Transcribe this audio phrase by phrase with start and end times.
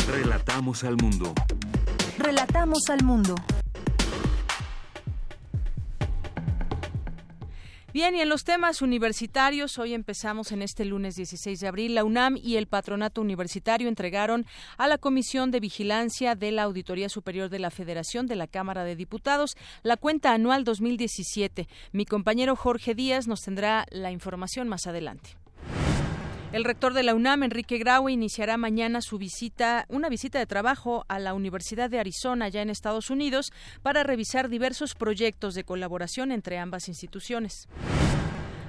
[0.08, 1.32] Relatamos al mundo.
[2.18, 3.36] Relatamos al mundo.
[7.92, 11.96] Bien, y en los temas universitarios, hoy empezamos en este lunes 16 de abril.
[11.96, 14.46] La UNAM y el Patronato Universitario entregaron
[14.78, 18.84] a la Comisión de Vigilancia de la Auditoría Superior de la Federación de la Cámara
[18.84, 21.66] de Diputados la cuenta anual 2017.
[21.90, 25.39] Mi compañero Jorge Díaz nos tendrá la información más adelante.
[26.52, 31.04] El rector de la UNAM, Enrique Graue, iniciará mañana su visita, una visita de trabajo
[31.06, 33.52] a la Universidad de Arizona, ya en Estados Unidos,
[33.82, 37.68] para revisar diversos proyectos de colaboración entre ambas instituciones.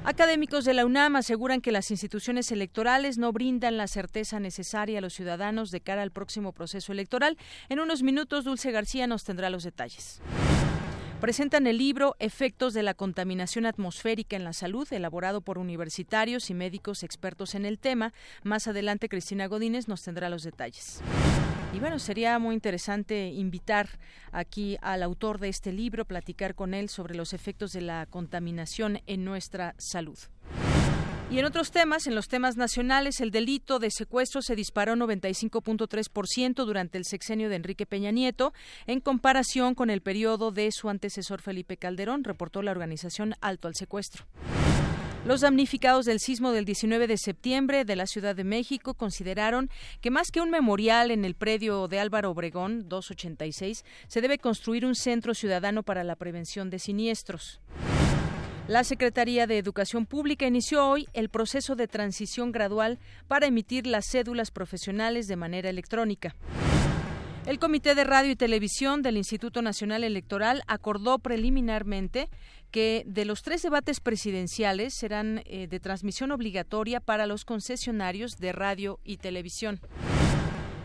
[0.03, 5.01] Académicos de la UNAM aseguran que las instituciones electorales no brindan la certeza necesaria a
[5.01, 7.35] los ciudadanos de cara al próximo proceso electoral.
[7.67, 10.21] En unos minutos, Dulce García nos tendrá los detalles
[11.21, 16.55] presentan el libro Efectos de la contaminación atmosférica en la salud, elaborado por universitarios y
[16.55, 18.11] médicos expertos en el tema.
[18.41, 20.99] Más adelante, Cristina Godínez nos tendrá los detalles.
[21.75, 23.87] Y bueno, sería muy interesante invitar
[24.31, 28.99] aquí al autor de este libro, platicar con él sobre los efectos de la contaminación
[29.05, 30.17] en nuestra salud.
[31.31, 36.65] Y en otros temas, en los temas nacionales, el delito de secuestro se disparó 95.3%
[36.65, 38.53] durante el sexenio de Enrique Peña Nieto,
[38.85, 43.75] en comparación con el periodo de su antecesor Felipe Calderón, reportó la organización Alto al
[43.75, 44.25] Secuestro.
[45.25, 49.69] Los damnificados del sismo del 19 de septiembre de la Ciudad de México consideraron
[50.01, 54.85] que más que un memorial en el predio de Álvaro Obregón 286, se debe construir
[54.85, 57.61] un centro ciudadano para la prevención de siniestros.
[58.67, 64.05] La Secretaría de Educación Pública inició hoy el proceso de transición gradual para emitir las
[64.09, 66.35] cédulas profesionales de manera electrónica.
[67.47, 72.29] El Comité de Radio y Televisión del Instituto Nacional Electoral acordó preliminarmente
[72.69, 78.51] que de los tres debates presidenciales serán eh, de transmisión obligatoria para los concesionarios de
[78.51, 79.81] radio y televisión.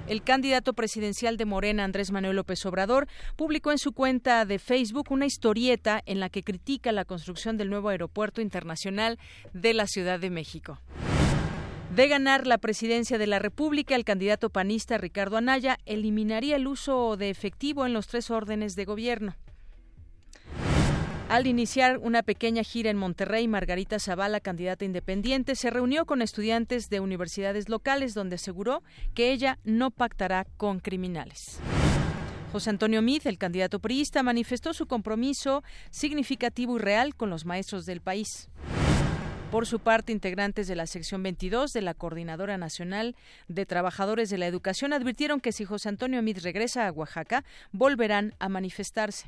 [0.07, 5.11] El candidato presidencial de Morena, Andrés Manuel López Obrador, publicó en su cuenta de Facebook
[5.11, 9.19] una historieta en la que critica la construcción del nuevo aeropuerto internacional
[9.53, 10.79] de la Ciudad de México.
[11.97, 17.17] De ganar la presidencia de la República, el candidato panista Ricardo Anaya eliminaría el uso
[17.17, 19.35] de efectivo en los tres órdenes de gobierno.
[21.29, 26.89] Al iniciar una pequeña gira en Monterrey, Margarita Zavala, candidata independiente, se reunió con estudiantes
[26.89, 31.59] de universidades locales donde aseguró que ella no pactará con criminales.
[32.53, 37.87] José Antonio Mid, el candidato priista, manifestó su compromiso significativo y real con los maestros
[37.87, 38.49] del país.
[39.51, 43.17] Por su parte, integrantes de la sección 22 de la Coordinadora Nacional
[43.49, 48.35] de Trabajadores de la Educación advirtieron que si José Antonio Mid regresa a Oaxaca, volverán
[48.39, 49.27] a manifestarse.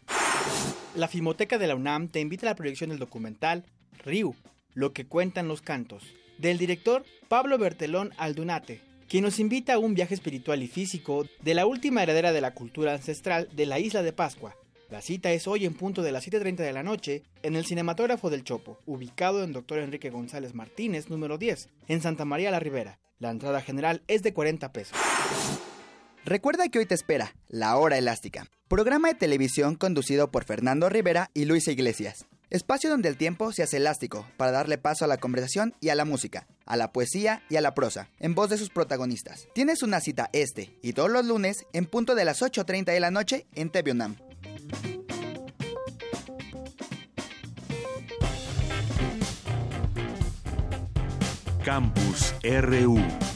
[0.96, 3.66] La Filmoteca de la UNAM te invita a la proyección del documental
[4.04, 4.34] Riu,
[4.74, 6.04] lo que cuentan los cantos,
[6.38, 11.54] del director Pablo Bertelón Aldunate, quien nos invita a un viaje espiritual y físico de
[11.54, 14.54] la última heredera de la cultura ancestral de la isla de Pascua,
[14.92, 18.28] la cita es hoy en punto de las 7.30 de la noche en el Cinematógrafo
[18.28, 19.78] del Chopo, ubicado en Dr.
[19.78, 22.98] Enrique González Martínez, número 10, en Santa María la Ribera.
[23.18, 24.98] La entrada general es de 40 pesos.
[26.26, 31.30] Recuerda que hoy te espera La Hora Elástica, programa de televisión conducido por Fernando Rivera
[31.32, 32.26] y Luisa Iglesias.
[32.52, 35.94] Espacio donde el tiempo se hace elástico para darle paso a la conversación y a
[35.94, 39.48] la música, a la poesía y a la prosa, en voz de sus protagonistas.
[39.54, 43.10] Tienes una cita este y todos los lunes en punto de las 8.30 de la
[43.10, 43.94] noche en TV
[51.64, 53.31] Campus RU.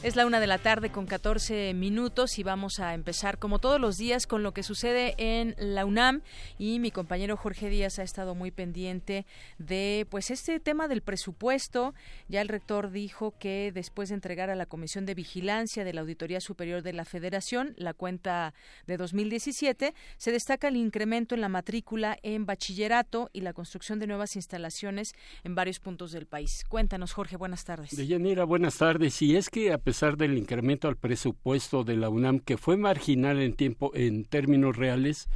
[0.00, 3.80] Es la una de la tarde con 14 minutos y vamos a empezar como todos
[3.80, 6.22] los días con lo que sucede en la UNAM
[6.56, 9.26] y mi compañero Jorge Díaz ha estado muy pendiente
[9.58, 11.94] de pues este tema del presupuesto.
[12.28, 16.02] Ya el rector dijo que después de entregar a la Comisión de Vigilancia de la
[16.02, 18.54] Auditoría Superior de la Federación la cuenta
[18.86, 24.06] de 2017, se destaca el incremento en la matrícula en bachillerato y la construcción de
[24.06, 25.12] nuevas instalaciones
[25.42, 26.64] en varios puntos del país.
[26.68, 27.96] Cuéntanos, Jorge, buenas tardes.
[27.96, 29.20] Deyanira, buenas tardes.
[29.22, 33.40] Y es que a pesar del incremento al presupuesto de la UNAM, que fue marginal
[33.40, 35.30] en tiempo, en términos reales,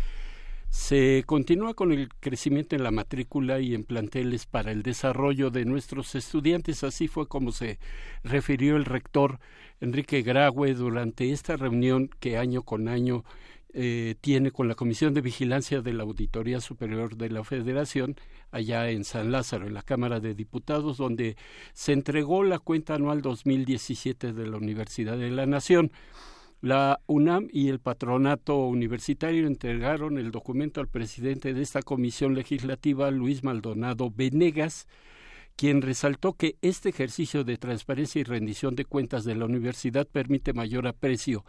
[0.68, 5.64] se continúa con el crecimiento en la matrícula y en planteles para el desarrollo de
[5.64, 6.84] nuestros estudiantes.
[6.84, 7.78] Así fue como se
[8.24, 9.38] refirió el rector
[9.80, 13.24] Enrique Graue durante esta reunión que año con año
[13.74, 18.16] eh, tiene con la Comisión de Vigilancia de la Auditoría Superior de la Federación
[18.50, 21.36] allá en San Lázaro, en la Cámara de Diputados, donde
[21.72, 25.90] se entregó la cuenta anual 2017 de la Universidad de la Nación.
[26.60, 33.10] La UNAM y el patronato universitario entregaron el documento al presidente de esta comisión legislativa,
[33.10, 34.86] Luis Maldonado Venegas,
[35.56, 40.52] quien resaltó que este ejercicio de transparencia y rendición de cuentas de la universidad permite
[40.52, 41.44] mayor aprecio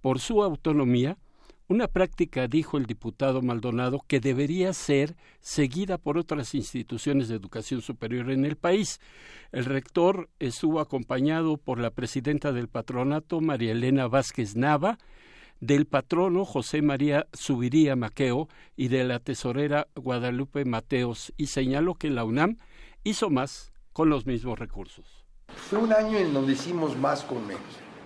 [0.00, 1.16] por su autonomía,
[1.68, 7.82] una práctica, dijo el diputado Maldonado, que debería ser seguida por otras instituciones de educación
[7.82, 9.00] superior en el país.
[9.50, 14.98] El rector estuvo acompañado por la presidenta del patronato, María Elena Vázquez Nava,
[15.58, 22.10] del patrono José María Subiría Maqueo y de la tesorera Guadalupe Mateos y señaló que
[22.10, 22.58] la UNAM
[23.04, 25.24] hizo más con los mismos recursos.
[25.48, 27.62] Fue un año en donde hicimos más con menos.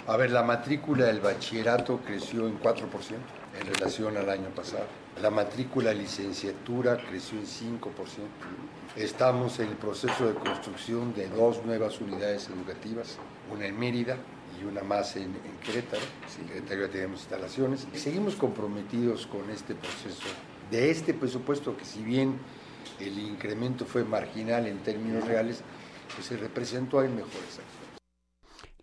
[0.07, 4.87] A ver, la matrícula del bachillerato creció en 4% en relación al año pasado.
[5.21, 7.80] La matrícula licenciatura creció en 5%.
[8.97, 13.19] Estamos en el proceso de construcción de dos nuevas unidades educativas,
[13.52, 14.16] una en Mérida
[14.61, 15.33] y una más en,
[15.64, 16.02] Querétaro.
[16.40, 17.87] En Querétaro ya tenemos instalaciones.
[17.95, 20.28] Seguimos comprometidos con este proceso
[20.71, 22.38] de este presupuesto que si bien
[22.99, 25.62] el incremento fue marginal en términos reales,
[26.14, 27.80] pues se representó en mejores acciones.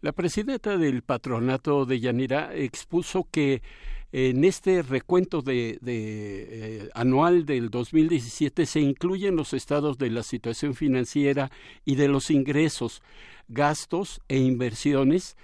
[0.01, 3.63] La presidenta del patronato de Yanira expuso que
[4.11, 10.75] en este recuento de, eh, anual del 2017 se incluyen los estados de la situación
[10.75, 11.51] financiera
[11.85, 13.01] y de los ingresos,
[13.47, 15.35] gastos e inversiones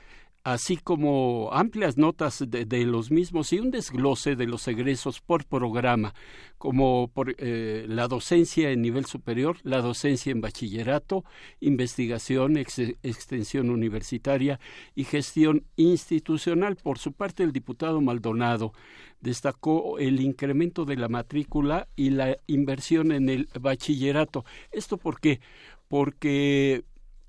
[0.44, 6.14] así como amplias notas de, los mismos y un desglose de los egresos por programa,
[6.58, 11.24] como por eh, la docencia en nivel superior, la docencia en bachillerato,
[11.62, 14.60] investigación, extensión universitaria
[14.96, 16.76] y gestión institucional.
[16.76, 18.74] Por su parte, el diputado Maldonado
[19.22, 24.44] destacó el incremento de la matrícula y la inversión en el bachillerato.
[24.72, 25.40] ¿Esto por qué?
[25.88, 26.84] Porque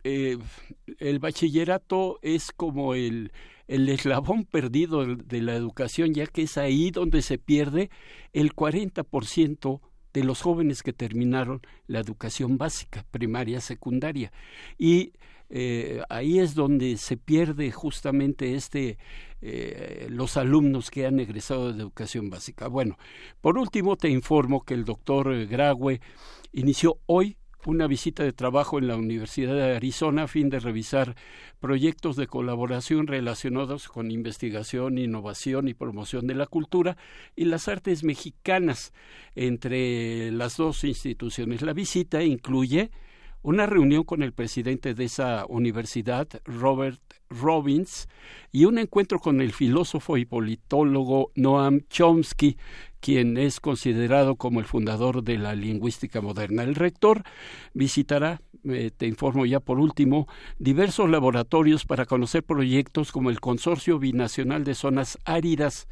[0.04, 0.38] eh,
[0.98, 3.32] el bachillerato es como el,
[3.66, 7.90] el eslabón perdido de la educación, ya que es ahí donde se pierde
[8.32, 9.80] el 40%
[10.12, 14.32] de los jóvenes que terminaron la educación básica, primaria, secundaria.
[14.78, 15.12] Y
[15.50, 18.98] eh, ahí es donde se pierde justamente este
[19.42, 22.68] eh, los alumnos que han egresado de educación básica.
[22.68, 22.96] Bueno,
[23.40, 26.00] por último te informo que el doctor Graue
[26.52, 31.14] inició hoy una visita de trabajo en la Universidad de Arizona a fin de revisar
[31.60, 36.96] proyectos de colaboración relacionados con investigación, innovación y promoción de la cultura
[37.36, 38.92] y las artes mexicanas
[39.34, 41.62] entre las dos instituciones.
[41.62, 42.90] La visita incluye
[43.44, 46.98] una reunión con el presidente de esa universidad, Robert
[47.28, 48.08] Robbins,
[48.50, 52.56] y un encuentro con el filósofo y politólogo Noam Chomsky,
[53.00, 56.62] quien es considerado como el fundador de la lingüística moderna.
[56.62, 57.22] El rector
[57.74, 60.26] visitará, eh, te informo ya por último,
[60.58, 65.86] diversos laboratorios para conocer proyectos como el Consorcio Binacional de Zonas Áridas,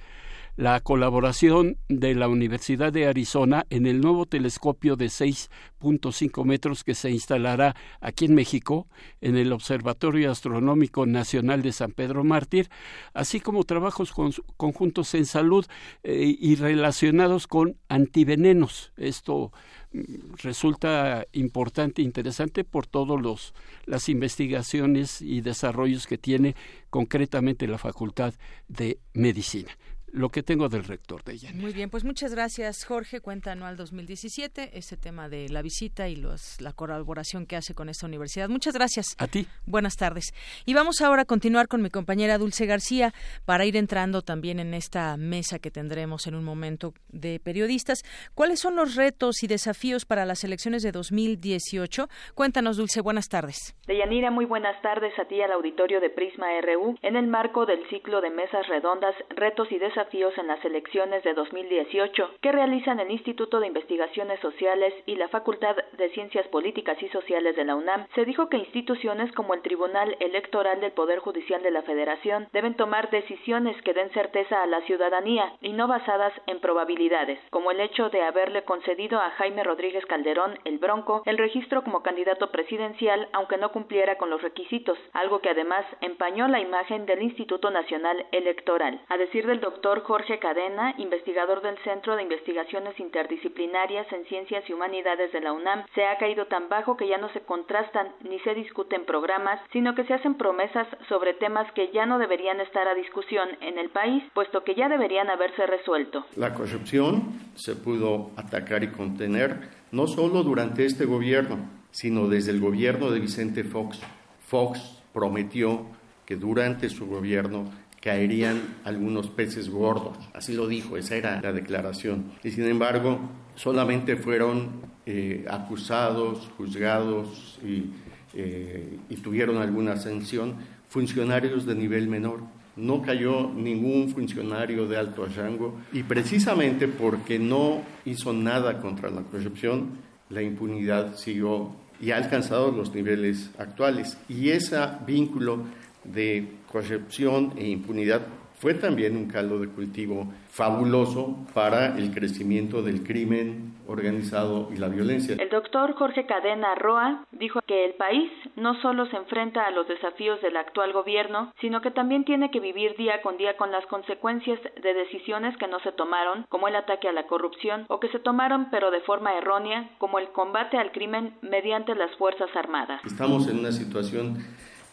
[0.57, 6.95] la colaboración de la Universidad de Arizona en el nuevo telescopio de 6.5 metros que
[6.95, 8.87] se instalará aquí en México,
[9.23, 12.69] en el Observatorio Astronómico Nacional de San Pedro Mártir,
[13.15, 14.13] así como trabajos
[14.57, 15.65] conjuntos en salud
[16.03, 18.93] eh, y relacionados con antivenenos.
[18.99, 19.53] Esto
[19.93, 23.55] mm, resulta importante e interesante por todas
[23.87, 26.57] las investigaciones y desarrollos que tiene
[26.91, 28.35] concretamente la Facultad
[28.69, 29.71] de Medicina
[30.13, 31.51] lo que tengo del rector de ella.
[31.55, 33.21] Muy bien, pues muchas gracias, Jorge.
[33.21, 37.89] Cuenta anual 2017, ese tema de la visita y los, la colaboración que hace con
[37.89, 38.49] esta universidad.
[38.51, 39.17] Muchas gracias.
[39.19, 39.47] A ti.
[39.67, 40.33] Buenas tardes.
[40.67, 43.13] Y vamos ahora a continuar con mi compañera Dulce García
[43.47, 48.03] para ir entrando también en esta mesa que tendremos en un momento de periodistas.
[48.35, 52.09] ¿Cuáles son los retos y desafíos para las elecciones de 2018?
[52.35, 53.01] Cuéntanos, Dulce.
[53.01, 53.75] Buenas tardes.
[53.87, 57.89] Deyanira, muy buenas tardes a ti al auditorio de Prisma RU en el marco del
[57.89, 62.99] ciclo de mesas redondas, retos y desafíos desafíos en las elecciones de 2018 que realizan
[62.99, 67.77] el Instituto de Investigaciones Sociales y la Facultad de Ciencias Políticas y Sociales de la
[67.77, 72.49] UNAM, se dijo que instituciones como el Tribunal Electoral del Poder Judicial de la Federación
[72.53, 77.71] deben tomar decisiones que den certeza a la ciudadanía y no basadas en probabilidades, como
[77.71, 82.51] el hecho de haberle concedido a Jaime Rodríguez Calderón, el Bronco, el registro como candidato
[82.51, 87.71] presidencial aunque no cumpliera con los requisitos, algo que además empañó la imagen del Instituto
[87.71, 89.01] Nacional Electoral.
[89.09, 94.73] A decir del doctor Jorge Cadena, investigador del Centro de Investigaciones Interdisciplinarias en Ciencias y
[94.73, 98.39] Humanidades de la UNAM, se ha caído tan bajo que ya no se contrastan ni
[98.41, 102.89] se discuten programas, sino que se hacen promesas sobre temas que ya no deberían estar
[102.89, 106.25] a discusión en el país, puesto que ya deberían haberse resuelto.
[106.37, 111.59] La corrupción se pudo atacar y contener no solo durante este gobierno,
[111.91, 114.01] sino desde el gobierno de Vicente Fox.
[114.41, 115.87] Fox prometió
[116.25, 117.71] que durante su gobierno
[118.03, 120.19] caerían algunos peces gordos.
[120.35, 122.33] Así lo dijo, esa era la declaración.
[122.43, 123.21] Y sin embargo,
[123.55, 130.57] solamente fueron eh, acusados, juzgados eh, y, tuvieron alguna sanción
[130.89, 132.41] funcionarios de nivel menor.
[132.75, 139.23] No cayó ningún funcionario de alto rango y precisamente porque no hizo nada contra la
[139.23, 139.99] corrupción,
[140.31, 144.17] la impunidad siguió y ha alcanzado los niveles actuales.
[144.29, 145.65] Y ese vínculo
[146.05, 148.23] de corrupción e impunidad
[148.63, 154.87] fue también un caldo de cultivo fabuloso para el crecimiento del crimen organizado y la
[154.87, 155.35] violencia.
[155.37, 159.89] El doctor Jorge Cadena Roa dijo que el país no solo se enfrenta a los
[159.89, 163.85] desafíos del actual gobierno, sino que también tiene que vivir día con día con las
[163.87, 168.11] consecuencias de decisiones que no se tomaron, como el ataque a la corrupción, o que
[168.11, 173.01] se tomaron pero de forma errónea, como el combate al crimen mediante las Fuerzas Armadas.
[173.05, 174.39] Estamos en una situación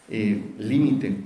[0.09, 1.17] eh, límite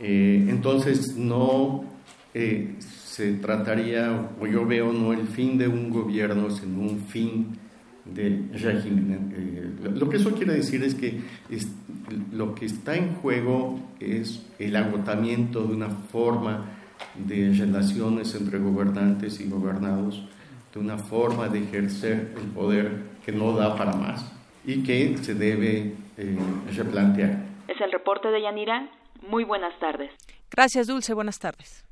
[0.00, 1.84] eh, entonces no
[2.32, 7.58] eh, se trataría, o yo veo, no el fin de un gobierno, sino un fin
[8.04, 9.32] de régimen.
[9.36, 11.20] Eh, lo que eso quiere decir es que
[12.32, 16.66] lo que está en juego es el agotamiento de una forma
[17.14, 20.26] de relaciones entre gobernantes y gobernados,
[20.74, 24.32] de una forma de ejercer el poder que no da para más
[24.66, 25.94] y que se debe
[26.74, 27.44] replantear.
[27.68, 28.90] Es el reporte de Yanira
[29.28, 30.10] muy buenas tardes.
[30.50, 31.14] Gracias, Dulce.
[31.14, 31.84] Buenas tardes.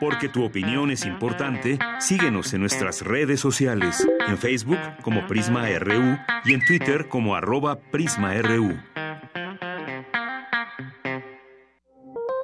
[0.00, 6.18] Porque tu opinión es importante, síguenos en nuestras redes sociales, en Facebook como Prisma RU
[6.44, 8.76] y en Twitter como arroba PrismaRU.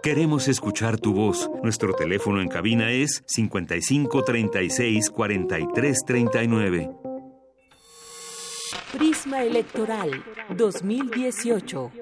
[0.03, 1.51] Queremos escuchar tu voz.
[1.63, 6.91] Nuestro teléfono en cabina es 55 36 43 39.
[8.93, 10.25] Prisma Electoral
[10.57, 11.93] 2018.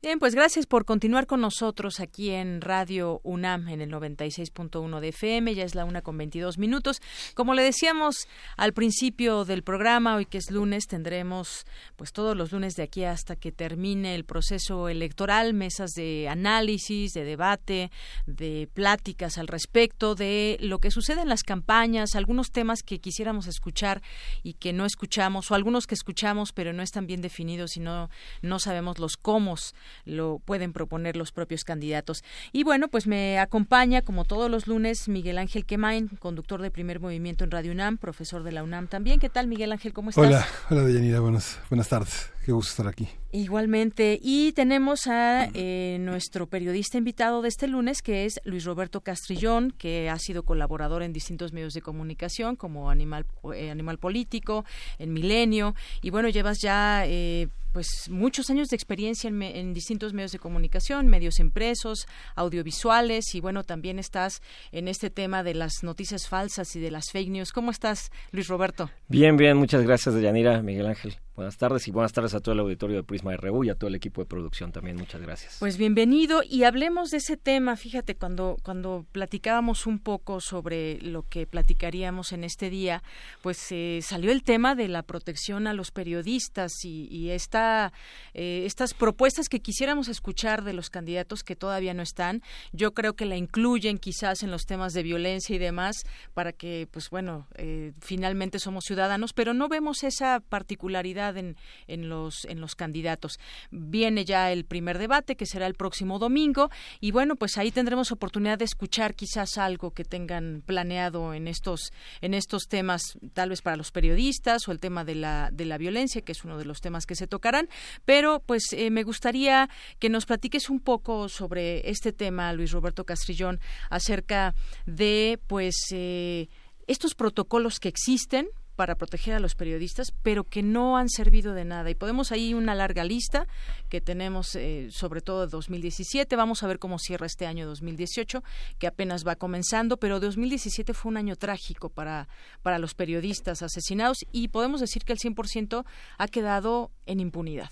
[0.00, 5.08] Bien, pues gracias por continuar con nosotros aquí en Radio UNAM en el 96.1 de
[5.08, 5.56] FM.
[5.56, 7.02] Ya es la una con 22 minutos.
[7.34, 12.52] Como le decíamos al principio del programa, hoy que es lunes, tendremos pues todos los
[12.52, 17.90] lunes de aquí hasta que termine el proceso electoral, mesas de análisis, de debate,
[18.26, 23.48] de pláticas al respecto de lo que sucede en las campañas, algunos temas que quisiéramos
[23.48, 24.00] escuchar
[24.44, 28.10] y que no escuchamos, o algunos que escuchamos pero no están bien definidos y no,
[28.42, 29.56] no sabemos los cómo
[30.04, 32.24] lo pueden proponer los propios candidatos.
[32.52, 37.00] Y bueno, pues me acompaña, como todos los lunes, Miguel Ángel Quemain, conductor de Primer
[37.00, 39.20] Movimiento en Radio UNAM, profesor de la UNAM también.
[39.20, 39.92] ¿Qué tal, Miguel Ángel?
[39.92, 40.24] ¿Cómo estás?
[40.24, 41.20] Hola, hola, Deyanira.
[41.20, 42.30] Buenas, buenas tardes.
[42.48, 43.06] Qué gusto estar aquí.
[43.30, 44.18] Igualmente.
[44.22, 49.70] Y tenemos a eh, nuestro periodista invitado de este lunes, que es Luis Roberto Castrillón,
[49.76, 54.64] que ha sido colaborador en distintos medios de comunicación, como Animal, eh, Animal Político,
[54.98, 55.74] en Milenio.
[56.00, 57.48] Y bueno, llevas ya eh,
[57.78, 63.62] pues muchos años de experiencia en, distintos medios de comunicación, medios impresos, audiovisuales y bueno,
[63.62, 67.52] también estás en este tema de las noticias falsas y de las fake news.
[67.52, 68.90] ¿Cómo estás, Luis Roberto?
[69.06, 71.20] Bien, bien, muchas gracias, Deyanira, Miguel Ángel.
[71.38, 73.86] Buenas tardes y buenas tardes a todo el auditorio de Prisma RU y a todo
[73.86, 74.96] el equipo de producción también.
[74.96, 75.58] Muchas gracias.
[75.60, 77.76] Pues bienvenido y hablemos de ese tema.
[77.76, 83.04] Fíjate, cuando, cuando platicábamos un poco sobre lo que platicaríamos en este día,
[83.40, 87.92] pues eh, salió el tema de la protección a los periodistas y, esta,
[88.34, 92.42] eh, estas propuestas que quisiéramos escuchar de los candidatos que todavía no están.
[92.72, 96.02] Yo creo que la incluyen quizás en los temas de violencia y demás
[96.34, 102.44] para que, pues bueno, eh, finalmente somos ciudadanos, pero no vemos esa particularidad en, los,
[102.44, 103.38] en los candidatos.
[103.70, 108.12] Viene ya el primer debate, que será el próximo domingo, y bueno, pues ahí tendremos
[108.12, 113.62] oportunidad de escuchar quizás algo que tengan planeado en estos, en estos temas, tal vez
[113.62, 116.64] para los periodistas o el tema de la, de la violencia, que es uno de
[116.64, 117.68] los temas que se tocarán,
[118.04, 123.04] pero pues eh, me gustaría que nos platiques un poco sobre este tema, Luis Roberto
[123.04, 123.60] Castrillón,
[123.90, 124.54] acerca
[124.86, 126.48] de pues eh,
[126.86, 131.64] estos protocolos que existen para proteger a los periodistas, pero que no han servido de
[131.64, 131.90] nada.
[131.90, 133.48] Y podemos ahí una larga lista
[133.88, 136.36] que tenemos, eh, sobre todo de 2017.
[136.36, 138.44] Vamos a ver cómo cierra este año 2018,
[138.78, 142.28] que apenas va comenzando, pero 2017 fue un año trágico para,
[142.62, 145.84] para los periodistas asesinados y podemos decir que el 100%
[146.16, 147.70] ha quedado en impunidad.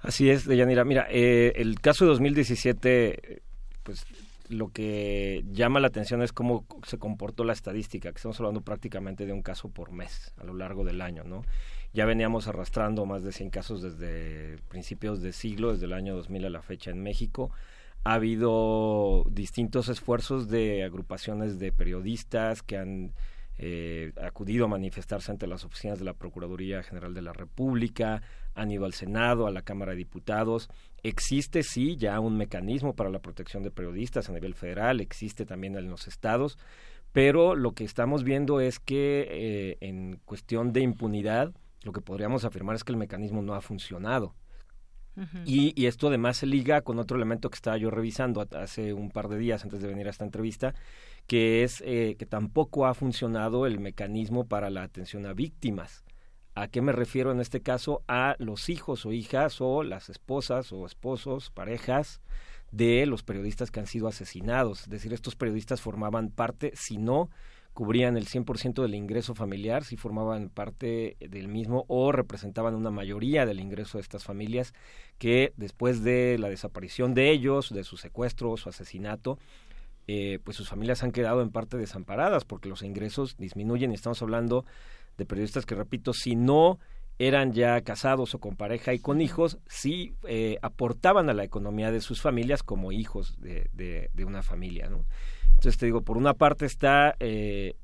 [0.00, 0.84] Así es, Deyanira.
[0.84, 3.40] Mira, eh, el caso de 2017,
[3.84, 4.04] pues
[4.52, 9.26] lo que llama la atención es cómo se comportó la estadística, que estamos hablando prácticamente
[9.26, 11.42] de un caso por mes a lo largo del año, ¿no?
[11.92, 16.46] Ya veníamos arrastrando más de 100 casos desde principios de siglo, desde el año 2000
[16.46, 17.50] a la fecha en México.
[18.04, 23.12] Ha habido distintos esfuerzos de agrupaciones de periodistas que han
[23.58, 28.22] eh, acudido a manifestarse ante las oficinas de la Procuraduría General de la República,
[28.54, 30.68] han ido al Senado, a la Cámara de Diputados.
[31.02, 35.76] Existe, sí, ya un mecanismo para la protección de periodistas a nivel federal, existe también
[35.76, 36.58] en los estados,
[37.12, 42.44] pero lo que estamos viendo es que eh, en cuestión de impunidad, lo que podríamos
[42.44, 44.34] afirmar es que el mecanismo no ha funcionado.
[45.44, 49.10] y, y, esto además se liga con otro elemento que estaba yo revisando hace un
[49.10, 50.74] par de días antes de venir a esta entrevista,
[51.26, 56.04] que es eh, que tampoco ha funcionado el mecanismo para la atención a víctimas.
[56.54, 58.02] ¿A qué me refiero en este caso?
[58.08, 62.20] A los hijos o hijas o las esposas o esposos, parejas
[62.72, 64.82] de los periodistas que han sido asesinados.
[64.82, 67.30] Es decir, estos periodistas formaban parte, si no
[67.72, 73.46] cubrían el 100% del ingreso familiar, si formaban parte del mismo o representaban una mayoría
[73.46, 74.74] del ingreso de estas familias
[75.16, 79.38] que después de la desaparición de ellos, de su secuestro, su asesinato,
[80.06, 84.20] eh, pues sus familias han quedado en parte desamparadas porque los ingresos disminuyen y estamos
[84.20, 84.66] hablando
[85.16, 86.78] de periodistas que, repito, si no
[87.18, 91.92] eran ya casados o con pareja y con hijos, sí eh, aportaban a la economía
[91.92, 94.88] de sus familias como hijos de, de, una familia.
[94.88, 95.04] ¿no?
[95.50, 97.76] Entonces te digo, por una parte está, eh,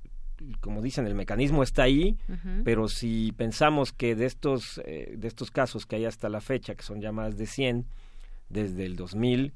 [0.60, 2.16] como dicen, el mecanismo está ahí,
[2.64, 6.74] pero si pensamos que de estos, eh, de estos casos que hay hasta la fecha,
[6.74, 7.86] que son ya más de 100,
[8.48, 9.52] desde el 2000,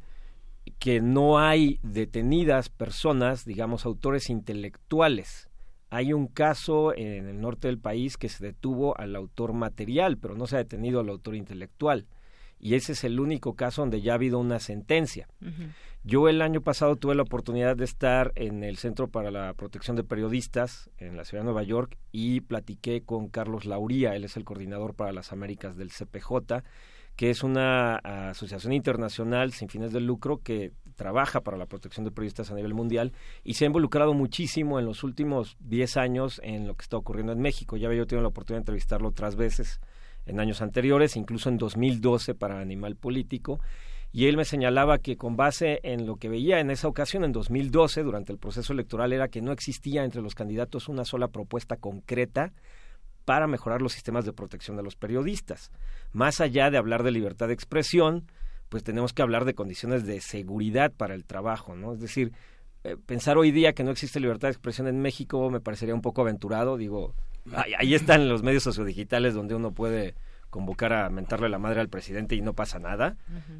[0.79, 5.49] que no hay detenidas personas, digamos, autores intelectuales.
[5.93, 10.35] Hay un caso en el norte del país que se detuvo al autor material, pero
[10.35, 12.07] no se ha detenido al autor intelectual.
[12.59, 15.29] Y ese es el único caso donde ya ha habido una sentencia.
[16.03, 19.95] Yo el año pasado tuve la oportunidad de estar en el Centro para la Protección
[19.95, 24.39] de Periodistas en la ciudad de Nueva York y platiqué con Carlos Lauría, él es
[24.39, 26.63] el coordinador para las Américas del CPJ,
[27.17, 32.11] que es una asociación internacional sin fines de lucro que trabaja para la protección de
[32.11, 33.13] periodistas a nivel mundial
[33.45, 37.33] y se ha involucrado muchísimo en los últimos 10 años en lo que está ocurriendo
[37.33, 37.77] en México.
[37.77, 39.81] Ya había yo tenido la oportunidad de entrevistarlo otras veces
[40.27, 43.61] en años anteriores, incluso en 2012 para Animal Político
[44.13, 47.33] y él me señalaba que con base en lo que veía en esa ocasión, en
[47.33, 51.79] 2012, durante el proceso electoral, era que no existía entre los candidatos una sola propuesta
[51.79, 52.53] concreta
[53.25, 55.71] para mejorar los sistemas de protección de los periodistas.
[56.13, 58.27] Más allá de hablar de libertad de expresión,
[58.69, 61.93] pues tenemos que hablar de condiciones de seguridad para el trabajo, ¿no?
[61.93, 62.33] Es decir,
[62.85, 66.03] eh, pensar hoy día que no existe libertad de expresión en México me parecería un
[66.03, 67.15] poco aventurado, digo,
[67.55, 70.15] ahí, ahí están los medios sociodigitales donde uno puede
[70.53, 73.17] convocar a mentarle la madre al presidente y no pasa nada.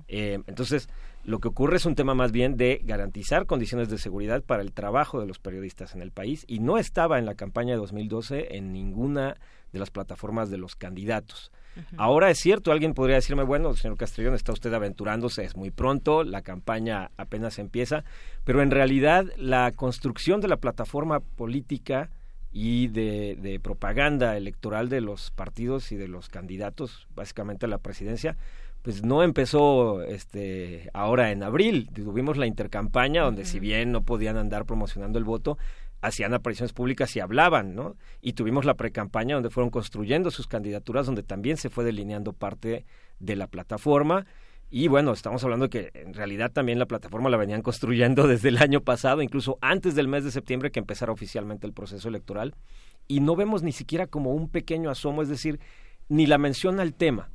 [0.09, 0.91] Eh, entonces,
[1.25, 4.73] lo que ocurre es un tema más bien de garantizar condiciones de seguridad para el
[4.73, 8.59] trabajo de los periodistas en el país y no estaba en la campaña de 2012
[8.59, 9.39] en ninguna
[9.73, 11.51] de las plataformas de los candidatos.
[11.97, 16.25] Ahora es cierto, alguien podría decirme, bueno, señor Castrillón, está usted aventurándose, es muy pronto,
[16.25, 18.05] la campaña apenas empieza,
[18.45, 22.11] pero en realidad la construcción de la plataforma política
[22.53, 28.37] y de, propaganda electoral de los partidos y de los candidatos, básicamente a la presidencia,
[28.83, 31.89] pues no empezó este ahora en abril.
[31.95, 35.57] Tuvimos la intercampaña donde si bien no podían andar promocionando el voto,
[36.03, 37.97] hacían apariciones públicas y hablaban, ¿no?
[38.21, 42.85] Y tuvimos la precampaña donde fueron construyendo sus candidaturas, donde también se fue delineando parte
[43.21, 44.27] de la plataforma
[44.75, 48.57] y bueno, estamos hablando que en realidad también la plataforma la venían construyendo desde el
[48.57, 52.55] año pasado, incluso antes del mes de septiembre que empezara oficialmente el proceso electoral.
[53.07, 55.61] Y no vemos ni siquiera como un pequeño asomo, es decir,
[56.09, 57.31] ni la mención al tema,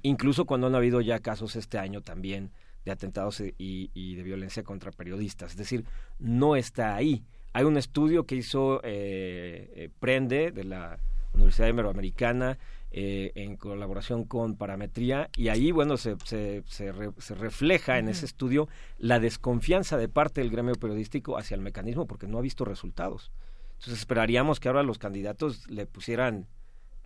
[0.00, 2.52] incluso cuando han habido ya casos este año también
[2.86, 5.50] de atentados y, de violencia contra periodistas.
[5.50, 5.84] Es decir,
[6.18, 7.22] no está ahí.
[7.52, 10.98] Hay un estudio que hizo eh, eh, Prende de la
[11.34, 12.58] Universidad Iberoamericana
[12.90, 18.68] eh, en colaboración con Parametría y ahí, bueno, se, se, se, refleja en ese estudio
[18.96, 23.30] la desconfianza de parte del gremio periodístico hacia el mecanismo porque no ha visto resultados.
[23.74, 26.46] Entonces esperaríamos que ahora los candidatos le pusieran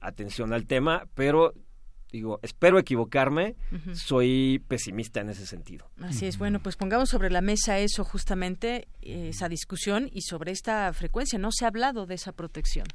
[0.00, 1.52] atención al tema, pero
[2.12, 3.56] digo, espero equivocarme,
[3.94, 5.86] soy pesimista en ese sentido.
[6.00, 10.92] Así es, bueno, pues pongamos sobre la mesa eso justamente, esa discusión y sobre esta
[10.92, 11.38] frecuencia.
[11.38, 12.86] No se ha hablado de esa protección.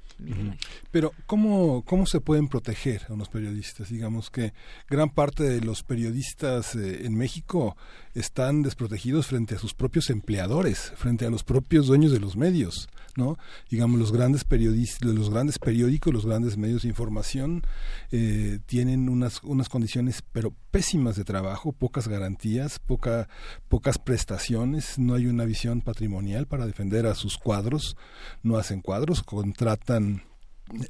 [0.91, 3.89] Pero, ¿cómo, ¿cómo se pueden proteger a los periodistas?
[3.89, 4.53] Digamos que
[4.89, 7.75] gran parte de los periodistas eh, en México
[8.13, 12.89] están desprotegidos frente a sus propios empleadores, frente a los propios dueños de los medios,
[13.15, 13.37] ¿no?
[13.69, 17.63] Digamos, los grandes periodistas, los grandes periódicos, los grandes medios de información
[18.11, 23.27] eh, tienen unas, unas condiciones, pero pésimas de trabajo, pocas garantías, poca,
[23.69, 27.97] pocas prestaciones, no hay una visión patrimonial para defender a sus cuadros,
[28.43, 30.23] no hacen cuadros, contratan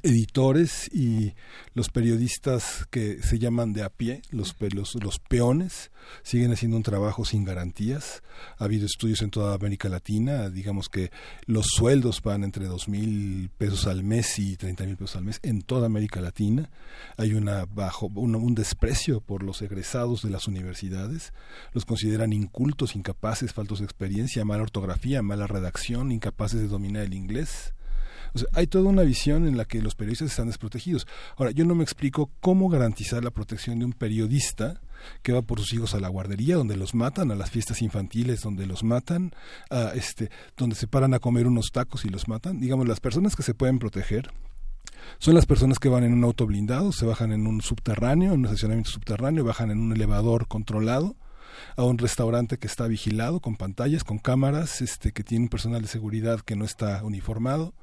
[0.02, 1.34] editores y
[1.74, 5.90] los periodistas que se llaman de a pie, los, los, los peones,
[6.22, 8.22] siguen haciendo un trabajo sin garantías.
[8.58, 11.10] Ha habido estudios en toda América Latina, digamos que
[11.46, 15.40] los sueldos van entre dos mil pesos al mes y treinta mil pesos al mes
[15.42, 16.70] en toda América Latina.
[17.16, 21.32] Hay una bajo, un, un desprecio por los egresados de las universidades.
[21.72, 27.14] Los consideran incultos, incapaces, faltos de experiencia, mala ortografía, mala redacción, incapaces de dominar el
[27.14, 27.74] inglés
[28.52, 31.06] hay toda una visión en la que los periodistas están desprotegidos.
[31.36, 34.80] Ahora, yo no me explico cómo garantizar la protección de un periodista
[35.22, 38.40] que va por sus hijos a la guardería, donde los matan, a las fiestas infantiles,
[38.40, 39.32] donde los matan,
[39.70, 42.60] a este, donde se paran a comer unos tacos y los matan.
[42.60, 44.30] Digamos, las personas que se pueden proteger
[45.18, 48.40] son las personas que van en un auto blindado, se bajan en un subterráneo, en
[48.40, 51.16] un estacionamiento subterráneo, bajan en un elevador controlado,
[51.76, 55.82] a un restaurante que está vigilado con pantallas, con cámaras, este, que tiene un personal
[55.82, 57.74] de seguridad que no está uniformado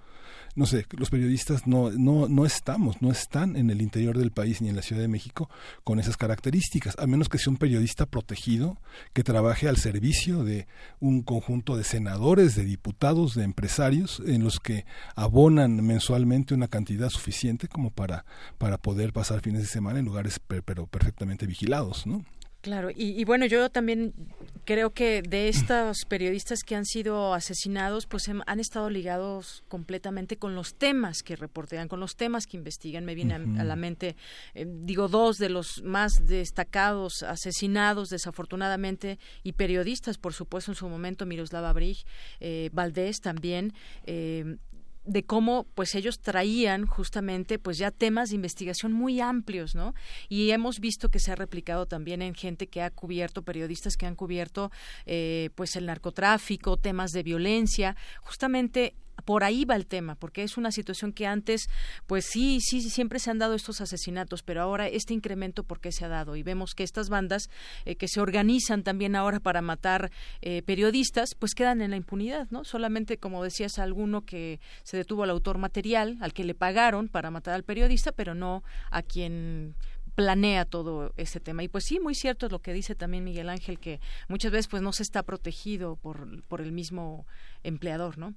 [0.55, 4.61] no sé, los periodistas no, no, no estamos, no están en el interior del país
[4.61, 5.49] ni en la Ciudad de México
[5.83, 8.77] con esas características, a menos que sea un periodista protegido
[9.13, 10.67] que trabaje al servicio de
[10.99, 17.09] un conjunto de senadores, de diputados, de empresarios, en los que abonan mensualmente una cantidad
[17.09, 18.25] suficiente como para,
[18.57, 22.23] para poder pasar fines de semana en lugares pero perfectamente vigilados, ¿no?
[22.65, 24.15] Claro, y, bueno, yo también
[24.63, 30.55] creo que de estos periodistas que han sido asesinados, pues han estado ligados completamente con
[30.55, 33.05] los temas que reportean, con los temas que investigan.
[33.05, 34.15] Me viene a, la mente,
[34.55, 40.89] eh, digo, dos de los más destacados asesinados, desafortunadamente, y periodistas, por supuesto, en su
[40.89, 41.97] momento, Miroslava Brig,
[42.39, 43.73] eh, Valdés también,
[44.07, 44.57] eh,
[45.05, 49.93] de cómo pues ellos traían justamente pues ya temas de investigación muy amplios, ¿no?
[50.29, 54.05] Y hemos visto que se ha replicado también en gente que ha cubierto, periodistas que
[54.05, 54.71] han cubierto
[55.05, 60.57] eh, pues el narcotráfico, temas de violencia, justamente por ahí va el tema, porque es
[60.57, 61.69] una situación que antes,
[62.07, 65.91] pues sí, sí, siempre se han dado estos asesinatos, pero ahora este incremento, ¿por qué
[65.91, 66.35] se ha dado?
[66.35, 67.49] Y vemos que estas bandas
[67.85, 72.47] eh, que se organizan también ahora para matar eh, periodistas, pues quedan en la impunidad,
[72.51, 72.63] ¿no?
[72.63, 77.31] Solamente, como decías, alguno que se detuvo al autor material, al que le pagaron para
[77.31, 79.75] matar al periodista, pero no a quien
[80.15, 81.63] planea todo ese tema.
[81.63, 83.99] Y pues sí, muy cierto es lo que dice también Miguel Ángel, que
[84.29, 87.27] muchas veces pues no se está protegido por, por el mismo
[87.63, 88.33] empleador, ¿no?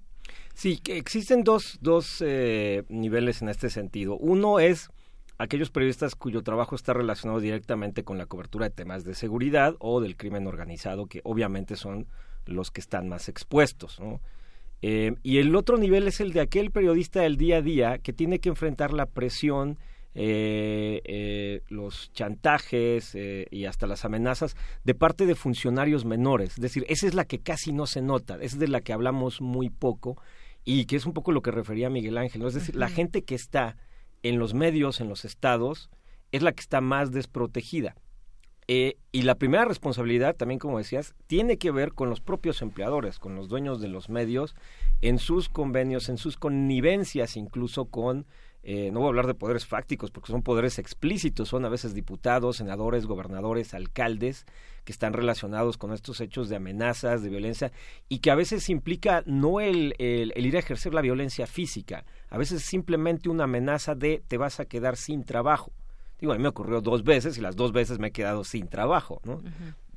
[0.54, 4.16] Sí, que existen dos, dos eh, niveles en este sentido.
[4.16, 4.90] Uno es
[5.38, 10.00] aquellos periodistas cuyo trabajo está relacionado directamente con la cobertura de temas de seguridad o
[10.00, 12.06] del crimen organizado, que obviamente son
[12.44, 14.00] los que están más expuestos.
[14.82, 18.12] Eh, y el otro nivel es el de aquel periodista del día a día que
[18.12, 19.78] tiene que enfrentar la presión
[20.20, 26.54] eh, eh, los chantajes eh, y hasta las amenazas de parte de funcionarios menores.
[26.54, 29.40] Es decir, esa es la que casi no se nota, es de la que hablamos
[29.40, 30.20] muy poco
[30.64, 32.44] y que es un poco lo que refería Miguel Ángel.
[32.44, 33.76] Es decir, la gente que está
[34.24, 35.88] en los medios, en los estados,
[36.32, 37.94] es la que está más desprotegida.
[38.66, 43.36] y la primera responsabilidad, también como decías, tiene que ver con los propios empleadores, con
[43.36, 44.56] los dueños de los medios,
[45.00, 48.26] en sus convenios, en sus connivencias incluso con
[48.62, 51.94] eh, no voy a hablar de poderes fácticos porque son poderes explícitos, son a veces
[51.94, 54.46] diputados, senadores, gobernadores, alcaldes
[54.84, 57.72] que están relacionados con estos hechos de amenazas, de violencia
[58.08, 62.38] y que a veces implica no el, el, ir a ejercer la violencia física, a
[62.38, 65.72] veces simplemente una amenaza de te vas a quedar sin trabajo.
[66.20, 68.66] Digo, a mí me ocurrió dos veces y las dos veces me he quedado sin
[68.66, 69.40] trabajo, ¿no?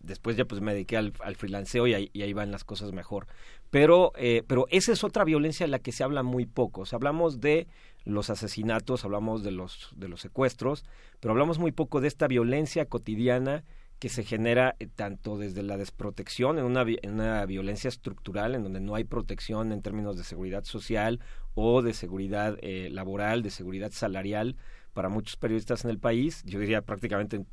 [0.04, 2.91] Después ya pues me dediqué al, al freelanceo y ahí, y ahí, van las cosas
[2.91, 3.28] mejor.
[3.69, 6.82] Pero, eh, pero esa es otra violencia de la que se habla muy poco.
[6.82, 7.67] O sea, hablamos de
[8.03, 10.85] los asesinatos, hablamos de los, de los secuestros,
[11.19, 13.63] pero hablamos muy poco de esta violencia cotidiana
[13.99, 18.63] que se genera eh, tanto desde la desprotección, en una, en una violencia estructural, en
[18.63, 21.19] donde no hay protección en términos de seguridad social
[21.53, 24.55] o de seguridad eh, laboral, de seguridad salarial
[24.93, 26.41] para muchos periodistas en el país.
[26.45, 27.47] Yo diría prácticamente en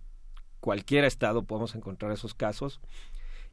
[0.61, 2.81] cualquier estado podemos encontrar esos casos.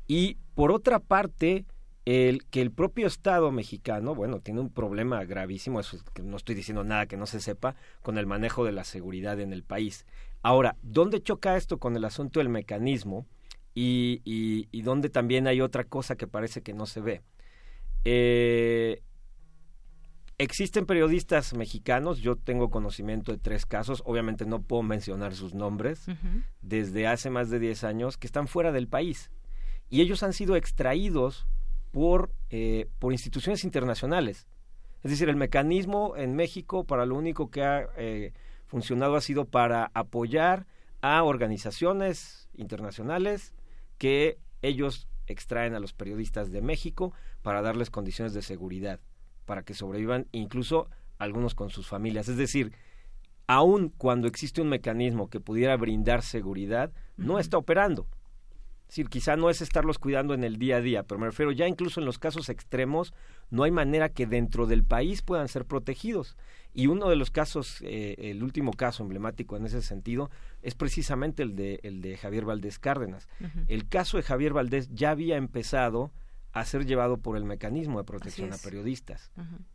[0.08, 1.65] Y por otra parte,
[2.06, 6.54] el que el propio Estado mexicano, bueno, tiene un problema gravísimo, eso que no estoy
[6.54, 10.06] diciendo nada que no se sepa, con el manejo de la seguridad en el país.
[10.44, 13.26] Ahora, ¿dónde choca esto con el asunto del mecanismo
[13.74, 17.22] y, y, dónde también hay otra cosa que parece que no se ve?
[18.06, 19.02] Eh,
[20.38, 26.06] existen periodistas mexicanos, yo tengo conocimiento de tres casos, obviamente no puedo mencionar sus nombres,
[26.62, 29.32] desde hace más de 10 años, que están fuera del país.
[29.89, 31.48] Y ellos han sido extraídos
[31.95, 34.47] por, eh, por instituciones internacionales.
[35.01, 38.34] Es decir, el mecanismo en México para lo único que ha eh,
[38.65, 40.67] funcionado ha sido para apoyar
[40.99, 43.53] a organizaciones internacionales
[43.97, 48.99] que ellos extraen a los periodistas de México para darles condiciones de seguridad,
[49.45, 52.27] para que sobrevivan incluso algunos con sus familias.
[52.27, 52.73] Es decir,
[53.47, 58.05] aun cuando existe un mecanismo que pudiera brindar seguridad, no está operando.
[58.88, 61.52] Es decir, quizá no es estarlos cuidando en el día a día, pero me refiero
[61.52, 63.13] ya incluso en los casos extremos,
[63.50, 66.38] no hay manera que dentro del país puedan ser protegidos.
[66.74, 70.30] Y uno de los casos, eh, el último caso emblemático en ese sentido,
[70.62, 73.28] es precisamente el de, el de Javier Valdés Cárdenas.
[73.67, 76.12] El caso de Javier Valdés ya había empezado
[76.52, 79.32] a ser llevado por el mecanismo de protección a periodistas.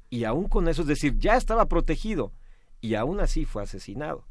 [0.09, 2.33] Y aún con eso, es decir, ya estaba protegido
[2.81, 4.25] y aún así fue asesinado.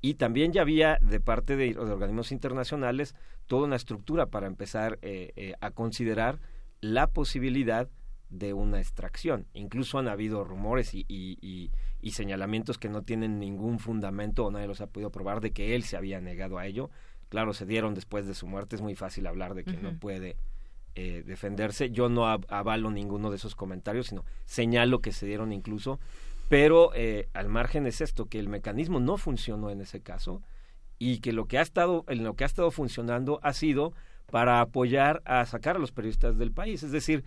[0.00, 3.14] Y también ya había de parte de, de organismos internacionales
[3.50, 6.38] toda una estructura para empezar eh, eh, a considerar
[6.80, 7.88] la posibilidad
[8.30, 9.46] de una extracción.
[9.54, 11.70] Incluso han habido rumores y, y,
[12.12, 15.82] señalamientos que no tienen ningún fundamento o nadie los ha podido probar de que él
[15.82, 16.90] se había negado a ello.
[17.28, 20.36] claro, se dieron después de su muerte, es muy fácil hablar de que no puede
[20.94, 21.90] eh, defenderse.
[21.90, 25.98] Yo no avalo ninguno de esos comentarios, sino señalo que se dieron incluso.
[26.50, 30.42] Pero eh, al margen es esto, que el mecanismo no funcionó en ese caso
[30.98, 33.92] y que lo que ha estado, en lo que ha estado funcionando ha sido
[34.32, 36.82] para apoyar a sacar a los periodistas del país.
[36.82, 37.22] Es decir,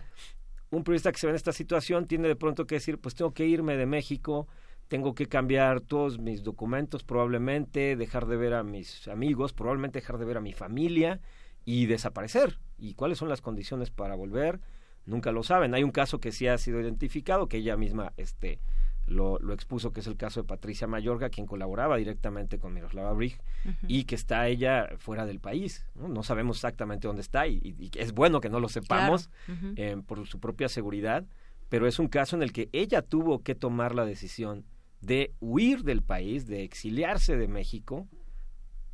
[0.68, 3.32] un periodista que se ve en esta situación tiene de pronto que decir, pues tengo
[3.32, 4.46] que irme de México,
[4.88, 10.18] tengo que cambiar todos mis documentos probablemente, dejar de ver a mis amigos, probablemente dejar
[10.18, 11.22] de ver a mi familia
[11.64, 12.58] y desaparecer.
[12.76, 14.60] ¿Y cuáles son las condiciones para volver?
[15.06, 15.72] Nunca lo saben.
[15.72, 18.60] Hay un caso que sí ha sido identificado, que ella misma este,
[19.06, 23.12] lo, lo, expuso, que es el caso de Patricia Mayorga, quien colaboraba directamente con Miroslava
[23.12, 23.38] Brig
[23.86, 25.86] y que está ella fuera del país.
[25.94, 29.30] No, sabemos exactamente dónde está y, es bueno que no lo sepamos
[29.76, 31.24] eh, por su propia seguridad,
[31.68, 34.64] pero es un caso en el que ella tuvo que tomar la decisión
[35.00, 38.08] de huir del país, de exiliarse de México,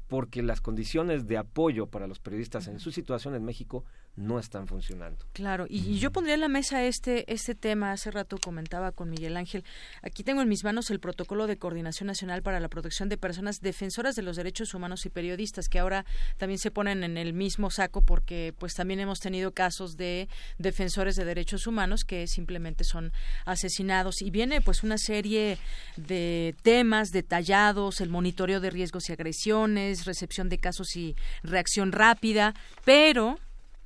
[0.08, 3.84] porque las condiciones de apoyo para los periodistas en su situación en México
[4.16, 5.24] no están funcionando.
[5.32, 9.36] Claro, y, yo pondría en la mesa este, este tema, hace rato comentaba con Miguel
[9.36, 9.64] Ángel,
[10.02, 13.60] aquí tengo en mis manos el protocolo de coordinación nacional para la protección de personas
[13.60, 16.04] defensoras de los derechos humanos y periodistas, que ahora
[16.36, 21.16] también se ponen en el mismo saco porque pues también hemos tenido casos de defensores
[21.16, 23.12] de derechos humanos que simplemente son
[23.44, 25.58] asesinados y viene pues una serie
[25.96, 32.54] de temas detallados, el monitoreo de riesgos y agresiones, recepción de casos y reacción rápida,
[32.84, 33.38] pero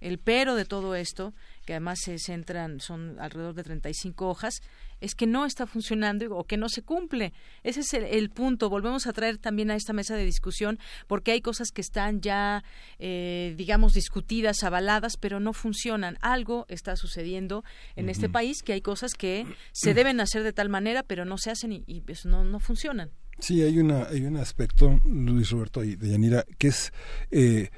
[0.04, 1.32] el pero de todo esto,
[1.64, 4.60] que además se centran, son alrededor de 35 hojas,
[5.00, 7.32] es que no está funcionando o que no se cumple.
[7.62, 8.68] Ese es el, punto.
[8.68, 12.64] Volvemos a traer también a esta mesa de discusión porque hay cosas que están ya,
[12.98, 16.18] eh, digamos, discutidas, avaladas, pero no funcionan.
[16.20, 17.64] Algo está sucediendo
[17.96, 21.38] en este país que hay cosas que se deben hacer de tal manera, pero no
[21.38, 23.10] se hacen y, pues, no, no funcionan.
[23.38, 26.92] Sí, hay, una, hay un aspecto, Luis Roberto y Deyanira, que es...
[27.30, 27.70] Eh,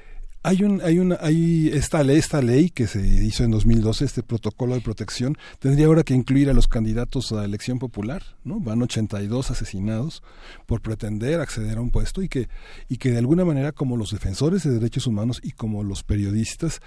[0.47, 4.23] hay un, hay una, hay esta ley, esta ley que se hizo en 2012, este
[4.23, 8.61] protocolo de protección, tendría ahora que incluir a los candidatos a elección popular, ¿no?
[8.61, 10.23] Van 82 asesinados
[10.65, 12.47] por pretender acceder a un puesto y que,
[12.87, 16.79] y que de alguna manera como los defensores de derechos humanos y como los periodistas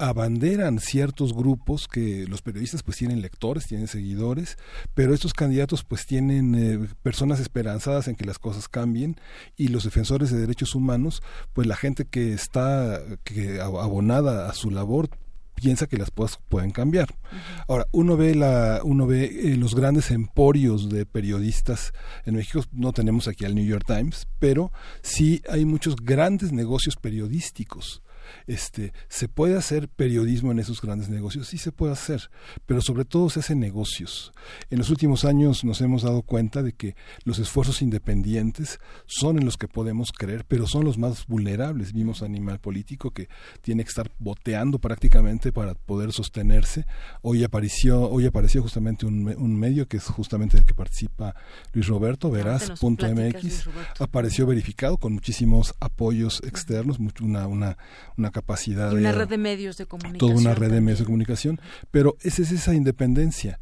[0.00, 4.56] abanderan ciertos grupos que los periodistas pues tienen lectores, tienen seguidores,
[4.94, 9.20] pero estos candidatos pues tienen eh, personas esperanzadas en que las cosas cambien
[9.58, 14.70] y los defensores de derechos humanos pues la gente que está que abonada a su
[14.70, 15.08] labor
[15.54, 17.14] piensa que las cosas pueden cambiar.
[17.68, 21.92] Ahora, uno ve la uno ve eh, los grandes emporios de periodistas
[22.24, 26.96] en México, no tenemos aquí al New York Times, pero sí hay muchos grandes negocios
[26.96, 28.02] periodísticos
[28.46, 31.48] este, ¿Se puede hacer periodismo en esos grandes negocios?
[31.48, 32.30] Sí se puede hacer,
[32.66, 34.32] pero sobre todo se hacen negocios.
[34.70, 39.44] En los últimos años nos hemos dado cuenta de que los esfuerzos independientes son en
[39.44, 41.92] los que podemos creer, pero son los más vulnerables.
[41.92, 43.28] Vimos a Animal Político que
[43.62, 46.86] tiene que estar boteando prácticamente para poder sostenerse.
[47.22, 51.34] Hoy apareció, hoy apareció justamente un, un medio que es justamente el que participa
[51.72, 57.76] Luis Roberto, verás.mx, apareció verificado con muchísimos apoyos externos, una, una,
[58.20, 58.92] una capacidad.
[58.92, 60.18] Y una red de medios de comunicación.
[60.18, 61.60] Toda una red de medios de comunicación.
[61.90, 63.58] Pero esa es esa independencia.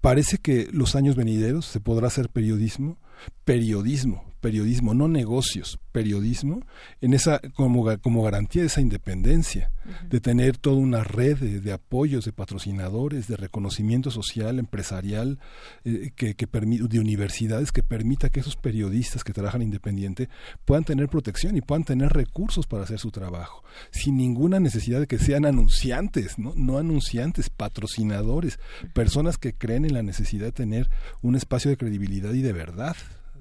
[0.00, 2.98] Parece que los años venideros se podrá hacer periodismo,
[3.44, 6.60] periodismo, periodismo, no negocios, periodismo,
[7.00, 9.70] en esa como, como garantía de esa independencia,
[10.08, 15.38] de tener toda una red de, apoyos, de patrocinadores, de reconocimiento social, empresarial,
[15.84, 20.28] eh, que, que de universidades que permita que esos periodistas que trabajan independiente
[20.64, 25.06] puedan tener protección y puedan tener recursos para hacer su trabajo, sin ninguna necesidad de
[25.06, 28.58] que sean anunciantes, no, no anunciantes, patrocinadores,
[28.92, 30.90] personas que creen en la necesidad de tener
[31.22, 32.96] un espacio de credibilidad y de verdad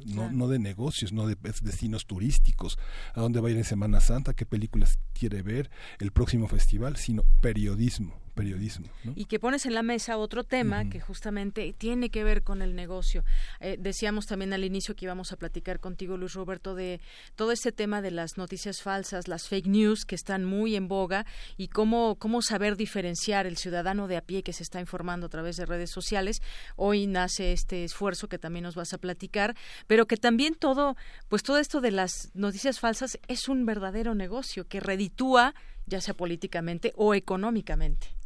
[0.05, 2.77] no, no de negocios, no de destinos turísticos,
[3.13, 6.97] a dónde va a ir en Semana Santa, qué películas quiere ver, el próximo festival,
[6.97, 8.87] sino periodismo periodismo.
[9.15, 12.75] Y que pones en la mesa otro tema que justamente tiene que ver con el
[12.75, 13.25] negocio.
[13.59, 17.01] Eh, decíamos también al inicio que íbamos a platicar contigo, Luis Roberto, de
[17.35, 21.25] todo este tema de las noticias falsas, las fake news que están muy en boga
[21.57, 25.29] y cómo, cómo saber diferenciar el ciudadano de a pie que se está informando a
[25.29, 26.37] través de redes sociales.
[26.75, 29.55] Hoy nace este esfuerzo que también nos vas a platicar,
[29.87, 30.95] pero que también todo,
[31.27, 35.55] pues todo esto de las noticias falsas es un verdadero negocio que reditúa
[35.87, 38.16] ya sea políticamente o económicamente.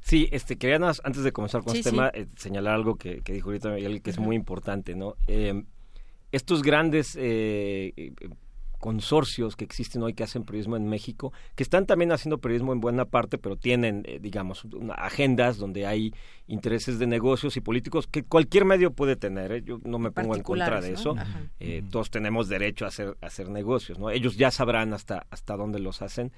[0.00, 3.70] Sí, este, quería antes de comenzar con este tema, eh, señalar algo que, dijo ahorita
[3.70, 5.16] Miguel, que es muy importante, ¿no?
[5.26, 5.64] Eh,
[6.30, 8.12] estos grandes eh,
[8.78, 12.80] consorcios que existen hoy que hacen periodismo en México, que están también haciendo periodismo en
[12.80, 16.14] buena parte, pero tienen, eh, digamos, agendas donde hay
[16.46, 19.52] intereses de negocios y políticos que cualquier medio puede tener.
[19.52, 19.62] ¿eh?
[19.64, 21.16] Yo no me pongo en contra de eso.
[21.58, 23.98] Eh, todos tenemos derecho a hacer, a hacer negocios.
[23.98, 24.10] ¿no?
[24.10, 26.32] Ellos ya sabrán hasta, hasta dónde los hacen.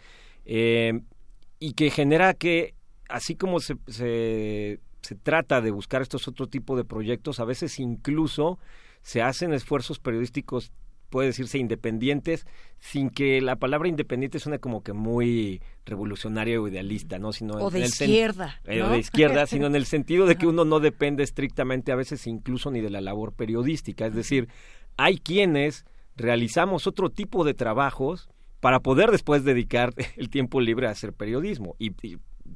[0.45, 2.75] y que genera que,
[3.11, 7.79] así como se, se, se trata de buscar estos otro tipo de proyectos, a veces
[7.79, 8.59] incluso
[9.03, 10.73] se hacen esfuerzos periodísticos
[11.11, 12.47] puede decirse independientes
[12.79, 17.33] sin que la palabra independiente suene como que muy revolucionaria o idealista, ¿no?
[17.33, 18.61] Sino o de izquierda.
[18.65, 21.97] Eh, o de izquierda, sino en el sentido de que uno no depende estrictamente a
[21.97, 24.07] veces incluso ni de la labor periodística.
[24.07, 24.49] Es decir,
[24.97, 25.85] hay quienes
[26.17, 28.29] realizamos otro tipo de trabajos
[28.61, 31.75] para poder después dedicar el tiempo libre a hacer periodismo.
[31.79, 31.91] Y,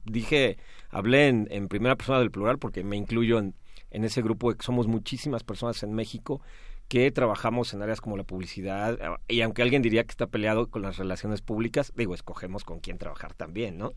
[0.04, 0.58] dije,
[0.90, 3.54] hablé en, en, primera persona del plural porque me incluyo en,
[3.90, 6.40] en ese grupo de que somos muchísimas personas en México
[6.88, 10.82] que trabajamos en áreas como la publicidad, y aunque alguien diría que está peleado con
[10.82, 13.92] las relaciones públicas, digo, escogemos con quién trabajar también, ¿no?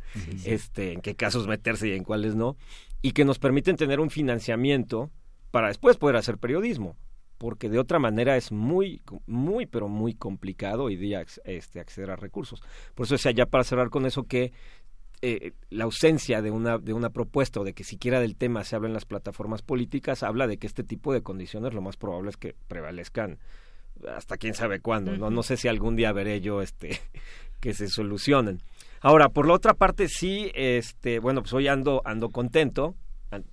[0.46, 2.56] Este, en qué casos meterse y en cuáles no,
[3.02, 5.12] y que nos permiten tener un financiamiento
[5.52, 6.96] para después poder hacer periodismo,
[7.38, 12.16] porque de otra manera es muy, muy, pero muy complicado hoy día este, acceder a
[12.16, 12.62] recursos.
[12.96, 14.54] Por eso decía, ya para cerrar con eso, que
[15.22, 18.76] eh, la ausencia de una, de una propuesta o de que siquiera del tema se
[18.76, 22.30] habla en las plataformas políticas habla de que este tipo de condiciones lo más probable
[22.30, 23.40] es que prevalezcan
[24.16, 25.18] hasta quién sabe cuándo.
[25.18, 27.00] No, no sé si algún día veré yo este
[27.60, 28.62] que se solucionen.
[29.02, 32.96] Ahora, por la otra parte, sí, este, bueno, pues hoy ando, ando contento,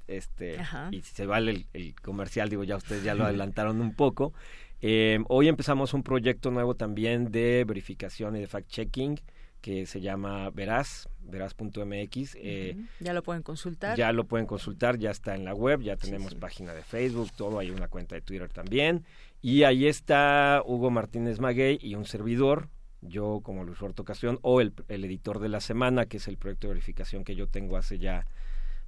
[0.06, 0.58] este,
[0.90, 4.32] y si se vale el, comercial, digo, ya ustedes ya lo adelantaron un poco.
[4.80, 9.20] Eh, hoy empezamos un proyecto nuevo también de verificación y de fact-checking
[9.64, 12.36] que se llama Veraz, veraz.mx.
[12.36, 13.96] Eh, ya lo pueden consultar.
[13.96, 17.60] Ya lo pueden consultar, ya está en la web, ya tenemos página de Facebook, todo,
[17.60, 19.06] hay una cuenta de Twitter también.
[19.40, 22.68] Y ahí está Hugo Martínez Maguey y un servidor,
[23.00, 26.66] yo como Luis Roberto Castellón, o el, editor de la semana, que es el proyecto
[26.66, 28.26] de verificación que yo tengo hace ya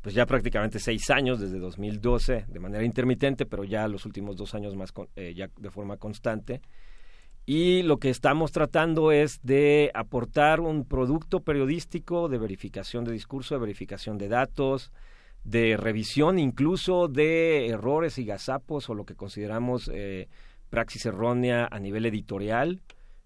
[0.03, 4.55] pues ya prácticamente seis años, desde 2012, de manera intermitente, pero ya los últimos dos
[4.55, 6.61] años más eh, ya de forma constante
[7.47, 13.55] y lo que estamos tratando es de aportar un producto periodístico de verificación de discurso,
[13.55, 14.91] de verificación de datos,
[15.45, 20.29] de revisión incluso de errores y gazapos o lo que consideramos eh,
[20.71, 22.83] praxis errónea a nivel editorial,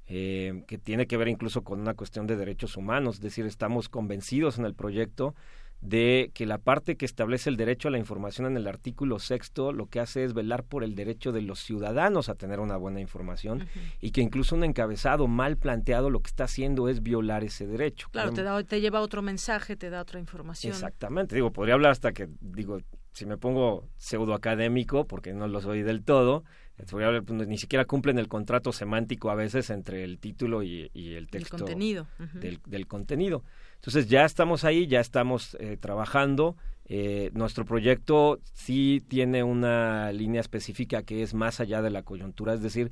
[0.07, 3.89] eh, que tiene que ver incluso con una cuestión de derechos humanos, es decir, estamos
[3.89, 5.35] convencidos en el proyecto
[5.81, 9.73] de que la parte que establece el derecho a la información en el artículo sexto
[9.73, 13.01] lo que hace es velar por el derecho de los ciudadanos a tener una buena
[13.01, 13.67] información
[14.01, 18.09] y que incluso un encabezado mal planteado lo que está haciendo es violar ese derecho.
[18.11, 20.73] Claro, te, da, te lleva otro mensaje, te da otra información.
[20.73, 22.81] Exactamente, digo, podría hablar hasta que, digo,
[23.13, 26.45] si me pongo pseudo académico, porque no lo soy del todo,
[26.89, 31.57] pues, ni siquiera cumplen el contrato semántico a veces entre el título y, el texto.
[31.57, 32.07] El contenido.
[32.35, 33.45] del, contenido.
[33.81, 36.55] Entonces ya estamos ahí, ya estamos eh, trabajando.
[36.85, 42.53] Eh, nuestro proyecto sí tiene una línea específica que es más allá de la coyuntura,
[42.53, 42.91] es decir,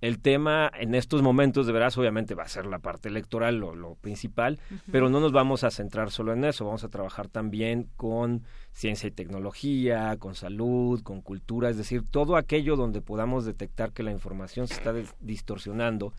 [0.00, 3.74] el tema en estos momentos de veras obviamente va a ser la parte electoral, lo,
[3.74, 4.58] lo principal,
[4.90, 9.06] pero no nos vamos a centrar solo en eso, vamos a trabajar también con ciencia
[9.06, 14.10] y tecnología, con salud, con cultura, es decir, todo aquello donde podamos detectar que la
[14.10, 16.12] información se está distorsionando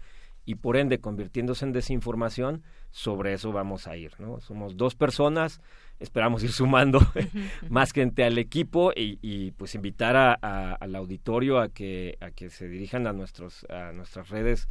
[0.45, 4.39] y por ende convirtiéndose en desinformación, sobre eso vamos a ir, ¿no?
[4.41, 5.59] Somos dos personas,
[5.99, 6.99] esperamos ir sumando
[7.69, 12.67] más gente al equipo y, pues invitar a, al auditorio a que, a que se
[12.67, 14.67] dirijan a, nuestros, a nuestras redes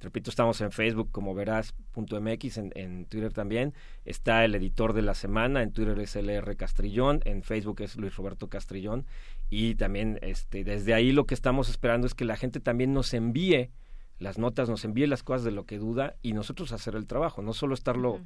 [0.00, 3.74] repito, estamos en Facebook como verás.mx, en, en Twitter también.
[4.04, 8.14] Está el editor de la semana, en Twitter es LR Castrillón, en Facebook es Luis
[8.16, 9.06] Roberto Castrillón.
[9.50, 13.14] Y también este, desde ahí lo que estamos esperando es que la gente también nos
[13.14, 13.70] envíe
[14.18, 17.42] las notas, nos envíe las cosas de lo que duda y nosotros hacer el trabajo,
[17.42, 18.20] no solo estarlo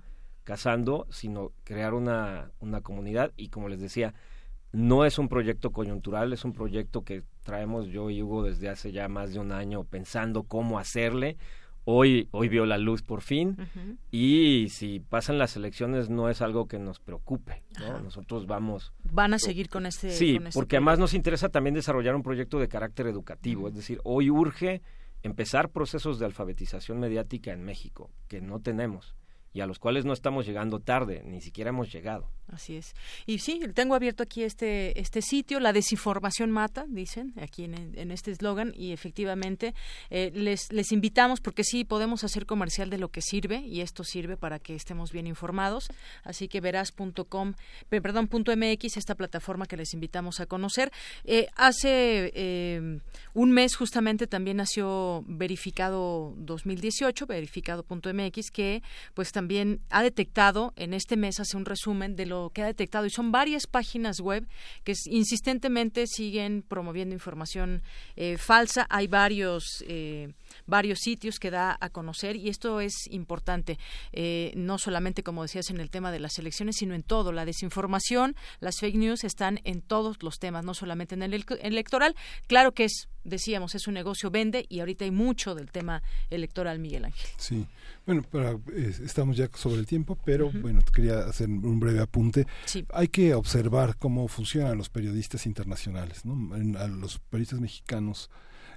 [0.44, 4.14] cazando, sino crear una, una comunidad y como les decía,
[4.72, 8.92] no es un proyecto coyuntural, es un proyecto que traemos yo y Hugo desde hace
[8.92, 11.36] ya más de un año pensando cómo hacerle.
[11.84, 13.56] Hoy, hoy vio la luz por fin
[14.10, 17.64] y si pasan las elecciones no es algo que nos preocupe.
[18.04, 18.92] Nosotros vamos...
[19.10, 20.10] Van a seguir con este...
[20.10, 23.66] Sí, este porque además nos interesa también desarrollar un proyecto de carácter educativo.
[23.66, 24.82] Es decir, hoy urge
[25.22, 29.14] empezar procesos de alfabetización mediática en México, que no tenemos
[29.52, 32.28] y a los cuales no estamos llegando tarde, ni siquiera hemos llegado.
[32.52, 32.94] Así es.
[33.26, 38.32] Y sí, tengo abierto aquí este, este sitio, la desinformación mata, dicen, aquí en, este
[38.32, 39.74] eslogan, y efectivamente
[40.10, 44.04] eh, les, les invitamos porque sí podemos hacer comercial de lo que sirve, y esto
[44.04, 45.88] sirve para que estemos bien informados.
[46.24, 47.54] Así que verás.com,
[47.88, 50.92] perdón, punto .mx, esta plataforma que les invitamos a conocer.
[51.24, 53.00] Eh, hace eh,
[53.34, 58.82] un mes justamente también nació Verificado 2018, verificado.mx, que
[59.14, 63.06] pues también ha detectado en este mes, hace un resumen de lo que ha detectado
[63.06, 64.46] y son varias páginas web
[64.84, 67.82] que insistentemente siguen promoviendo información
[68.16, 68.86] eh, falsa.
[68.90, 70.34] Hay varios eh,
[70.66, 73.78] varios sitios que da a conocer y esto es importante,
[74.12, 77.32] eh, no solamente como decías en el tema de las elecciones, sino en todo.
[77.32, 82.14] La desinformación, las fake news están en todos los temas, no solamente en el electoral.
[82.46, 86.78] Claro que es decíamos, es un negocio, vende y ahorita hay mucho del tema electoral,
[86.78, 87.30] Miguel Ángel.
[87.36, 87.66] Sí,
[88.06, 88.58] bueno, para,
[89.04, 92.46] estamos ya sobre el tiempo, pero bueno, quería hacer un breve apunte.
[92.92, 96.54] Hay que observar cómo funcionan los periodistas internacionales, ¿no?
[96.78, 98.30] a los periodistas mexicanos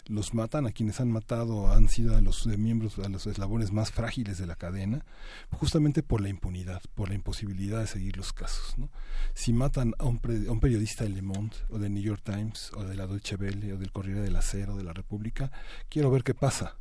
[0.07, 3.91] los matan, a quienes han matado han sido a los miembros, a los eslabones más
[3.91, 5.05] frágiles de la cadena,
[5.51, 8.77] justamente por la impunidad, por la imposibilidad de seguir los casos.
[8.77, 8.89] ¿no?
[9.33, 10.19] Si matan a un,
[10.49, 13.73] un periodista de Le Monde, o del New York Times, o de la Deutsche Welle,
[13.73, 15.51] o del Corriere del Acero, de la República,
[15.89, 16.77] quiero ver qué pasa.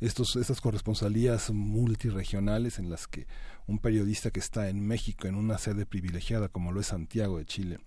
[0.00, 3.26] Estos, estas corresponsalías multiregionales en las que
[3.66, 7.46] un periodista que está en México en una sede privilegiada como lo es Santiago de
[7.46, 7.78] Chile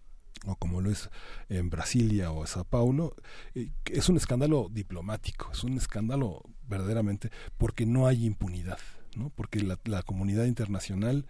[0.46, 1.10] o como lo es
[1.50, 3.16] en Brasilia o Sao Paulo,
[3.56, 8.80] eh, es un escándalo diplomático, es un escándalo verdaderamente porque no hay impunidad.
[9.16, 9.32] ¿No?
[9.36, 11.26] porque la, la, comunidad internacional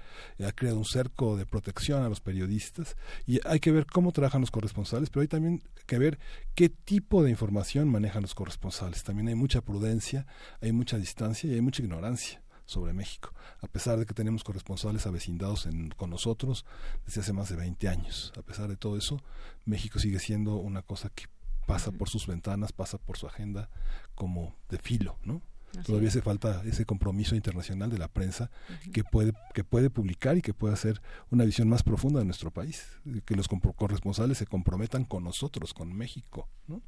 [0.45, 4.41] ha creado un cerco de protección a los periodistas y hay que ver cómo trabajan
[4.41, 6.19] los corresponsales, pero hay también que ver
[6.55, 9.03] qué tipo de información manejan los corresponsales.
[9.03, 10.25] También hay mucha prudencia,
[10.61, 13.31] hay mucha distancia y hay mucha ignorancia sobre México,
[13.61, 16.65] a pesar de que tenemos corresponsales avecindados en, con nosotros
[17.05, 18.33] desde hace más de 20 años.
[18.37, 19.21] A pesar de todo eso,
[19.65, 21.25] México sigue siendo una cosa que
[21.67, 23.69] pasa por sus ventanas, pasa por su agenda
[24.15, 25.41] como de filo, ¿no?
[25.83, 28.49] Todavía hace falta ese compromiso internacional de la prensa
[28.93, 31.01] que puede que puede publicar y que puede hacer
[31.31, 32.87] una visión más profunda de nuestro país,
[33.25, 36.81] que los corresponsales se comprometan con nosotros, con México, ¿no?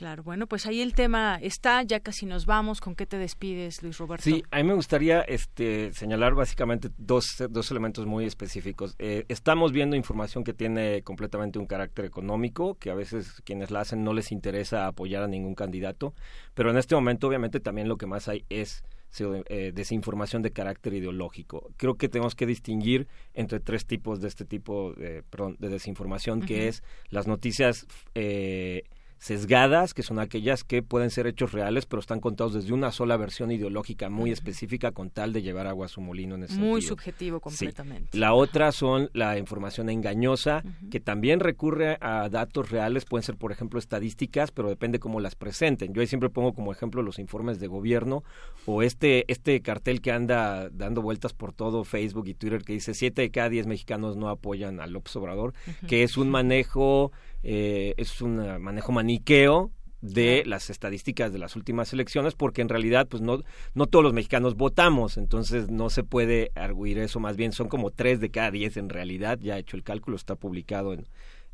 [0.00, 2.80] Claro, bueno, pues ahí el tema está, ya casi nos vamos.
[2.80, 4.24] ¿Con qué te despides, Luis Roberto?
[4.24, 8.94] Sí, a mí me gustaría este, señalar básicamente dos, dos elementos muy específicos.
[8.98, 13.82] Eh, estamos viendo información que tiene completamente un carácter económico, que a veces quienes la
[13.82, 16.14] hacen no les interesa apoyar a ningún candidato,
[16.54, 18.82] pero en este momento obviamente también lo que más hay es
[19.18, 21.74] eh, desinformación de carácter ideológico.
[21.76, 25.24] Creo que tenemos que distinguir entre tres tipos de este tipo de,
[25.58, 27.86] de desinformación, que es las noticias...
[28.14, 28.84] Eh,
[29.20, 33.18] sesgadas, que son aquellas que pueden ser hechos reales, pero están contados desde una sola
[33.18, 36.80] versión ideológica muy específica con tal de llevar agua a su molino en ese Muy
[36.80, 38.16] subjetivo completamente.
[38.16, 43.52] La otra son la información engañosa, que también recurre a datos reales, pueden ser, por
[43.52, 45.92] ejemplo, estadísticas, pero depende cómo las presenten.
[45.92, 48.24] Yo ahí siempre pongo como ejemplo los informes de gobierno
[48.64, 52.94] o este, este cartel que anda dando vueltas por todo Facebook y Twitter que dice
[52.94, 55.52] 7 de cada 10 mexicanos no apoyan a López Obrador,
[55.86, 57.12] que es un manejo
[57.42, 59.70] eh, es un manejo maniqueo
[60.00, 63.42] de las estadísticas de las últimas elecciones porque en realidad pues no
[63.74, 67.90] no todos los mexicanos votamos entonces no se puede arguir eso más bien son como
[67.90, 71.06] tres de cada diez en realidad ya he hecho el cálculo está publicado en,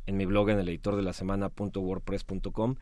[0.07, 2.77] en mi blog en el editor de la semana.wordpress.com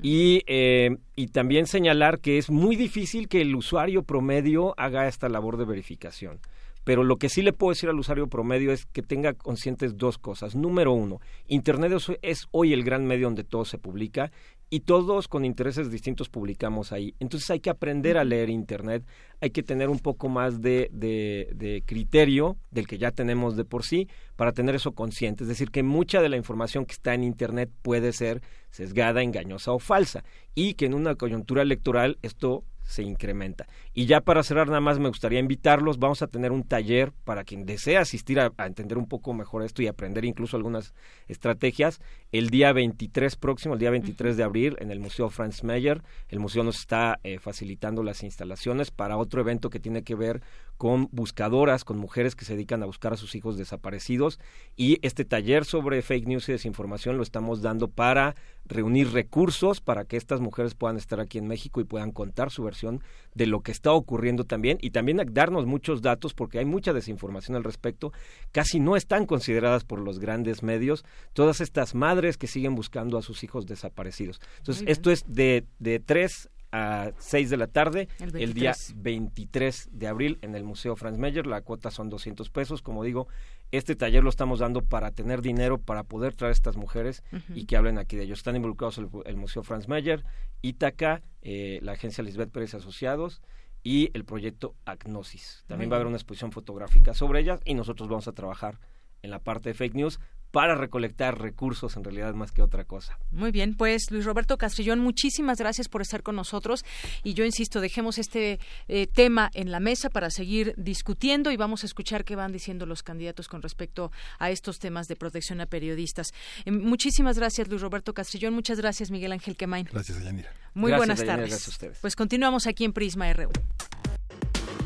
[0.00, 5.28] y, eh, y también señalar que es muy difícil que el usuario promedio haga esta
[5.28, 6.40] labor de verificación
[6.84, 10.18] pero lo que sí le puedo decir al usuario promedio es que tenga conscientes dos
[10.18, 10.54] cosas.
[10.54, 14.30] Número uno, Internet es hoy el gran medio donde todo se publica
[14.72, 17.14] y todos con intereses distintos publicamos ahí.
[17.20, 19.04] Entonces hay que aprender a leer Internet,
[19.42, 23.84] hay que tener un poco más de, de, criterio del que ya tenemos de por
[23.84, 25.44] sí para tener eso consciente.
[25.44, 29.72] Es decir, que mucha de la información que está en Internet puede ser sesgada, engañosa
[29.72, 30.24] o falsa
[30.54, 33.66] y que en una coyuntura electoral esto se incrementa.
[33.94, 35.98] Y ya para cerrar, nada más me gustaría invitarlos.
[35.98, 39.82] Vamos a tener un taller para quien desea asistir a, entender un poco mejor esto
[39.82, 40.94] y aprender incluso algunas
[41.28, 42.00] estrategias.
[42.32, 46.02] El día 23 próximo, el día 23 de abril, en el Museo Franz Mayer.
[46.28, 50.42] El museo nos está eh, facilitando las instalaciones para otro evento que tiene que ver
[50.76, 54.40] con buscadoras, con mujeres que se dedican a buscar a sus hijos desaparecidos.
[54.76, 58.34] Y este taller sobre fake news y desinformación lo estamos dando para
[58.72, 62.62] reunir recursos para que estas mujeres puedan estar aquí en México y puedan contar su
[62.62, 63.02] versión
[63.34, 67.56] de lo que está ocurriendo también y también darnos muchos datos porque hay mucha desinformación
[67.56, 68.12] al respecto,
[68.50, 73.22] casi no están consideradas por los grandes medios todas estas madres que siguen buscando a
[73.22, 74.40] sus hijos desaparecidos.
[74.58, 79.90] Entonces, esto es de, de 3 a 6 de la tarde El el, día 23
[79.92, 81.46] de abril en el Museo Franz Mayer.
[81.46, 82.80] La cuota son 200 pesos.
[82.80, 83.28] Como digo,
[83.72, 87.64] este taller lo estamos dando para tener dinero para poder traer a estas mujeres y
[87.64, 88.38] que hablen aquí de ellos.
[88.38, 90.24] Están involucrados el, el Museo Franz Mayer,
[90.60, 93.40] Ítaca, eh, la agencia Lisbeth Pérez Asociados
[93.82, 95.64] y el proyecto Agnosis.
[95.66, 98.78] También va a haber una exposición fotográfica sobre ellas y nosotros vamos a trabajar
[99.22, 100.20] en la parte de fake news
[100.52, 103.18] para recolectar recursos en realidad más que otra cosa.
[103.30, 106.84] Muy bien, pues Luis Roberto Castrillón, muchísimas gracias por estar con nosotros
[107.24, 111.82] y yo insisto, dejemos este eh, tema en la mesa para seguir discutiendo y vamos
[111.82, 115.66] a escuchar qué van diciendo los candidatos con respecto a estos temas de protección a
[115.66, 116.32] periodistas.
[116.66, 119.88] Eh, muchísimas gracias Luis Roberto Castrillón, muchas gracias Miguel Ángel Quemain.
[119.90, 120.52] Gracias, Yanira.
[120.74, 121.48] Muy Gracias, buenas tardes.
[121.50, 121.98] gracias a ustedes.
[122.00, 123.50] Pues continuamos aquí en Prisma RU.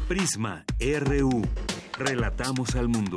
[0.08, 1.42] Prisma RU.
[1.98, 3.16] Relatamos al mundo.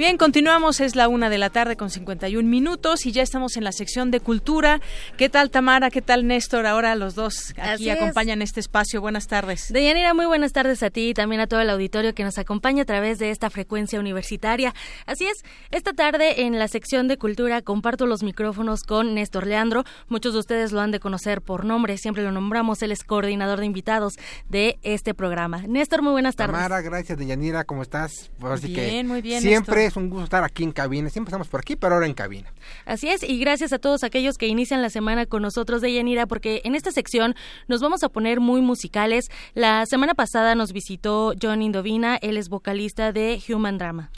[0.00, 3.64] Bien, continuamos, es la una de la tarde con 51 minutos y ya estamos en
[3.64, 4.80] la sección de cultura.
[5.18, 5.90] ¿Qué tal Tamara?
[5.90, 6.64] ¿Qué tal Néstor?
[6.64, 7.98] Ahora los dos aquí Así es.
[7.98, 9.02] acompañan este espacio.
[9.02, 9.70] Buenas tardes.
[9.70, 12.84] Deyanira, muy buenas tardes a ti y también a todo el auditorio que nos acompaña
[12.84, 14.72] a través de esta frecuencia universitaria.
[15.04, 19.84] Así es, esta tarde en la sección de cultura comparto los micrófonos con Néstor Leandro.
[20.08, 23.60] Muchos de ustedes lo han de conocer por nombre, siempre lo nombramos, él es coordinador
[23.60, 24.14] de invitados
[24.48, 25.58] de este programa.
[25.68, 26.56] Néstor, muy buenas tardes.
[26.56, 28.30] Tamara, gracias Deyanira, ¿cómo estás?
[28.38, 29.89] Pues así que Bien, muy bien, Siempre Néstor.
[29.90, 32.52] Es un gusto estar aquí en cabina, siempre estamos por aquí, pero ahora en cabina.
[32.86, 36.26] Así es, y gracias a todos aquellos que inician la semana con nosotros de Yanira,
[36.26, 37.34] porque en esta sección
[37.68, 39.26] nos vamos a poner muy musicales.
[39.54, 44.10] La semana pasada nos visitó John Indovina, él es vocalista de Human Drama.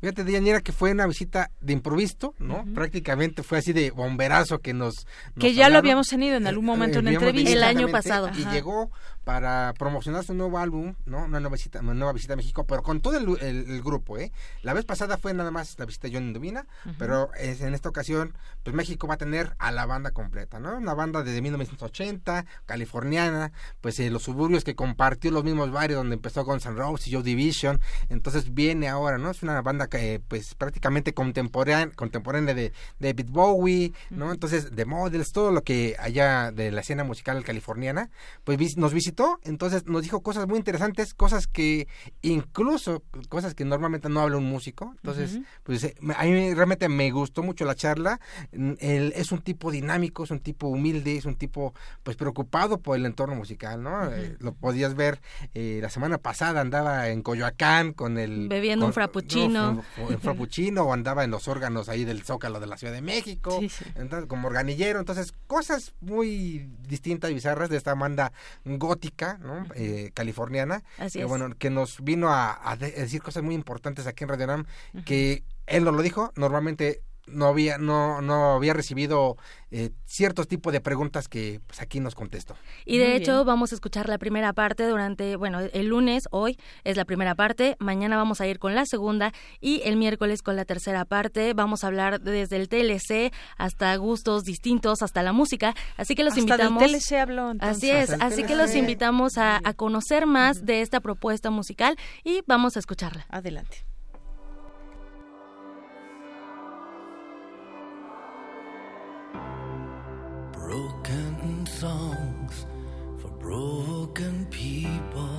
[0.00, 2.64] Fíjate, Deyanira, que fue una visita de improviso, ¿no?
[2.72, 5.08] Prácticamente fue así de bomberazo que nos...
[5.40, 7.50] Que ya lo habíamos tenido en algún momento en Eh, entrevista.
[7.50, 8.30] El año pasado.
[8.38, 8.52] Y Ajá.
[8.52, 8.92] llegó
[9.28, 11.18] para promocionar su nuevo álbum, ¿no?
[11.26, 14.16] Una nueva visita, una nueva visita a México, pero con todo el, el- el grupo,
[14.16, 14.32] ¿eh?
[14.62, 16.94] La vez pasada fue nada más la visita de John Indovina, Ujú.
[16.98, 20.74] pero es- en esta ocasión, pues México va a tener a la banda completa, ¿no?
[20.78, 23.52] Una banda desde 1980, californiana,
[23.82, 27.10] pues eh, los suburbios que compartió los mismos barrios donde empezó Guns N' Roses y
[27.10, 29.30] Joy Division, entonces viene ahora, ¿no?
[29.30, 34.32] Es una banda que eh, pues prácticamente contemporánea, contemporánea de David Bowie, ¿no?
[34.32, 38.08] Entonces, de Models, todo lo que allá de la escena musical californiana,
[38.44, 41.88] pues nos visitó, entonces nos dijo cosas muy interesantes, cosas que
[42.22, 47.10] incluso, cosas que normalmente no habla un músico, entonces, pues eh, a mí realmente me
[47.10, 48.20] gustó mucho la charla,
[48.52, 52.78] Mm, él es un tipo dinámico, es un tipo humilde, es un tipo pues preocupado
[52.78, 54.10] por el entorno musical, ¿no?
[54.12, 55.20] Eh, lo podías ver
[55.54, 59.74] eh, la semana pasada andaba en Coyoacán con el Bebiendo un frappuccino.
[59.74, 63.02] no, en frappuccino o andaba en los órganos ahí del Zócalo de la Ciudad de
[63.02, 63.60] México,
[63.94, 68.32] entonces, como organillero, entonces cosas muy distintas y bizarras de esta banda
[68.98, 69.64] gótica, ¿no?
[69.76, 71.28] Eh, californiana, Así que, es.
[71.28, 74.46] bueno, que nos vino a, a de- a decir cosas muy importantes aquí en Radio
[74.48, 74.64] Nam,
[75.04, 79.36] que él nos lo dijo, normalmente no había no no había recibido
[79.70, 82.56] eh, ciertos tipos de preguntas que pues aquí nos contestó.
[82.86, 86.96] Y de hecho vamos a escuchar la primera parte durante, bueno, el lunes, hoy es
[86.96, 90.64] la primera parte, mañana vamos a ir con la segunda y el miércoles con la
[90.64, 91.52] tercera parte.
[91.52, 95.74] Vamos a hablar desde el TLC hasta gustos distintos, hasta la música.
[95.98, 96.82] Así que los Hasta del invitamos.
[96.82, 97.76] TLC habló, entonces.
[97.76, 101.96] Así es, Hasta así que los invitamos a, a conocer más de esta propuesta musical
[102.24, 103.26] y vamos a escucharla.
[103.28, 103.87] Adelante.
[110.68, 112.66] Broken songs
[113.22, 115.30] for broken people.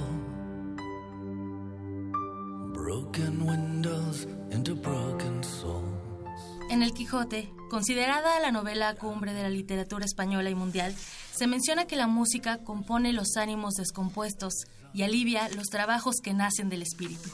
[2.73, 6.41] Broken windows into broken souls.
[6.71, 10.95] En El Quijote, considerada la novela cumbre de la literatura española y mundial,
[11.31, 14.53] se menciona que la música compone los ánimos descompuestos
[14.95, 17.29] y alivia los trabajos que nacen del espíritu.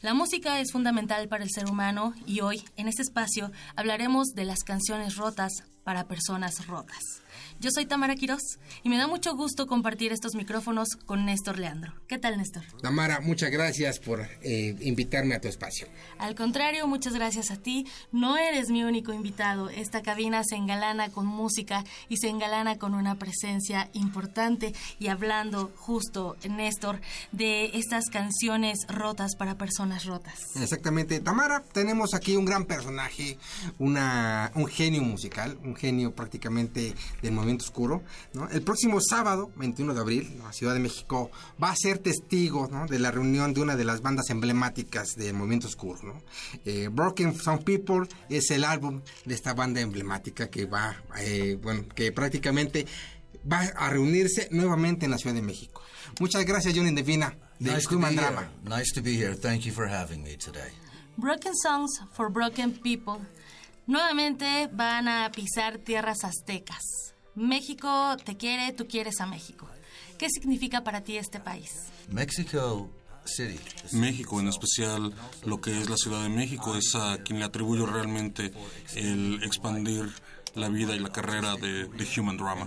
[0.00, 4.46] La música es fundamental para el ser humano y hoy, en este espacio, hablaremos de
[4.46, 7.17] las canciones rotas para personas rotas.
[7.60, 11.92] Yo soy Tamara Quirós y me da mucho gusto compartir estos micrófonos con Néstor Leandro.
[12.06, 12.62] ¿Qué tal, Néstor?
[12.80, 15.88] Tamara, muchas gracias por eh, invitarme a tu espacio.
[16.20, 17.84] Al contrario, muchas gracias a ti.
[18.12, 19.70] No eres mi único invitado.
[19.70, 25.72] Esta cabina se engalana con música y se engalana con una presencia importante y hablando
[25.74, 27.00] justo, Néstor,
[27.32, 30.38] de estas canciones rotas para personas rotas.
[30.62, 31.18] Exactamente.
[31.18, 33.36] Tamara, tenemos aquí un gran personaje,
[33.80, 38.02] una, un genio musical, un genio prácticamente del movimiento oscuro.
[38.34, 38.48] ¿no?
[38.50, 41.30] El próximo sábado, 21 de abril, la Ciudad de México
[41.62, 42.86] va a ser testigo ¿no?
[42.86, 46.00] de la reunión de una de las bandas emblemáticas del movimiento oscuro.
[46.02, 46.22] ¿no?
[46.64, 51.84] Eh, Broken Some People es el álbum de esta banda emblemática que va, eh, bueno,
[51.94, 52.86] que prácticamente
[53.50, 55.82] va a reunirse nuevamente en la Ciudad de México.
[56.20, 58.50] Muchas gracias, Johnny Devina, de Nice Human Drama.
[58.64, 59.34] Nice to be here.
[59.34, 60.70] Thank you for having me today.
[61.16, 63.20] Broken Songs for Broken People.
[63.86, 67.14] Nuevamente van a pisar tierras aztecas.
[67.38, 69.68] México te quiere, tú quieres a México.
[70.18, 71.70] ¿Qué significa para ti este país?
[72.08, 72.90] Mexico
[73.24, 73.58] City.
[73.92, 75.14] México, en especial
[75.44, 78.52] lo que es la Ciudad de México, es a quien le atribuyo realmente
[78.94, 80.10] el expandir
[80.54, 82.66] la vida y la carrera de, de Human Drama.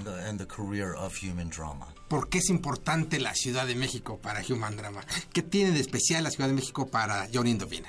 [2.12, 5.00] ¿Por qué es importante la Ciudad de México para Human Drama?
[5.32, 7.88] ¿Qué tiene de especial la Ciudad de México para Johnny Indovina?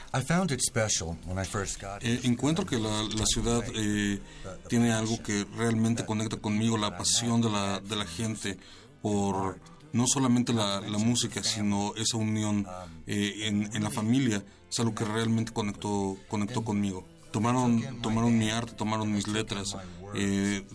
[2.01, 4.21] Eh, encuentro que la, la ciudad eh,
[4.69, 8.59] tiene algo que realmente conecta conmigo, la pasión de la, de la gente
[9.03, 9.59] por
[9.93, 12.65] no solamente la, la música, sino esa unión
[13.09, 17.09] eh, en, en la familia, es algo que realmente conectó, conectó conmigo.
[17.33, 19.75] Tomaron, tomaron mi arte, tomaron mis letras,
[20.15, 20.67] eh,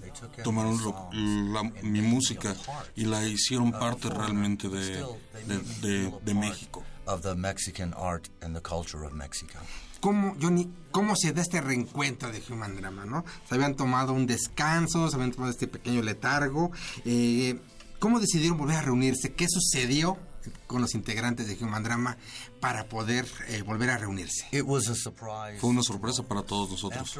[0.43, 1.09] tomaron lo-
[1.53, 2.55] la- mi música
[2.95, 5.03] y la hicieron parte realmente de,
[5.47, 6.83] de, de- de México.
[7.05, 9.59] of the Mexican art and the culture of Mexico.
[10.01, 13.25] ¿Cómo, Johnny, cómo se da este reencuentro de Human Drama, no?
[13.49, 16.71] Se habían tomado un descanso, se habían tomado este pequeño letargo.
[17.05, 17.59] eh,
[17.99, 19.33] ¿Cómo decidieron volver a reunirse?
[19.33, 20.17] ¿Qué sucedió
[20.67, 22.17] con los integrantes de Human Drama
[22.59, 24.45] para poder eh, volver a reunirse?
[24.51, 25.59] It was a surprise.
[25.59, 27.17] Fue una sorpresa para todos nosotros.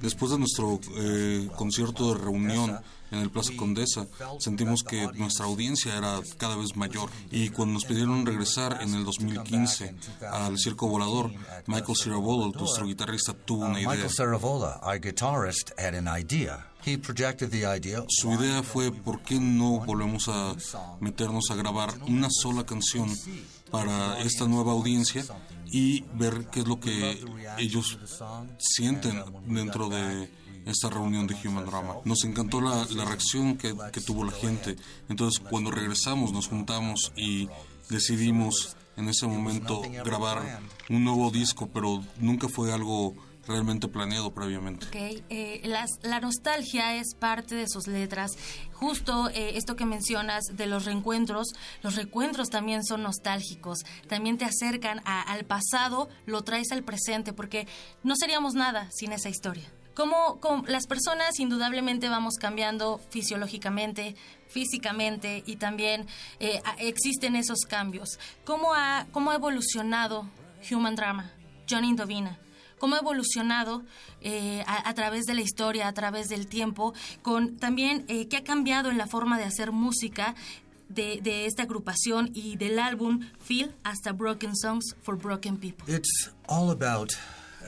[0.00, 4.06] Después de nuestro eh, concierto de reunión en el Plaza Condesa,
[4.38, 7.10] sentimos que nuestra audiencia era cada vez mayor.
[7.30, 9.94] Y cuando nos pidieron regresar en el 2015
[10.30, 11.30] al Circo Volador,
[11.66, 13.90] Michael Cirabolo, nuestro guitarrista, tuvo Uh, una idea.
[18.08, 20.54] Su idea fue por qué no volvemos a
[21.00, 23.08] meternos a grabar una sola canción
[23.70, 25.24] para esta nueva audiencia
[25.66, 27.22] y ver qué es lo que
[27.58, 27.98] ellos
[28.58, 30.30] sienten dentro de
[30.66, 31.96] esta reunión de Human Drama.
[32.04, 34.76] Nos encantó la, la reacción que, que tuvo la gente.
[35.08, 37.48] Entonces cuando regresamos nos juntamos y
[37.88, 43.14] decidimos en ese momento grabar un nuevo disco, pero nunca fue algo
[43.46, 44.86] realmente planeado previamente.
[44.86, 48.32] Ok, eh, las- la nostalgia es parte de sus letras.
[48.72, 51.48] Justo eh, esto que mencionas de los reencuentros,
[51.82, 57.32] los reencuentros también son nostálgicos, también te acercan a- al pasado, lo traes al presente,
[57.32, 57.66] porque
[58.02, 59.70] no seríamos nada sin esa historia.
[59.94, 64.14] Como, como las personas indudablemente vamos cambiando fisiológicamente,
[64.48, 66.06] físicamente y también
[66.38, 68.18] eh, existen esos cambios.
[68.44, 70.28] ¿Cómo ha, ¿Cómo ha evolucionado
[70.70, 71.32] Human Drama?
[71.68, 72.38] Johnny Indovina
[72.80, 73.84] cómo ha evolucionado
[74.22, 78.38] eh, a, a través de la historia, a través del tiempo, con también eh, qué
[78.38, 80.34] ha cambiado en la forma de hacer música
[80.88, 85.94] de, de esta agrupación y del álbum Feel hasta Broken Songs for Broken People.
[85.94, 87.12] It's all about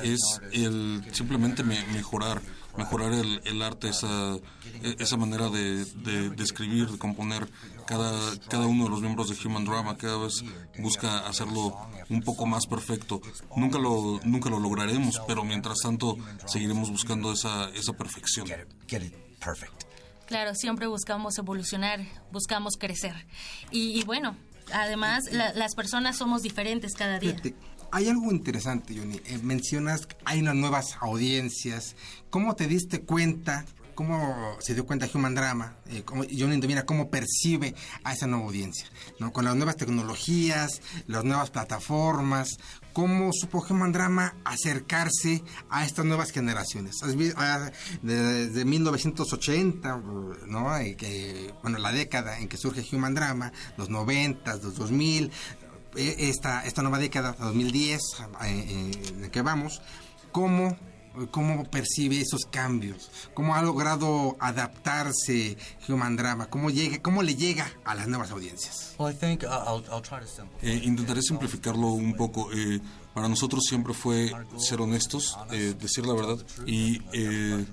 [0.03, 0.19] es
[0.53, 2.41] el simplemente me- mejorar
[2.79, 4.37] mejorar el, el arte esa
[4.83, 7.47] e- esa manera de, de, de escribir de componer
[7.87, 8.11] cada
[8.49, 10.45] cada uno de los miembros de Human Drama cada vez
[10.78, 11.76] busca hacerlo
[12.09, 13.20] un poco más perfecto
[13.57, 16.16] nunca lo nunca lo lograremos pero mientras tanto
[16.47, 18.47] seguiremos buscando esa esa perfección
[18.87, 19.14] get it
[19.45, 19.72] perfect.
[20.26, 23.12] Claro, siempre buscamos evolucionar, buscamos crecer.
[23.70, 24.35] Y, y bueno,
[24.72, 27.33] además la- las personas somos diferentes cada día.
[27.33, 27.55] Fíjate,
[27.91, 29.20] hay algo interesante, Johnny.
[29.26, 31.97] Eh, mencionas que hay unas nuevas audiencias.
[32.30, 33.66] ¿Cómo te diste cuenta?
[34.07, 35.76] ¿Cómo se dio cuenta Human Drama?
[35.88, 37.72] Eh, cómo- Indovina, ¿cómo percibe
[38.03, 38.88] a esa nueva audiencia?
[39.20, 39.32] ¿No?
[39.32, 42.57] Con las nuevas tecnologías, las nuevas plataformas.
[42.92, 46.96] ¿Cómo supo Human Drama acercarse a estas nuevas generaciones?
[47.16, 47.70] Vi- ah,
[48.03, 49.96] de- Desde 1980,
[50.48, 50.68] ¿no?
[50.98, 55.30] Que, bueno, la década en que surge Human Drama, los 90, los 2000,
[55.94, 58.00] eh, esta, esta nueva década, 2010,
[58.42, 59.80] eh, eh, en la que vamos,
[60.32, 60.76] ¿cómo,
[61.31, 63.11] ¿cómo percibe esos cambios?
[63.35, 65.57] ¿Cómo ha logrado adaptarse
[65.89, 66.47] Human Drama?
[66.47, 68.95] ¿Cómo, llega, cómo le llega a las nuevas audiencias?
[68.99, 70.67] Well, I think uh, I'll, I'll try to simplify.
[70.67, 72.51] Eh, intentaré simplificarlo un poco.
[72.53, 72.81] Eh,
[73.15, 77.67] para nosotros siempre fue ser honestos, eh, decir la verdad y eh,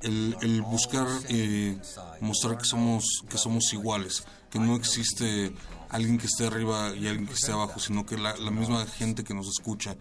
[0.00, 1.78] el, el buscar eh,
[2.20, 5.52] mostrar que somos, que somos iguales, que no existe
[5.90, 9.24] alguien que esté arriba y alguien que esté abajo, sino que la, la misma gente
[9.24, 9.96] que nos escucha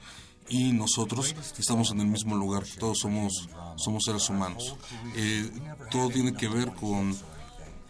[0.49, 4.75] y nosotros estamos en el mismo lugar, todos somos, somos seres humanos.
[5.15, 5.49] Eh,
[5.91, 7.15] todo tiene que ver con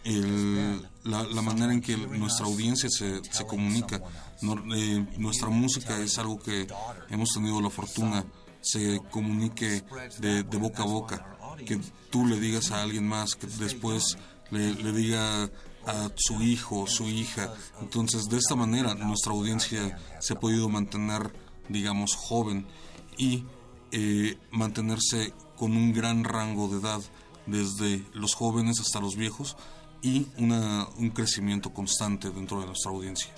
[0.04, 4.00] el, la, la, manera en que nuestra audiencia se, se comunica.
[4.40, 6.66] No, eh, nuestra música es algo que
[7.10, 8.24] hemos tenido la fortuna
[8.60, 9.82] se comunique
[10.18, 11.80] de, de, boca a boca, que
[12.10, 14.18] tú le digas a alguien más, que después
[14.50, 15.50] le, le diga
[15.86, 17.52] a su hijo, su hija.
[17.80, 21.32] Entonces, de esta manera nuestra audiencia se ha podido mantener
[21.68, 22.66] digamos, joven
[23.16, 23.44] y
[23.92, 27.00] eh, mantenerse con un gran rango de edad,
[27.46, 29.56] desde los jóvenes hasta los viejos,
[30.02, 33.32] y una, un crecimiento constante dentro de nuestra audiencia.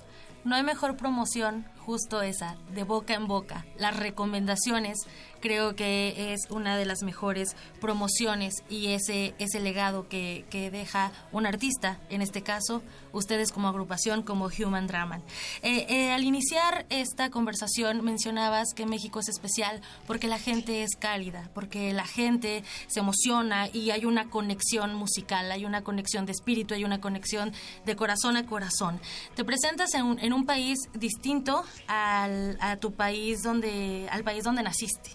[0.44, 3.66] No hay mejor promoción, justo esa, de boca en boca.
[3.76, 4.96] Las recomendaciones
[5.40, 11.10] creo que es una de las mejores promociones y ese, ese legado que, que deja
[11.32, 12.82] un artista, en este caso,
[13.12, 15.20] ustedes como agrupación, como Human Drama.
[15.62, 20.94] Eh, eh, al iniciar esta conversación mencionabas que México es especial porque la gente es
[20.96, 26.32] cálida, porque la gente se emociona y hay una conexión musical, hay una conexión de
[26.32, 27.52] espíritu, hay una conexión
[27.84, 29.00] de corazón a corazón.
[29.34, 34.44] Te presentas en un, en un país distinto al, a tu país donde, al país
[34.44, 35.10] donde naciste.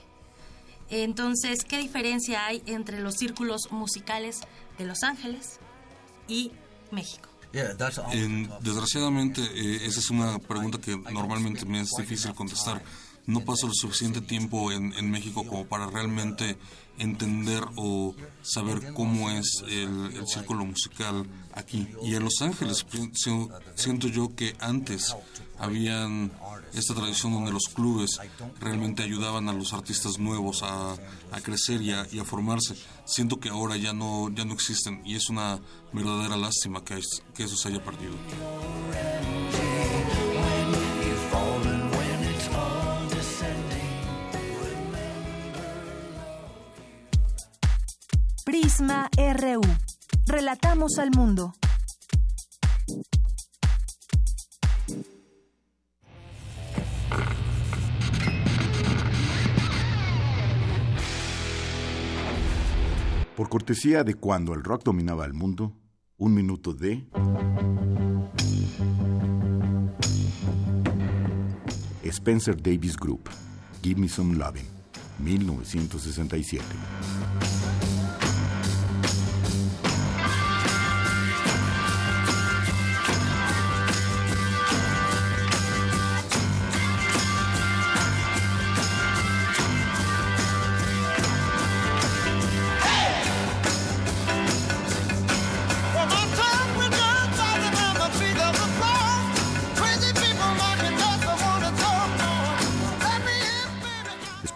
[0.89, 4.41] Entonces, ¿qué diferencia hay entre los círculos musicales
[4.77, 5.59] de Los Ángeles
[6.27, 6.51] y
[6.91, 7.29] México?
[8.11, 12.83] En, desgraciadamente, eh, esa es una pregunta que normalmente me es difícil contestar.
[13.27, 16.57] No paso el suficiente tiempo en, en México como para realmente
[16.97, 21.87] entender o saber cómo es el, el, círculo musical aquí.
[22.03, 22.85] Y en Los Ángeles
[23.75, 25.15] siento yo que antes
[25.59, 26.31] habían
[26.73, 28.19] esta tradición donde los clubes
[28.59, 32.75] realmente ayudaban a los artistas nuevos a, a crecer y a, formarse.
[33.05, 35.59] Siento que ahora ya no, ya no existen y es una
[35.93, 36.99] verdadera lástima que,
[37.33, 38.15] que eso se haya perdido.
[48.43, 49.61] Prisma RU.
[50.27, 51.53] Relatamos al mundo.
[63.35, 65.73] Por cortesía de cuando el rock dominaba el mundo,
[66.17, 67.05] un minuto de...
[72.03, 73.29] Spencer Davis Group,
[73.83, 74.65] Give Me Some Lovin',
[75.19, 76.63] 1967.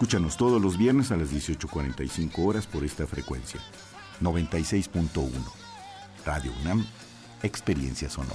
[0.09, 3.59] Escúchanos todos los viernes a las 18.45 horas por esta frecuencia.
[4.21, 5.29] 96.1.
[6.25, 6.83] Radio UNAM,
[7.43, 8.33] Experiencia Sonora.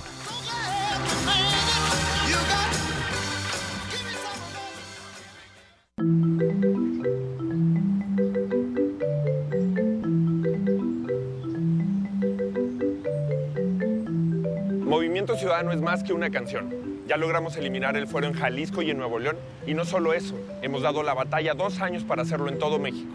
[14.78, 16.93] Movimiento Ciudadano es más que una canción.
[17.06, 19.36] Ya logramos eliminar el fuero en Jalisco y en Nuevo León.
[19.66, 23.14] Y no solo eso, hemos dado la batalla dos años para hacerlo en todo México.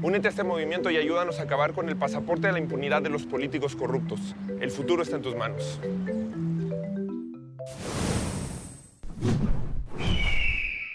[0.00, 3.08] Únete a este movimiento y ayúdanos a acabar con el pasaporte de la impunidad de
[3.10, 4.36] los políticos corruptos.
[4.60, 5.80] El futuro está en tus manos.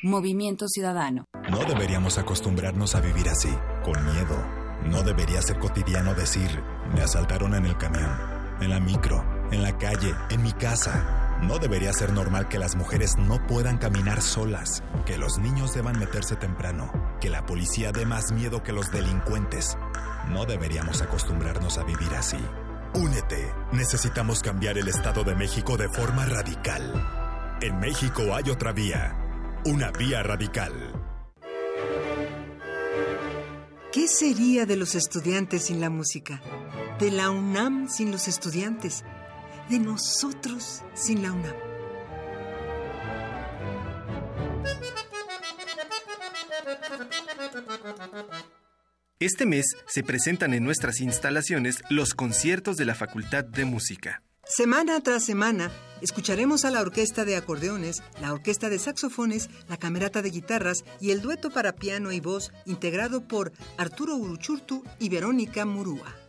[0.03, 1.25] Movimiento Ciudadano.
[1.49, 3.49] No deberíamos acostumbrarnos a vivir así,
[3.83, 4.35] con miedo.
[4.85, 6.49] No debería ser cotidiano decir,
[6.93, 8.09] me asaltaron en el camión,
[8.61, 11.22] en la micro, en la calle, en mi casa.
[11.47, 15.99] No debería ser normal que las mujeres no puedan caminar solas, que los niños deban
[15.99, 16.89] meterse temprano,
[17.19, 19.77] que la policía dé más miedo que los delincuentes.
[20.29, 22.39] No deberíamos acostumbrarnos a vivir así.
[22.93, 23.51] Únete.
[23.73, 27.57] Necesitamos cambiar el Estado de México de forma radical.
[27.61, 29.13] En México hay otra vía.
[29.65, 30.71] Una vía radical.
[33.91, 36.41] ¿Qué sería de los estudiantes sin la música?
[36.99, 39.03] De la UNAM sin los estudiantes
[39.69, 41.55] de nosotros sin la UNAM.
[49.19, 54.21] Este mes se presentan en nuestras instalaciones los conciertos de la Facultad de Música.
[54.45, 60.21] Semana tras semana, escucharemos a la orquesta de acordeones, la orquesta de saxofones, la camerata
[60.21, 65.65] de guitarras y el dueto para piano y voz integrado por Arturo Uruchurtu y Verónica
[65.65, 66.22] Murúa.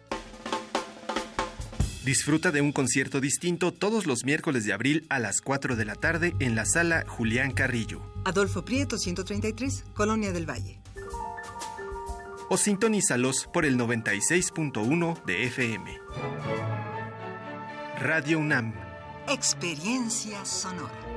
[2.05, 5.95] Disfruta de un concierto distinto todos los miércoles de abril a las 4 de la
[5.95, 8.03] tarde en la sala Julián Carrillo.
[8.27, 10.81] Adolfo Prieto 133, Colonia del Valle.
[12.51, 15.99] O sintonízalos por el 96.1 de FM.
[18.01, 18.75] Radio UNAM.
[19.27, 21.14] Experiencia sonora.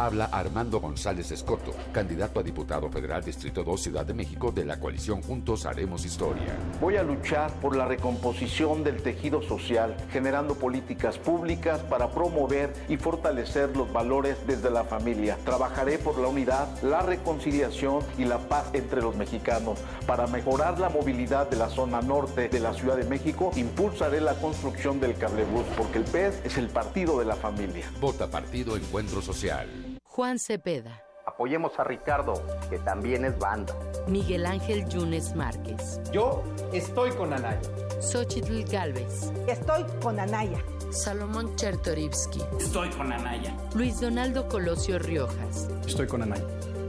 [0.00, 4.80] Habla Armando González Escoto, candidato a diputado federal Distrito 2 Ciudad de México de la
[4.80, 6.56] coalición Juntos Haremos Historia.
[6.80, 12.96] Voy a luchar por la recomposición del tejido social, generando políticas públicas para promover y
[12.96, 15.36] fortalecer los valores desde la familia.
[15.44, 19.80] Trabajaré por la unidad, la reconciliación y la paz entre los mexicanos.
[20.06, 24.32] Para mejorar la movilidad de la zona norte de la Ciudad de México, impulsaré la
[24.36, 27.84] construcción del cablebús, porque el PES es el partido de la familia.
[28.00, 29.89] Vota Partido Encuentro Social.
[30.20, 31.02] Juan Cepeda.
[31.24, 32.34] Apoyemos a Ricardo,
[32.68, 33.74] que también es banda.
[34.06, 35.98] Miguel Ángel Yunes Márquez.
[36.12, 36.44] Yo
[36.74, 37.62] estoy con Anaya.
[38.02, 39.32] Xochitl Galvez.
[39.48, 40.62] Estoy con Anaya.
[40.90, 42.42] Salomón Chertorivsky.
[42.58, 43.56] Estoy con Anaya.
[43.74, 45.70] Luis Donaldo Colosio Riojas.
[45.86, 46.44] Estoy con Anaya.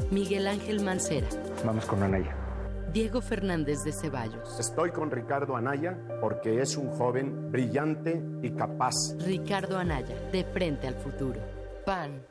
[0.10, 1.30] Miguel Ángel Mancera.
[1.66, 2.36] Vamos con Anaya.
[2.92, 4.60] Diego Fernández de Ceballos.
[4.60, 9.16] Estoy con Ricardo Anaya porque es un joven brillante y capaz.
[9.20, 11.40] Ricardo Anaya, de frente al futuro.
[11.86, 12.31] PAN.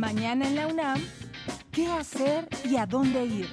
[0.00, 0.98] Mañana en la UNAM,
[1.70, 3.46] ¿qué hacer y a dónde ir?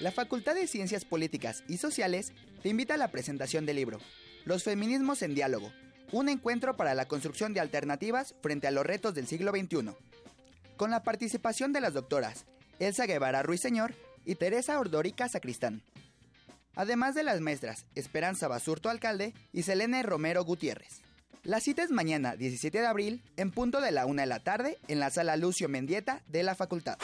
[0.00, 4.00] La Facultad de Ciencias Políticas y Sociales te invita a la presentación del libro
[4.44, 5.72] Los feminismos en diálogo,
[6.10, 9.94] un encuentro para la construcción de alternativas frente a los retos del siglo XXI,
[10.76, 12.44] con la participación de las doctoras
[12.80, 13.94] Elsa Guevara Ruiseñor
[14.24, 15.80] y Teresa Ordórica Sacristán,
[16.74, 21.07] además de las maestras Esperanza Basurto Alcalde y Selene Romero Gutiérrez.
[21.48, 24.76] La cita es mañana, 17 de abril, en punto de la una de la tarde,
[24.86, 26.98] en la sala Lucio Mendieta de la facultad.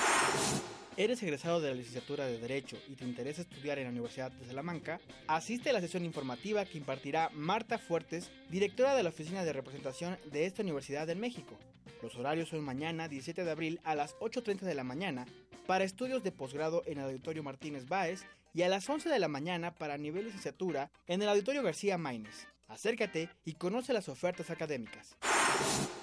[0.99, 4.47] ¿Eres egresado de la licenciatura de Derecho y te interesa estudiar en la Universidad de
[4.47, 5.01] Salamanca?
[5.29, 10.19] Asiste a la sesión informativa que impartirá Marta Fuertes, directora de la Oficina de Representación
[10.31, 11.57] de esta Universidad en México.
[12.03, 15.25] Los horarios son mañana, 17 de abril, a las 8.30 de la mañana,
[15.67, 19.29] para estudios de posgrado en el Auditorio Martínez Báez y a las 11 de la
[19.29, 22.47] mañana para nivel licenciatura en el Auditorio García Maínez.
[22.69, 25.17] Acércate y conoce las ofertas académicas.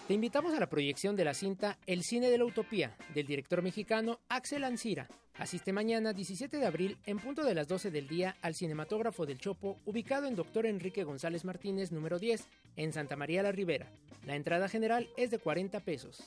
[0.08, 3.62] Te invitamos a la proyección de la cinta El cine de la utopía del director
[3.62, 5.08] mexicano Axel Ancira.
[5.36, 9.38] Asiste mañana 17 de abril en punto de las 12 del día al cinematógrafo del
[9.38, 10.66] Chopo ubicado en Dr.
[10.66, 13.92] Enrique González Martínez número 10 en Santa María la Ribera.
[14.26, 16.24] La entrada general es de 40 pesos.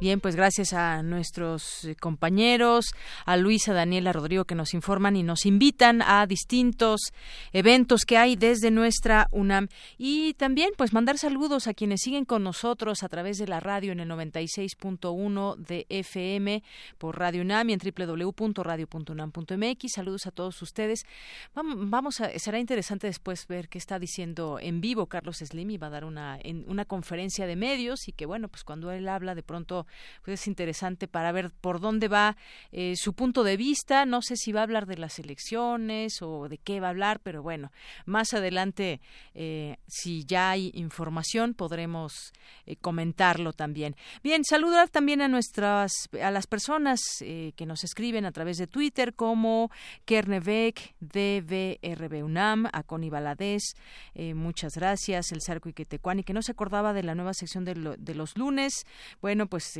[0.00, 2.94] Bien, pues gracias a nuestros eh, compañeros,
[3.26, 7.12] a Luisa, Daniela, Rodrigo, que nos informan y nos invitan a distintos
[7.52, 9.68] eventos que hay desde nuestra UNAM.
[9.98, 13.92] Y también, pues, mandar saludos a quienes siguen con nosotros a través de la radio
[13.92, 16.62] en el 96.1 de FM
[16.96, 19.92] por Radio UNAM y en www.radio.unam.mx.
[19.92, 21.04] Saludos a todos ustedes.
[21.54, 25.88] Vamos a, será interesante después ver qué está diciendo en vivo Carlos Slim y va
[25.88, 29.34] a dar una, en, una conferencia de medios y que, bueno, pues cuando él habla
[29.34, 29.86] de pronto
[30.24, 32.36] pues es interesante para ver por dónde va
[32.72, 34.06] eh, su punto de vista.
[34.06, 37.20] No sé si va a hablar de las elecciones o de qué va a hablar,
[37.22, 37.72] pero bueno,
[38.06, 39.00] más adelante,
[39.34, 42.32] eh, si ya hay información, podremos
[42.66, 43.96] eh, comentarlo también.
[44.22, 49.14] Bien, saludar también a nuestras, a las personas que nos escriben a través de Twitter,
[49.14, 49.70] como
[50.04, 53.74] Kernebeck, DVRB UNAM, a Connie Baladés,
[54.14, 58.14] muchas gracias, el Sarco y que no se acordaba de la nueva sección de, de
[58.14, 58.84] los lunes.
[59.20, 59.76] Bueno, pues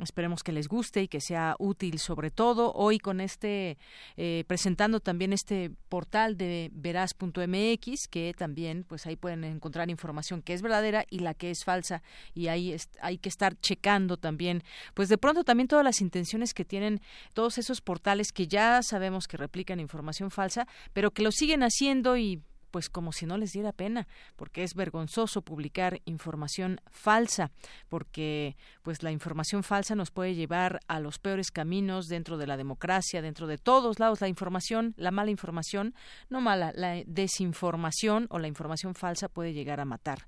[0.00, 2.72] Esperemos que les guste y que sea útil, sobre todo.
[2.72, 3.78] Hoy con este,
[4.16, 10.54] eh, presentando también este portal de veraz.mx, que también, pues ahí pueden encontrar información que
[10.54, 14.62] es verdadera y la que es falsa, y ahí hay que estar checando también,
[14.94, 17.00] pues de pronto también todas las intenciones que tienen
[17.34, 22.16] todos esos portales que ya sabemos que replican información falsa, pero que lo siguen haciendo
[22.16, 22.40] y
[22.70, 24.06] pues como si no les diera pena,
[24.36, 27.50] porque es vergonzoso publicar información falsa,
[27.88, 32.56] porque pues la información falsa nos puede llevar a los peores caminos dentro de la
[32.56, 34.20] democracia, dentro de todos lados.
[34.20, 35.94] La información, la mala información,
[36.28, 40.26] no mala, la desinformación o la información falsa puede llegar a matar.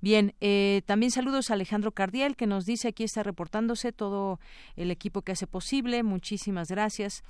[0.00, 4.40] Bien, eh, también saludos a Alejandro Cardiel, que nos dice aquí está reportándose todo
[4.76, 6.02] el equipo que hace posible.
[6.02, 7.22] Muchísimas gracias.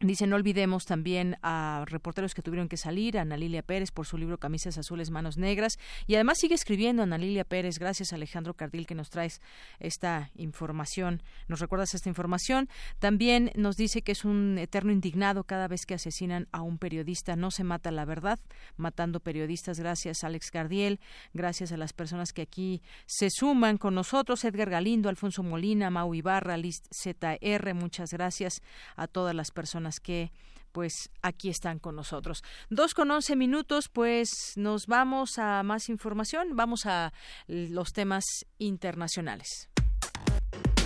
[0.00, 4.04] Dice, no olvidemos también a reporteros que tuvieron que salir, a Ana Lilia Pérez por
[4.06, 5.78] su libro Camisas Azules, Manos Negras.
[6.06, 7.78] Y además sigue escribiendo Ana Lilia Pérez.
[7.78, 9.40] Gracias, Alejandro Cardil, que nos traes
[9.78, 11.22] esta información.
[11.48, 12.68] Nos recuerdas esta información.
[12.98, 17.34] También nos dice que es un eterno indignado cada vez que asesinan a un periodista.
[17.34, 18.38] No se mata la verdad,
[18.76, 19.80] matando periodistas.
[19.80, 21.00] Gracias, Alex Cardiel.
[21.32, 24.44] Gracias a las personas que aquí se suman con nosotros.
[24.44, 27.72] Edgar Galindo, Alfonso Molina, Mau Ibarra, List ZR.
[27.72, 28.60] Muchas gracias
[28.96, 30.32] a todas las personas que
[30.72, 32.44] pues aquí están con nosotros.
[32.68, 37.14] Dos con once minutos, pues nos vamos a más información, vamos a
[37.46, 38.24] los temas
[38.58, 39.70] internacionales.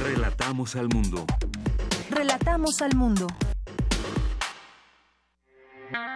[0.00, 1.26] Relatamos al mundo.
[2.08, 3.26] Relatamos al mundo.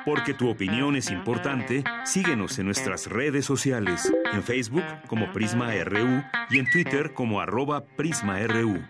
[0.04, 6.22] Porque tu opinión es importante, síguenos en nuestras redes sociales, en Facebook como Prisma RU
[6.50, 8.84] y en Twitter como arroba PrismaRU.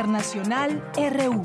[0.00, 1.42] Internacional RU.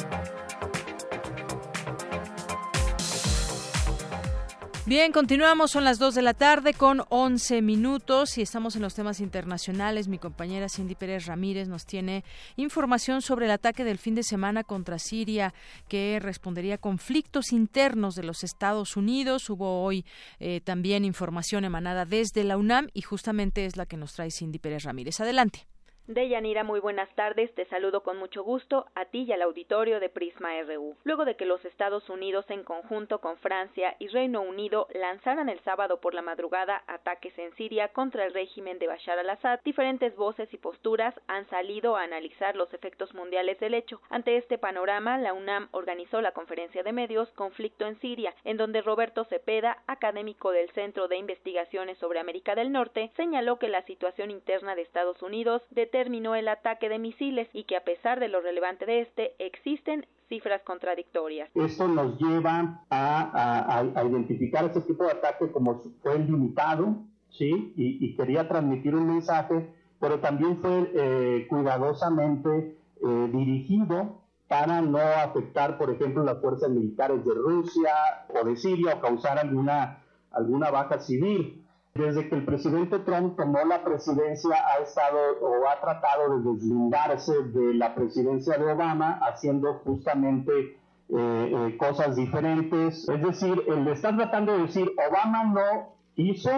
[4.86, 8.96] Bien, continuamos, son las 2 de la tarde con 11 minutos y estamos en los
[8.96, 10.08] temas internacionales.
[10.08, 12.24] Mi compañera Cindy Pérez Ramírez nos tiene
[12.56, 15.54] información sobre el ataque del fin de semana contra Siria
[15.90, 19.50] que respondería a conflictos internos de los Estados Unidos.
[19.50, 20.06] Hubo hoy
[20.40, 24.60] eh, también información emanada desde la UNAM y justamente es la que nos trae Cindy
[24.60, 25.20] Pérez Ramírez.
[25.20, 25.68] Adelante.
[26.08, 27.52] Deyanira, muy buenas tardes.
[27.56, 30.96] Te saludo con mucho gusto a ti y al auditorio de Prisma RU.
[31.04, 35.60] Luego de que los Estados Unidos, en conjunto con Francia y Reino Unido, lanzaran el
[35.62, 40.54] sábado por la madrugada ataques en Siria contra el régimen de Bashar al-Assad, diferentes voces
[40.54, 44.00] y posturas han salido a analizar los efectos mundiales del hecho.
[44.12, 48.84] Ante este panorama, la UNAM organizó la conferencia de medios Conflicto en Siria, en donde
[48.84, 54.30] Roberto Cepeda, académico del Centro de Investigaciones sobre América del Norte, señaló que la situación
[54.30, 55.64] interna de Estados Unidos
[55.96, 60.06] terminó el ataque de misiles y que a pesar de lo relevante de este, existen
[60.28, 61.50] cifras contradictorias.
[61.56, 66.98] Esto nos lleva a, identificar este tipo de ataque como fue limitado,
[67.30, 67.72] ¿sí?
[67.78, 74.20] Y, quería transmitir un mensaje, pero también fue eh, cuidadosamente eh, dirigido
[74.50, 77.94] para no afectar, por ejemplo, las fuerzas militares de Rusia
[78.38, 81.65] o de Siria o causar alguna, alguna baja civil.
[81.96, 87.32] Desde que el presidente Trump tomó la presidencia ha estado o ha tratado de deslindarse
[87.42, 90.78] de la presidencia de Obama haciendo justamente eh,
[91.10, 93.08] eh, cosas diferentes.
[93.08, 96.50] Es decir, él está tratando de decir, Obama no hizo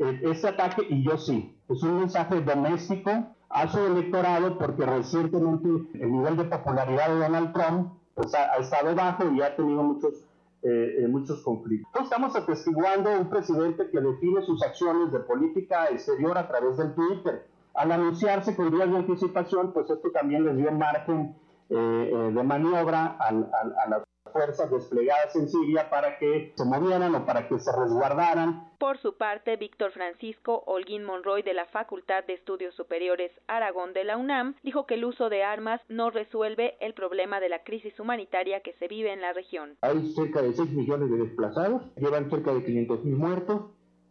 [0.00, 1.56] eh, ese ataque y yo sí.
[1.68, 3.12] Es un mensaje doméstico
[3.50, 5.68] a su electorado porque recientemente
[6.00, 10.24] el nivel de popularidad de Donald Trump pues, ha estado bajo y ha tenido muchos
[10.66, 12.02] eh, muchos conflictos.
[12.02, 17.46] Estamos atestiguando un presidente que define sus acciones de política exterior a través del Twitter.
[17.74, 21.36] Al anunciarse con días de anticipación, pues esto también les dio margen
[21.68, 24.02] eh, eh, de maniobra a, las
[24.34, 28.68] fuerzas desplegadas en Siria para que se movieran o para que se resguardaran.
[28.78, 34.02] Por su parte, Víctor Francisco Holguín Monroy de la Facultad de Estudios Superiores Aragón de
[34.02, 37.98] la UNAM dijo que el uso de armas no resuelve el problema de la crisis
[38.00, 39.78] humanitaria que se vive en la región.
[39.82, 43.62] Hay cerca de 6 millones de desplazados, llevan cerca de 500 mil muertos.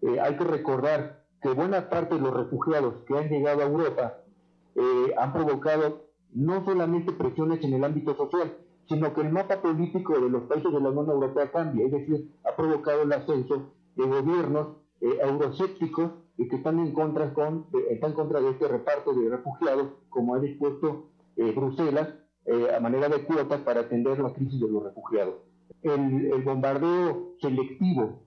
[0.01, 4.19] Eh, hay que recordar que buena parte de los refugiados que han llegado a Europa
[4.75, 8.57] eh, han provocado no solamente presiones en el ámbito social,
[8.87, 12.31] sino que el mapa político de los países de la Unión Europea cambia, es decir,
[12.43, 18.11] ha provocado el ascenso de gobiernos eh, euroscépticos y que están en contra con están
[18.11, 22.09] en contra de este reparto de refugiados, como ha dispuesto eh, Bruselas
[22.75, 25.35] a manera de cuotas para atender la crisis de los refugiados.
[25.81, 28.19] El, el bombardeo selectivo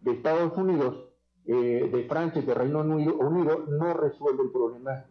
[0.00, 1.04] de Estados Unidos,
[1.44, 5.04] de Francia y de Reino Unido no resuelve el problema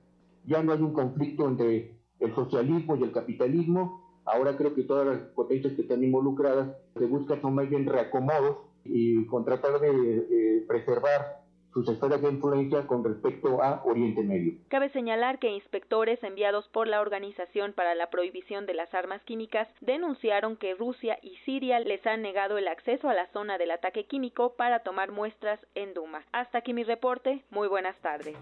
[0.47, 4.06] ya no hay un conflicto entre el socialismo y el capitalismo.
[4.27, 9.25] Ahora creo que todas las potencias que están involucradas se buscan más bien reacomodos y
[9.25, 14.53] con tratar de preservar sus esferas de influencia con respecto a Oriente Medio.
[14.67, 19.67] Cabe señalar que inspectores enviados por la Organización para la Prohibición de las Armas Químicas
[19.81, 24.05] denunciaron que Rusia y Siria les han negado el acceso a la zona del ataque
[24.05, 26.23] químico para tomar muestras en Duma.
[26.31, 27.43] Hasta aquí mi reporte.
[27.51, 28.35] Muy buenas tardes.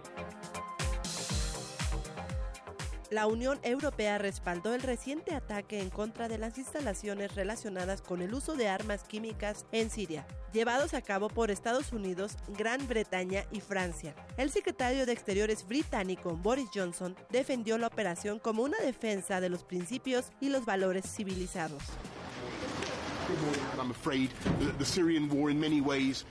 [3.12, 8.34] La Unión Europea respaldó el reciente ataque en contra de las instalaciones relacionadas con el
[8.34, 13.62] uso de armas químicas en Siria, llevados a cabo por Estados Unidos, Gran Bretaña y
[13.62, 14.16] Francia.
[14.38, 19.64] El secretario de Exteriores británico Boris Johnson defendió la operación como una defensa de los
[19.64, 21.84] principios y los valores civilizados.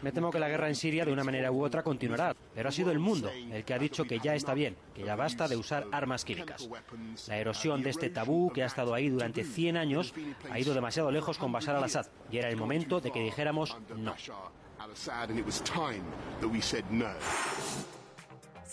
[0.03, 2.73] Me temo que la guerra en Siria de una manera u otra continuará, pero ha
[2.73, 5.57] sido el mundo el que ha dicho que ya está bien, que ya basta de
[5.57, 6.69] usar armas químicas.
[7.29, 10.15] La erosión de este tabú que ha estado ahí durante 100 años
[10.51, 14.15] ha ido demasiado lejos con Bashar al-Assad y era el momento de que dijéramos no.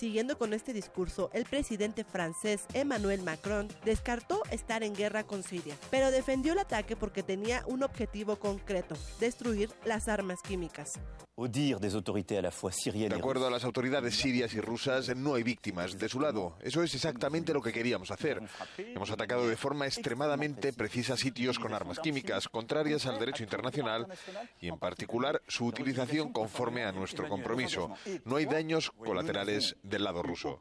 [0.01, 5.77] Siguiendo con este discurso, el presidente francés Emmanuel Macron descartó estar en guerra con Siria,
[5.91, 10.93] pero defendió el ataque porque tenía un objetivo concreto, destruir las armas químicas.
[11.37, 16.55] De acuerdo a las autoridades sirias y rusas, no hay víctimas de su lado.
[16.61, 18.41] Eso es exactamente lo que queríamos hacer.
[18.77, 24.07] Hemos atacado de forma extremadamente precisa sitios con armas químicas, contrarias al derecho internacional
[24.59, 27.89] y, en particular, su utilización conforme a nuestro compromiso.
[28.25, 30.57] No hay daños colaterales del lado ruso.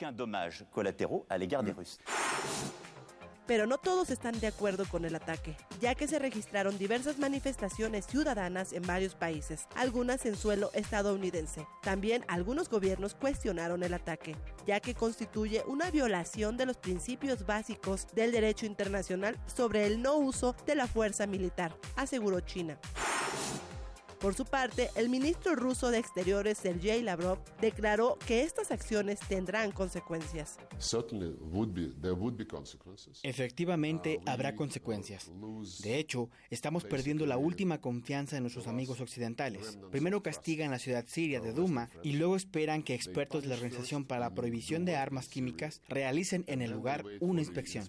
[3.47, 8.07] Pero no todos están de acuerdo con el ataque, ya que se registraron diversas manifestaciones
[8.07, 11.67] ciudadanas en varios países, algunas en suelo estadounidense.
[11.83, 14.37] También algunos gobiernos cuestionaron el ataque,
[14.69, 20.15] ya que constituye una violación de los principios básicos del derecho internacional sobre el no
[20.17, 22.79] uso de la fuerza militar, aseguró China.
[24.21, 29.73] Por su parte, el ministro ruso de Exteriores, Sergei Lavrov, declaró que estas acciones tendrán
[29.73, 30.59] consecuencias.
[33.23, 35.33] Efectivamente, habrá consecuencias.
[35.83, 39.79] De hecho, estamos perdiendo la última confianza en nuestros amigos occidentales.
[39.91, 44.05] Primero castigan la ciudad siria de Duma y luego esperan que expertos de la Organización
[44.05, 47.89] para la Prohibición de Armas Químicas realicen en el lugar una inspección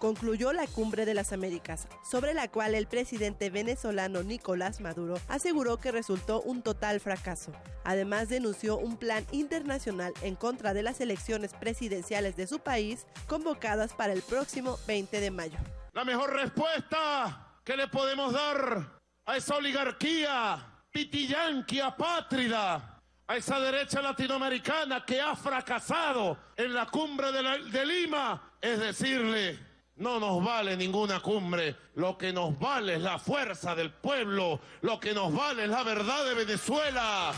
[0.00, 5.76] concluyó la Cumbre de las Américas, sobre la cual el presidente venezolano Nicolás Maduro aseguró
[5.76, 7.52] que resultó un total fracaso.
[7.84, 13.92] Además denunció un plan internacional en contra de las elecciones presidenciales de su país convocadas
[13.92, 15.58] para el próximo 20 de mayo.
[15.92, 24.00] La mejor respuesta que le podemos dar a esa oligarquía pitillanqui apátrida, a esa derecha
[24.00, 29.69] latinoamericana que ha fracasado en la cumbre de Lima, es decirle
[30.00, 34.98] no nos vale ninguna cumbre, lo que nos vale es la fuerza del pueblo, lo
[34.98, 37.32] que nos vale es la verdad de Venezuela.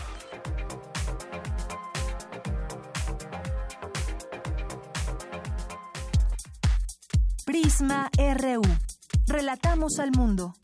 [7.45, 8.63] Prisma RU.
[9.27, 10.55] Relatamos al mundo.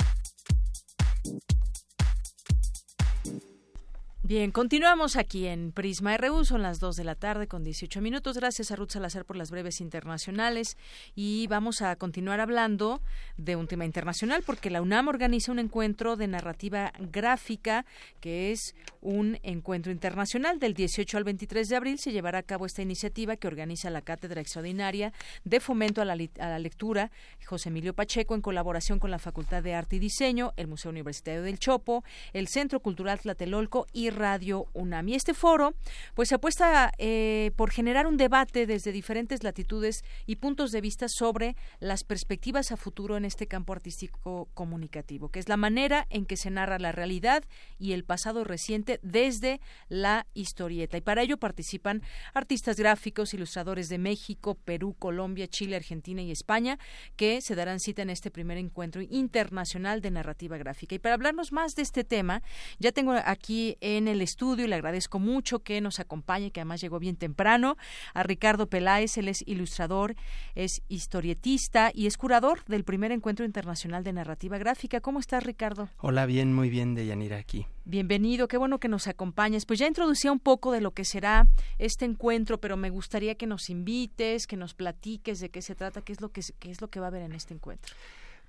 [4.29, 8.37] Bien, continuamos aquí en Prisma RU, son las 2 de la tarde con 18 minutos.
[8.37, 10.77] Gracias a Ruth Salazar por las breves internacionales
[11.15, 13.01] y vamos a continuar hablando
[13.39, 17.87] de un tema internacional porque la UNAM organiza un encuentro de narrativa gráfica
[18.21, 21.99] que es un encuentro internacional del 18 al 23 de abril.
[21.99, 25.15] Se llevará a cabo esta iniciativa que organiza la Cátedra Extraordinaria
[25.45, 27.11] de Fomento a la, a la Lectura
[27.47, 31.41] José Emilio Pacheco en colaboración con la Facultad de Arte y Diseño, el Museo Universitario
[31.41, 35.09] del Chopo, el Centro Cultural Tlatelolco y Radio UNAM.
[35.09, 35.75] Y este foro,
[36.15, 41.09] pues se apuesta eh, por generar un debate desde diferentes latitudes y puntos de vista
[41.09, 46.27] sobre las perspectivas a futuro en este campo artístico comunicativo, que es la manera en
[46.27, 47.45] que se narra la realidad
[47.79, 50.97] y el pasado reciente desde la historieta.
[50.97, 52.03] Y para ello participan
[52.35, 56.79] artistas gráficos, ilustradores de México, Perú, Colombia, Chile, Argentina y España,
[57.17, 60.95] que se darán cita en este primer encuentro internacional de narrativa gráfica.
[60.95, 62.43] Y para hablarnos más de este tema,
[62.79, 66.81] ya tengo aquí en el estudio y le agradezco mucho que nos acompañe, que además
[66.81, 67.77] llegó bien temprano,
[68.15, 70.17] a Ricardo Peláez, él es ilustrador,
[70.55, 75.01] es historietista y es curador del primer encuentro internacional de narrativa gráfica.
[75.01, 75.89] ¿Cómo estás, Ricardo?
[75.99, 77.67] Hola, bien, muy bien, Deyanira, aquí.
[77.85, 79.65] Bienvenido, qué bueno que nos acompañes.
[79.65, 81.49] Pues ya introducía un poco de lo que será
[81.79, 86.03] este encuentro, pero me gustaría que nos invites, que nos platiques de qué se trata,
[86.03, 87.95] qué es lo que, qué es lo que va a haber en este encuentro.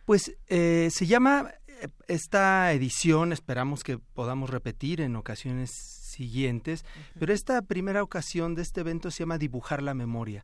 [0.10, 6.84] Pues eh, se llama eh, esta edición, esperamos que podamos repetir en ocasiones siguientes,
[7.19, 10.44] pero esta primera ocasión de este evento se llama Dibujar la Memoria,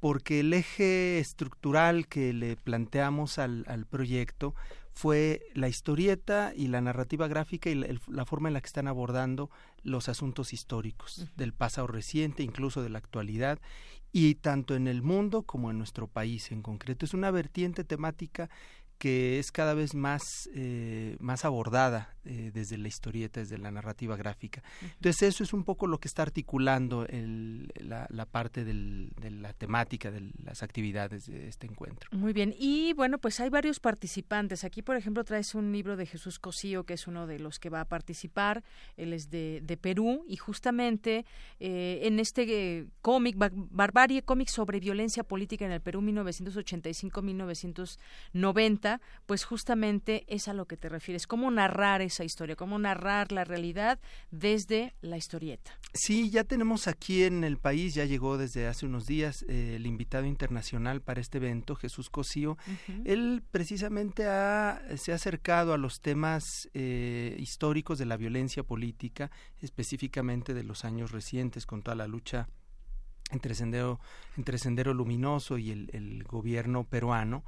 [0.00, 4.54] porque el eje estructural que le planteamos al, al proyecto
[4.94, 9.50] fue la historieta y la narrativa gráfica y la, forma en la que están abordando
[9.82, 13.58] los asuntos históricos del pasado reciente, incluso de la actualidad,
[14.12, 17.04] y tanto en el mundo como en nuestro país en concreto.
[17.04, 18.48] Es una vertiente temática
[18.98, 24.16] que es cada vez más, eh, más abordada eh, desde la historieta, desde la narrativa
[24.16, 24.62] gráfica.
[24.82, 29.30] Entonces eso es un poco lo que está articulando el, la, la, parte del, de
[29.30, 32.08] la temática de las actividades de este encuentro.
[32.12, 34.64] Muy bien, y bueno, pues hay varios participantes.
[34.64, 37.70] Aquí, por ejemplo, traes un libro de Jesús Cosío, que es uno de los que
[37.70, 38.64] va a participar.
[38.96, 41.24] Él es de, de Perú y justamente
[41.60, 50.24] eh, en este cómic, Barbarie, cómic sobre violencia política en el Perú 1985-1990, pues justamente
[50.28, 53.98] es a lo que te refieres, cómo narrar esa historia, cómo narrar la realidad
[54.30, 55.78] desde la historieta.
[55.92, 59.86] Sí, ya tenemos aquí en el país, ya llegó desde hace unos días eh, el
[59.86, 62.56] invitado internacional para este evento, Jesús Cosío.
[63.04, 69.30] Él precisamente se ha acercado a los temas eh, históricos de la violencia política,
[69.60, 72.48] específicamente de los años recientes, con toda la lucha
[73.30, 74.00] entre Sendero,
[74.36, 77.44] entre Sendero Luminoso y el, gobierno peruano.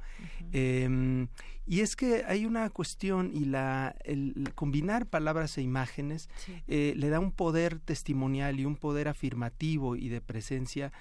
[0.51, 1.27] Em,
[1.65, 6.29] y es que hay una cuestión y la, el, combinar palabras e imágenes
[6.67, 10.91] eh, le da un poder testimonial y un poder afirmativo y de presencia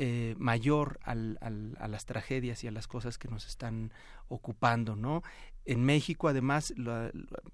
[0.00, 3.92] eh, mayor al, a las tragedias y a las cosas que nos están
[4.28, 5.22] ocupando, ¿no?
[5.68, 6.72] En México, además,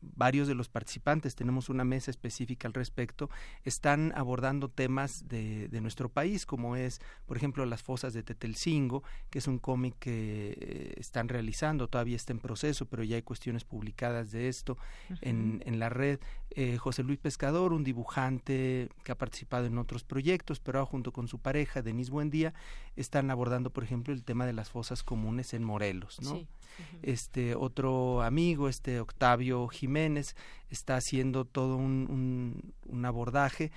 [0.00, 3.28] varios de los participantes, tenemos una mesa específica al respecto,
[3.64, 9.02] están abordando temas de, de, nuestro país, como es, por ejemplo, Las Fosas de Tetelcingo,
[9.30, 13.22] que es un cómic que eh, están realizando, todavía está en proceso, pero ya hay
[13.22, 14.78] cuestiones publicadas de esto
[15.20, 16.20] en, en, la red.
[16.50, 21.26] Eh, José Luis Pescador, un dibujante que ha participado en otros proyectos, pero junto con
[21.26, 22.54] su pareja, Denise Buendía,
[22.94, 26.46] están abordando, por ejemplo, el tema de las fosas comunes en Morelos, ¿no?
[27.02, 30.36] Este otro amigo, este Octavio Jiménez,
[30.70, 33.70] está haciendo todo un, un, abordaje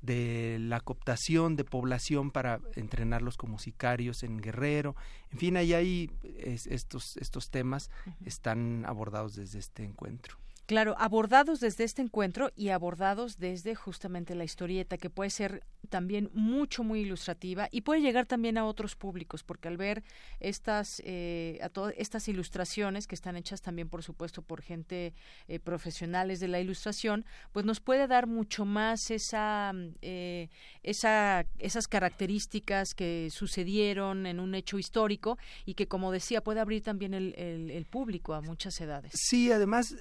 [0.00, 4.96] de la cooptación de población para entrenarlos como sicarios en Guerrero.
[5.30, 7.90] En fin, ahí hay estos, estos temas
[8.24, 10.36] están abordados desde este encuentro.
[10.66, 16.30] Claro, abordados desde este encuentro y abordados desde justamente la historieta, que puede ser también
[16.32, 20.04] mucho, muy ilustrativa y puede llegar también a otros públicos, porque al ver
[20.38, 25.14] estas, eh, a todas estas ilustraciones que están hechas también, por supuesto, por gente
[25.48, 30.48] eh, profesionales de la ilustración, pues nos puede dar mucho más esa, eh,
[30.84, 36.82] esa, esas características que sucedieron en un hecho histórico y que, como decía, puede abrir
[36.82, 39.12] también el, el, público a muchas edades.
[39.14, 39.96] Sí, además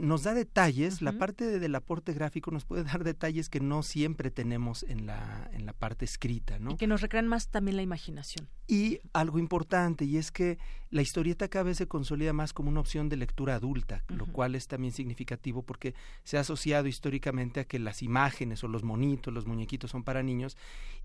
[0.00, 4.30] nos da detalles, la parte del aporte gráfico nos puede dar detalles que no siempre
[4.30, 6.72] tenemos en la en la parte escrita, ¿no?
[6.72, 8.48] Y que nos recrean más también la imaginación.
[8.66, 10.58] Y algo importante, y es que
[10.90, 14.54] la historieta cada vez se consolida más como una opción de lectura adulta, lo cual
[14.54, 15.94] es también significativo porque
[16.24, 20.22] se ha asociado históricamente a que las imágenes o los monitos, los muñequitos son para
[20.22, 20.56] niños,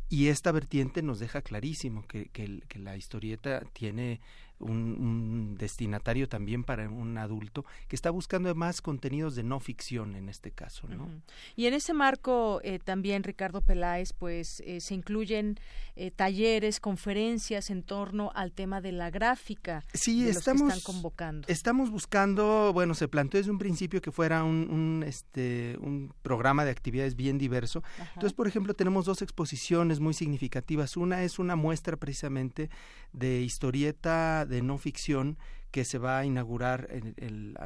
[0.10, 4.20] y esta vertiente nos deja clarísimo que, que, que la historieta tiene
[4.64, 10.30] un, destinatario también para un adulto que está buscando más contenidos de no ficción en
[10.30, 11.10] este caso, ¿no?
[11.56, 15.60] Y en ese marco eh, también Ricardo Peláez, pues eh, se incluyen
[15.96, 19.84] eh, talleres, conferencias en torno al tema de la gráfica.
[19.94, 21.48] Sí, estamos convocando.
[21.48, 26.72] Estamos buscando, bueno, se planteó desde un principio que fuera un, este un programa de
[26.72, 27.84] actividades bien diverso.
[28.00, 30.98] Entonces, por ejemplo, tenemos dos exposiciones muy significativas.
[30.98, 32.70] Una es una muestra precisamente
[33.12, 35.38] de historieta de no ficción
[35.72, 37.58] que se va a inaugurar en el,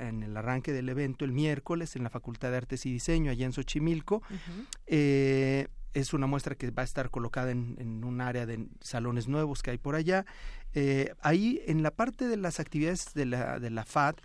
[0.00, 3.46] en el arranque del evento el miércoles en la Facultad de Artes y Diseño, allá
[3.46, 4.22] en Xochimilco.
[4.86, 9.28] eh, es una muestra que va a estar colocada en, en, un área de salones
[9.28, 10.26] nuevos que hay por allá.
[10.74, 14.16] Eh, ahí, en la parte de las actividades de la, de la FAD,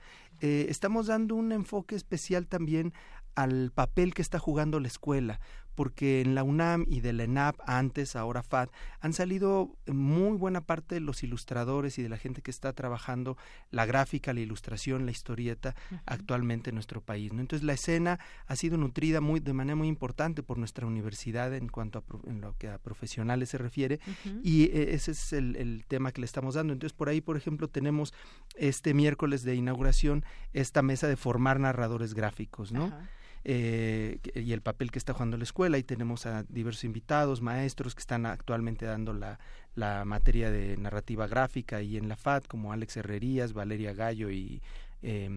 [0.41, 2.93] eh, estamos dando un enfoque especial también
[3.35, 5.39] al papel que está jugando la escuela,
[5.80, 8.68] porque en la UNAM y de la ENAP, antes, ahora FAD,
[8.99, 13.38] han salido muy buena parte de los ilustradores y de la gente que está trabajando
[13.72, 16.01] la gráfica, la ilustración, la historieta uh -huh.
[16.06, 17.31] actualmente en nuestro país.
[17.31, 17.39] ¿no?
[17.39, 21.69] Entonces la escena ha sido nutrida muy, de manera muy importante por nuestra universidad en
[21.69, 24.41] cuanto a en lo que a profesionales se refiere uh -huh.
[24.43, 26.73] y eh, ese es el, el, tema que le estamos dando.
[26.73, 28.14] Entonces por ahí, por ejemplo, tenemos
[28.56, 32.88] este miércoles de inauguración esta mesa de formar narradores gráficos, ¿no?
[32.88, 36.84] Uh -huh eh, y el papel que está jugando la escuela y tenemos a diversos
[36.84, 39.40] invitados, maestros que están actualmente dando la,
[39.76, 44.61] la materia de narrativa gráfica y en la FAD como Alex Herrerías, Valeria Gallo y
[45.02, 45.30] eh,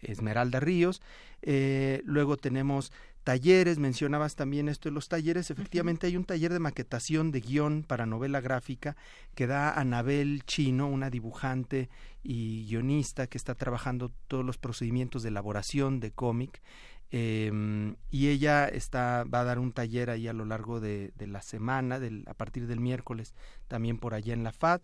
[0.00, 1.00] Esmeralda Ríos.
[1.42, 2.92] Eh, luego tenemos
[3.24, 6.12] talleres, mencionabas también esto de los talleres, efectivamente uh -huh.
[6.12, 8.96] hay un taller de maquetación de guion para novela gráfica
[9.34, 11.88] que da Anabel Chino, una dibujante
[12.22, 16.60] y guionista que está trabajando todos los procedimientos de elaboración de cómic
[17.10, 21.26] eh, y ella está va a dar un taller ahí a lo largo de, de
[21.26, 23.34] la semana del, a partir del miércoles
[23.68, 24.80] también por allá en la FAD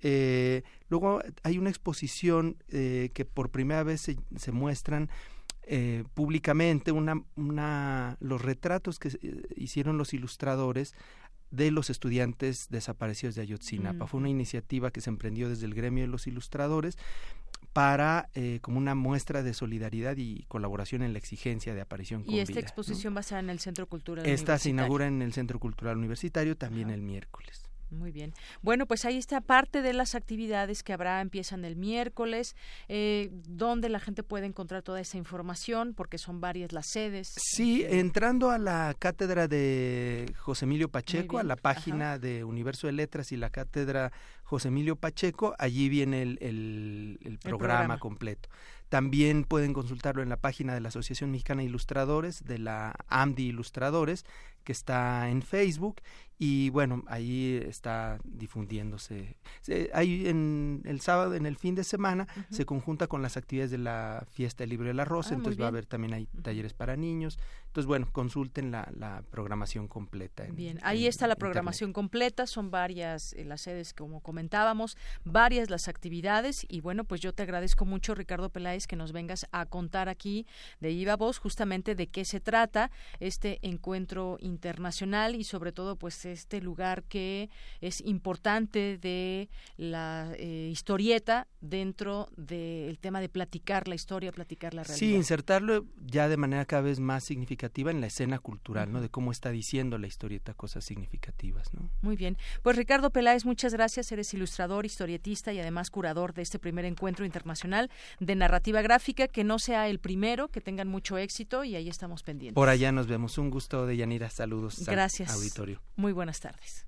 [0.00, 5.10] eh, luego hay una exposición eh, que por primera vez se, se muestran
[5.64, 9.10] eh, públicamente una, una, los retratos que
[9.56, 10.94] hicieron los ilustradores
[11.50, 14.04] de los estudiantes desaparecidos de Ayotzinapa.
[14.04, 14.08] Mm.
[14.08, 16.96] Fue una iniciativa que se emprendió desde el gremio de los ilustradores
[17.72, 22.34] para eh, como una muestra de solidaridad y colaboración en la exigencia de aparición con
[22.34, 23.16] Y esta vida, exposición ¿no?
[23.16, 26.56] va a ser en el Centro Cultural Esta se inaugura en el Centro Cultural Universitario
[26.56, 26.94] también Ajá.
[26.94, 27.67] el miércoles.
[27.90, 28.34] Muy bien.
[28.62, 32.54] Bueno, pues ahí está parte de las actividades que habrá, empiezan el miércoles,
[32.88, 37.32] eh, donde la gente puede encontrar toda esa información, porque son varias las sedes.
[37.36, 42.18] Sí, entrando a la cátedra de José Emilio Pacheco, a la página Ajá.
[42.18, 44.12] de Universo de Letras y la cátedra
[44.44, 48.48] José Emilio Pacheco, allí viene el, el, el, programa, el programa completo.
[48.88, 53.48] También pueden consultarlo en la página de la Asociación Mexicana de Ilustradores, de la AMDI
[53.48, 54.24] Ilustradores,
[54.64, 56.02] que está en Facebook
[56.40, 59.36] y bueno, ahí está difundiéndose.
[59.92, 62.46] Ahí en el sábado, en el fin de semana, uh -huh.
[62.50, 65.60] se conjunta con las actividades de la fiesta del libro de la rosa, ah, entonces
[65.60, 67.40] va a haber también hay talleres para niños.
[67.66, 70.46] Entonces, bueno, consulten la, la programación completa.
[70.46, 71.94] En, bien, ahí en, está la programación Internet.
[71.94, 77.32] completa, son varias eh, las sedes, como comentábamos, varias las actividades y bueno, pues yo
[77.32, 80.46] te agradezco mucho, Ricardo Peláez, que nos vengas a contar aquí
[80.80, 82.90] de Iba Voz justamente de qué se trata
[83.20, 87.50] este encuentro internacional y sobre todo pues este lugar que
[87.80, 94.74] es importante de la eh, historieta dentro del de tema de platicar la historia, platicar
[94.74, 94.98] la realidad.
[94.98, 98.58] Sí, insertarlo ya de manera cada vez más significativa en la escena cultural.
[98.86, 99.00] ¿no?
[99.00, 101.90] De cómo está diciendo la historieta cosas significativas, ¿no?
[102.02, 102.36] Muy bien.
[102.62, 104.12] Pues Ricardo Peláez, muchas gracias.
[104.12, 107.90] Eres ilustrador, historietista y además curador de este primer encuentro internacional
[108.20, 109.28] de narrativa gráfica.
[109.28, 112.54] Que no sea el primero, que tengan mucho éxito y ahí estamos pendientes.
[112.54, 113.38] Por allá nos vemos.
[113.38, 114.30] Un gusto de Yanira.
[114.30, 114.84] Saludos.
[114.86, 115.30] Gracias.
[115.32, 115.80] Auditorio.
[115.96, 116.86] Muy buenas tardes.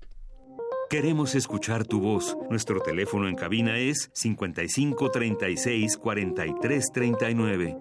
[0.89, 2.37] Queremos escuchar tu voz.
[2.49, 7.77] Nuestro teléfono en cabina es 55 36 43 39.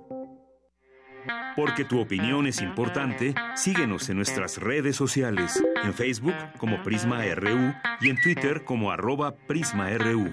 [1.57, 7.75] Porque tu opinión es importante, síguenos en nuestras redes sociales, en Facebook como Prisma RU
[8.01, 10.33] y en Twitter como arroba PrismaRU.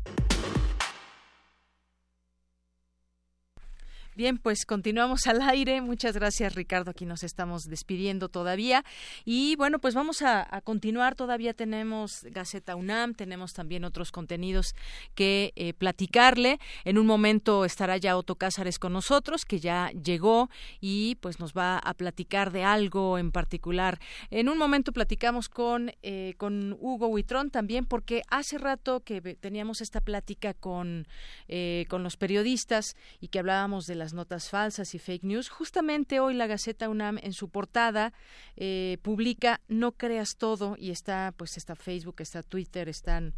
[4.21, 5.81] Bien, pues continuamos al aire.
[5.81, 6.91] Muchas gracias, Ricardo.
[6.91, 8.85] Aquí nos estamos despidiendo todavía.
[9.25, 11.15] Y bueno, pues vamos a, continuar.
[11.15, 14.75] Todavía tenemos Gaceta UNAM, tenemos también otros contenidos
[15.15, 16.59] que eh, platicarle.
[16.85, 21.53] En un momento estará ya Otto Cázares con nosotros, que ya llegó y pues nos
[21.53, 23.99] va a platicar de algo en particular.
[24.29, 29.81] En un momento platicamos con, eh, con Hugo Huitrón también, porque hace rato que teníamos
[29.81, 31.07] esta plática con,
[31.47, 35.49] eh, con los periodistas y que hablábamos de las notas falsas y fake news.
[35.49, 38.13] Justamente hoy la Gaceta UNAM en su portada
[38.55, 43.33] eh, publica No creas todo y está, pues está Facebook, está Twitter, están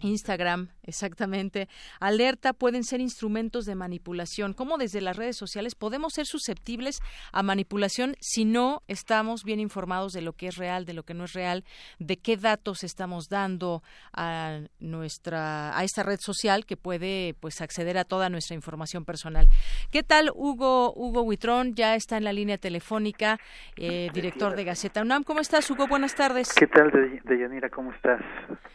[0.00, 1.68] Instagram, exactamente.
[2.00, 4.52] Alerta pueden ser instrumentos de manipulación.
[4.52, 6.98] ¿Cómo desde las redes sociales podemos ser susceptibles
[7.32, 11.14] a manipulación si no estamos bien informados de lo que es real, de lo que
[11.14, 11.64] no es real,
[11.98, 13.82] de qué datos estamos dando
[14.12, 19.48] a nuestra a esta red social que puede pues acceder a toda nuestra información personal?
[19.90, 21.74] ¿Qué tal Hugo Hugo Huitrón?
[21.74, 23.38] Ya está en la línea telefónica,
[23.76, 25.24] eh, director de Gaceta UNAM.
[25.24, 25.86] ¿Cómo estás, Hugo?
[25.86, 26.52] Buenas tardes.
[26.52, 26.90] ¿Qué tal,
[27.24, 27.70] Deyanira?
[27.70, 28.20] ¿Cómo estás?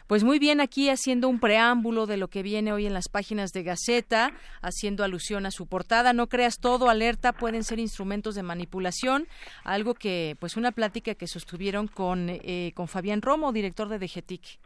[0.08, 3.52] Pues muy bien, aquí haciendo un preámbulo de lo que viene hoy en las páginas
[3.52, 4.32] de Gaceta,
[4.62, 6.12] haciendo alusión a su portada.
[6.12, 9.26] No creas todo, alerta, pueden ser instrumentos de manipulación.
[9.64, 14.58] Algo que, pues una plática que sostuvieron con, eh, con Fabián Romo, director de DGTIC.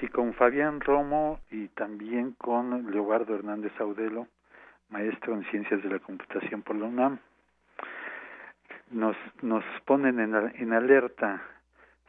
[0.00, 4.26] Sí, con Fabián Romo y también con Leobardo Hernández Audelo,
[4.88, 7.18] maestro en Ciencias de la Computación por la UNAM.
[8.90, 11.42] Nos, nos ponen en, en alerta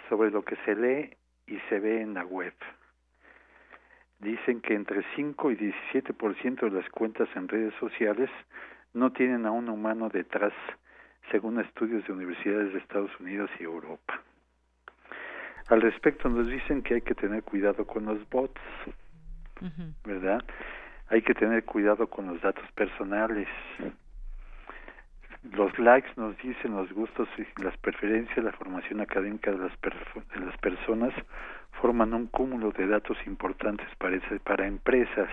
[0.10, 1.16] sobre lo que se lee
[1.48, 2.53] y se ve en la web
[4.20, 8.30] dicen que entre 5 y 17% de las cuentas en redes sociales
[8.94, 10.54] no tienen a un humano detrás,
[11.32, 14.22] según estudios de universidades de Estados Unidos y Europa.
[15.68, 18.62] Al respecto nos dicen que hay que tener cuidado con los bots,
[20.06, 20.44] ¿verdad?
[21.10, 23.48] Hay que tener cuidado con los datos personales.
[25.52, 30.40] Los likes nos dicen los gustos y las preferencias, la formación académica de las, de
[30.40, 31.14] las personas
[31.86, 35.30] forman un cúmulo de datos importantes para, para empresas,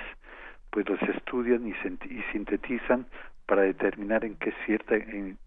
[0.69, 1.73] pues los estudian y,
[2.31, 3.07] sintetizan
[3.47, 5.39] para determinar en qué cierta en,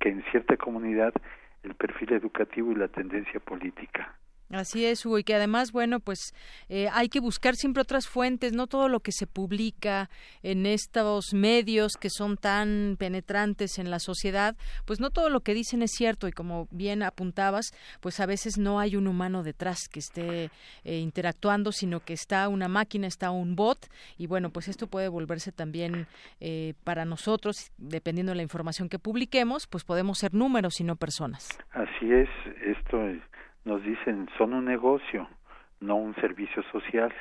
[0.00, 1.12] que en cierta comunidad
[1.64, 4.14] el perfil educativo y la tendencia política.
[4.54, 6.32] Así es, Hugo, y que además, bueno, pues
[6.68, 10.08] eh, hay que buscar siempre otras fuentes, no todo lo que se publica
[10.44, 14.54] en estos medios que son tan penetrantes en la sociedad,
[14.84, 18.56] pues no todo lo que dicen es cierto y como bien apuntabas, pues a veces
[18.56, 20.50] no hay un humano detrás que esté
[20.84, 25.08] eh, interactuando, sino que está una máquina, está un bot y bueno, pues esto puede
[25.08, 26.06] volverse también
[26.38, 30.94] eh, para nosotros, dependiendo de la información que publiquemos, pues podemos ser números y no
[30.94, 31.48] personas.
[31.72, 32.28] Así es,
[32.62, 33.20] esto es
[33.64, 35.28] nos dicen son un negocio,
[35.80, 37.12] no un servicio social.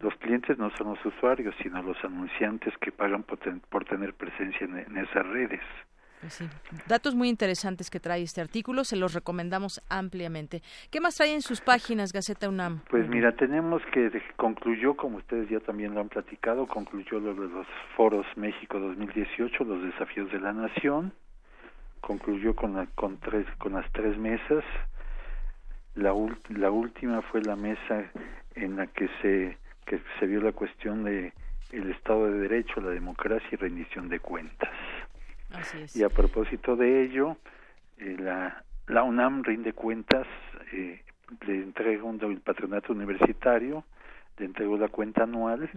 [0.00, 4.96] Los clientes no son los usuarios, sino los anunciantes que pagan por, tener presencia en,
[4.98, 5.60] esas redes.
[6.20, 6.48] Pues sí.
[6.86, 10.62] Datos muy interesantes que trae este artículo, se los recomendamos ampliamente.
[10.90, 12.80] ¿Qué más trae en sus páginas Gaceta UNAM?
[12.90, 17.48] Pues mira, tenemos que concluyó, como ustedes ya también lo han platicado, concluyó lo de
[17.48, 21.12] los foros México 2018, los desafíos de la nación,
[22.00, 24.64] concluyó con, la, con, tres, con las tres mesas,
[25.94, 26.14] la,
[26.48, 28.10] la última fue la mesa
[28.54, 31.32] en la que se, que se vio la cuestión de
[31.72, 34.70] el Estado de Derecho, la democracia y rendición de cuentas.
[35.94, 37.36] Y a propósito de ello,
[37.98, 40.26] eh, la, la UNAM rinde cuentas,
[40.72, 41.02] eh,
[41.46, 43.84] le entrega un el patronato universitario
[44.38, 45.68] le entregó la cuenta anual,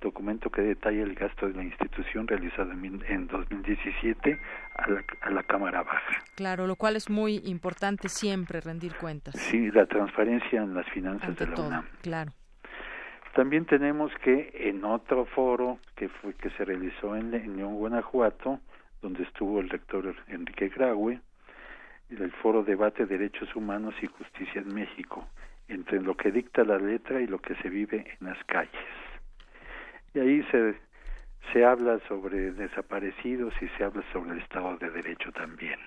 [0.00, 4.40] documento que detalla el gasto de la institución realizado en, en 2017
[4.74, 6.22] a la, a la Cámara Baja.
[6.34, 9.34] Claro, lo cual es muy importante siempre rendir cuentas.
[9.36, 11.86] Sí, la transparencia en las finanzas de la UNAM.
[12.02, 12.32] Claro.
[13.34, 18.60] También tenemos que en otro foro que fue que se realizó en León, Guanajuato,
[19.00, 21.20] donde estuvo el rector Enrique Graue,
[22.10, 25.26] el foro Debate Derechos Humanos y Justicia en México
[25.68, 28.72] entre lo que dicta la letra y lo que se vive en las calles.
[30.14, 30.74] Y ahí se,
[31.52, 35.78] se habla sobre desaparecidos y se habla sobre el Estado de Derecho también.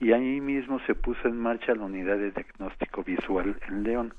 [0.00, 4.14] Y ahí mismo se puso en marcha la unidad de diagnóstico visual en León,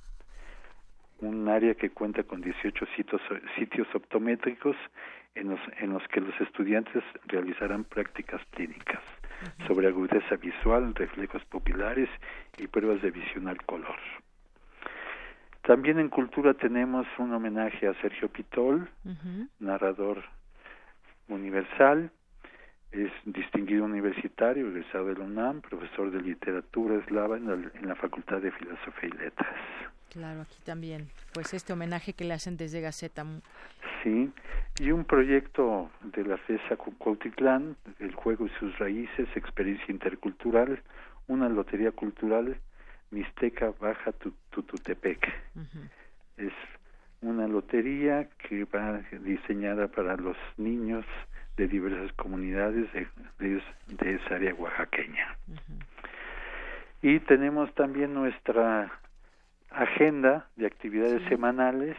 [1.20, 3.22] un área que cuenta con 18 sitios,
[3.58, 4.76] sitios optométricos
[5.36, 9.02] en los, en los que los estudiantes realizarán prácticas clínicas
[9.68, 12.10] sobre agudeza visual, reflejos pupilares
[12.58, 13.96] y pruebas de visión al color.
[15.70, 18.90] También en cultura tenemos un homenaje a Sergio Pitol,
[19.60, 20.24] narrador
[21.28, 22.10] universal,
[22.92, 27.94] es distinguido universitario, egresado de la UNAM, profesor de literatura eslava en la, en la
[27.94, 29.56] Facultad de Filosofía y Letras.
[30.10, 33.24] Claro, aquí también, pues este homenaje que le hacen desde Gaceta.
[34.02, 34.32] Sí,
[34.80, 40.82] y un proyecto de la FESA Cuautitlán, el juego y sus raíces, experiencia intercultural,
[41.28, 42.58] una lotería cultural
[43.12, 44.12] Mixteca Baja
[44.52, 45.28] Tututepec.
[46.38, 46.54] Es
[47.22, 51.06] una lotería que va diseñada para los niños
[51.58, 55.36] de diversas comunidades de, esa área oaxaqueña.
[57.02, 58.92] Y tenemos también nuestra
[59.72, 61.98] agenda de actividades semanales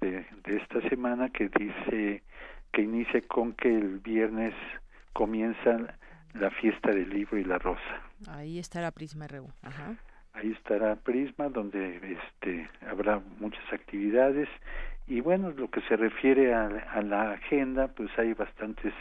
[0.00, 2.22] de, de esta semana que dice
[2.72, 4.54] que inicia con que el viernes
[5.12, 5.98] comienza
[6.34, 8.02] la fiesta del libro y la rosa.
[8.28, 9.50] Ahí está la Prisma RU.
[9.62, 9.96] Ajá
[10.34, 14.48] ahí estará Prisma, donde este, habrá muchas actividades
[15.06, 18.94] y bueno, lo que se refiere a, a la agenda, pues hay bastantes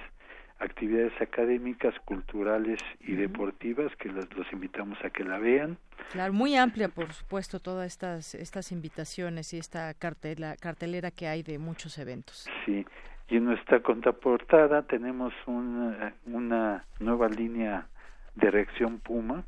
[0.59, 5.77] actividades académicas, culturales y deportivas que los, los, invitamos a que la vean.
[6.11, 11.41] Claro, muy amplia, por supuesto, todas estas estas invitaciones y esta cartela, cartelera que hay
[11.41, 12.47] de muchos eventos.
[12.65, 12.85] Sí,
[13.29, 17.87] y en nuestra contraportada tenemos una, una nueva línea
[18.35, 19.43] de reacción Puma,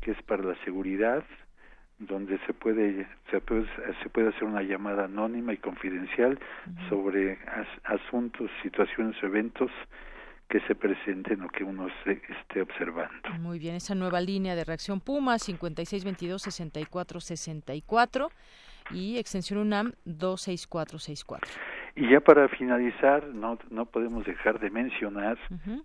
[0.00, 1.22] que es para la seguridad,
[1.98, 3.66] donde se puede se puede,
[4.02, 6.38] se puede hacer una llamada anónima y confidencial
[6.88, 9.70] sobre as, asuntos, situaciones, eventos
[10.48, 13.28] que se presenten o que uno se esté observando.
[13.38, 18.30] Muy bien, esa nueva línea de reacción Puma 5622-6464
[18.92, 21.79] y extensión UNAM 26464.
[22.00, 25.36] Y ya para finalizar, no, no podemos dejar de mencionar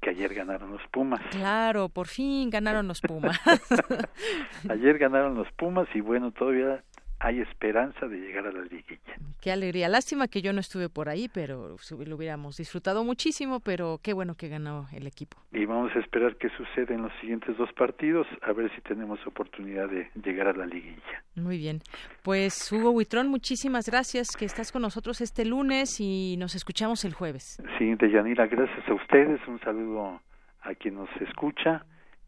[0.02, 1.20] que ayer ganaron los Pumas.
[1.30, 3.38] Claro, por fin ganaron los Pumas.
[4.70, 6.82] ayer ganaron los Pumas y bueno, todavía
[7.26, 9.15] hay esperanza de llegar a la liguilla.
[9.41, 9.89] Qué alegría.
[9.89, 11.76] Lástima que yo no estuve por ahí, pero
[12.06, 15.35] lo hubiéramos disfrutado muchísimo, pero qué bueno que ganó el equipo.
[15.52, 19.19] Y vamos a esperar qué sucede en los siguientes dos partidos, a ver si tenemos
[19.26, 21.23] oportunidad de llegar a la liguilla.
[21.35, 21.80] Muy bien.
[22.22, 27.15] Pues Hugo Huitrón, muchísimas gracias que estás con nosotros este lunes y nos escuchamos el
[27.15, 27.60] jueves.
[27.80, 29.41] Sí, Deyanira, gracias a ustedes.
[29.47, 30.22] Un saludo
[30.61, 31.85] a quien nos escucha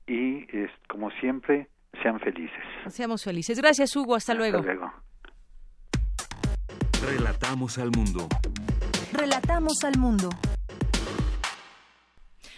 [0.08, 1.68] y, es, como siempre,
[2.02, 2.64] sean felices.
[2.88, 3.60] Seamos felices.
[3.60, 4.16] Gracias, Hugo.
[4.16, 4.60] Hasta, luego.
[4.60, 4.94] Hasta luego.
[7.06, 8.28] Relatamos al mundo.
[9.14, 10.30] Relatamos al mundo.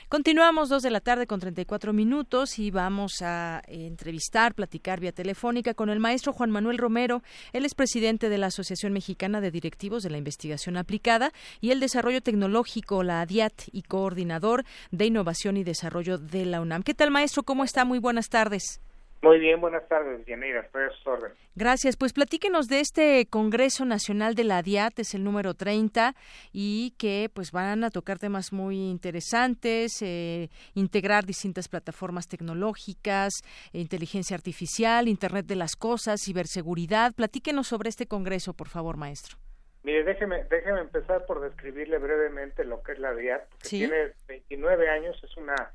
[0.09, 5.75] Continuamos dos de la tarde con 34 minutos y vamos a entrevistar, platicar vía telefónica
[5.75, 7.21] con el maestro Juan Manuel Romero.
[7.53, 11.79] Él es presidente de la Asociación Mexicana de Directivos de la Investigación Aplicada y el
[11.79, 16.81] Desarrollo Tecnológico, la ADIAT, y coordinador de Innovación y Desarrollo de la UNAM.
[16.81, 17.43] ¿Qué tal, maestro?
[17.43, 17.85] ¿Cómo está?
[17.85, 18.81] Muy buenas tardes.
[19.21, 21.37] Muy bien, buenas tardes, Yanira, estoy a sus órdenes.
[21.53, 26.15] Gracias, pues platíquenos de este Congreso Nacional de la DIAT, es el número 30,
[26.53, 33.41] y que pues van a tocar temas muy interesantes, eh, integrar distintas plataformas tecnológicas,
[33.73, 37.13] inteligencia artificial, Internet de las Cosas, ciberseguridad.
[37.13, 39.37] Platíquenos sobre este Congreso, por favor, maestro.
[39.83, 44.89] Mire, déjeme, déjeme empezar por describirle brevemente lo que es la DIAT, que tiene 29
[44.89, 45.73] años, es una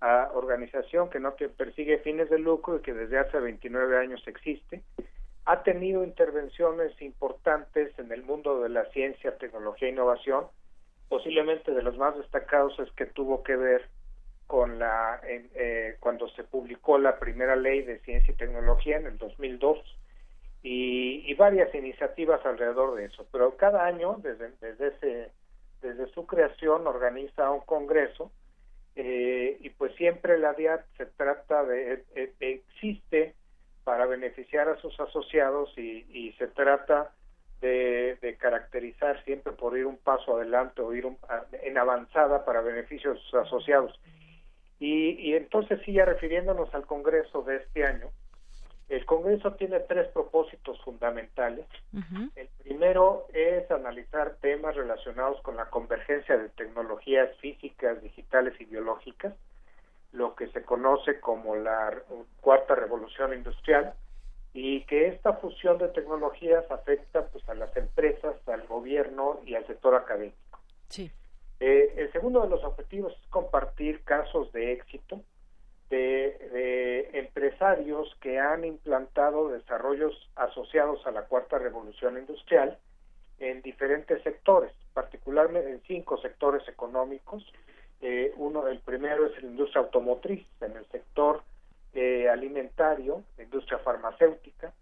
[0.00, 4.82] a organización que no persigue fines de lucro y que desde hace 29 años existe,
[5.46, 10.46] ha tenido intervenciones importantes en el mundo de la ciencia, tecnología e innovación.
[11.08, 13.88] Posiblemente de los más destacados es que tuvo que ver
[14.48, 19.18] con la eh, cuando se publicó la primera ley de ciencia y tecnología en el
[19.18, 19.78] 2002
[20.62, 23.26] y, y varias iniciativas alrededor de eso.
[23.30, 25.32] Pero cada año desde desde ese
[25.80, 28.32] desde su creación organiza un congreso
[28.96, 33.34] eh, y pues siempre la DIAT se trata de, eh, existe
[33.84, 37.12] para beneficiar a sus asociados y, y se trata
[37.60, 41.06] de, de, caracterizar siempre por ir un paso adelante o ir
[41.62, 44.00] en avanzada para beneficio de sus asociados.
[44.80, 48.10] Y, y entonces sí, ya refiriéndonos al Congreso de este año,
[48.88, 51.66] el Congreso tiene tres propósitos fundamentales.
[52.36, 59.34] El primero es analizar temas relacionados con la convergencia de tecnologías físicas, digitales y biológicas,
[60.12, 61.98] lo que se conoce como la
[62.40, 63.94] cuarta revolución industrial,
[64.54, 69.66] y que esta fusión de tecnologías afecta pues a las empresas, al gobierno y al
[69.66, 70.60] sector académico.
[70.88, 71.10] Sí.
[71.60, 75.20] Eh, el segundo de los objetivos es compartir casos de éxito
[75.90, 82.78] de, empresarios que han implantado desarrollos asociados a la cuarta revolución industrial
[83.38, 87.44] en diferentes sectores, particularmente en cinco sectores económicos.
[88.00, 91.42] Eh, uno, el primero es la industria automotriz, en el sector
[91.94, 94.72] eh, alimentario, la industria farmacéutica,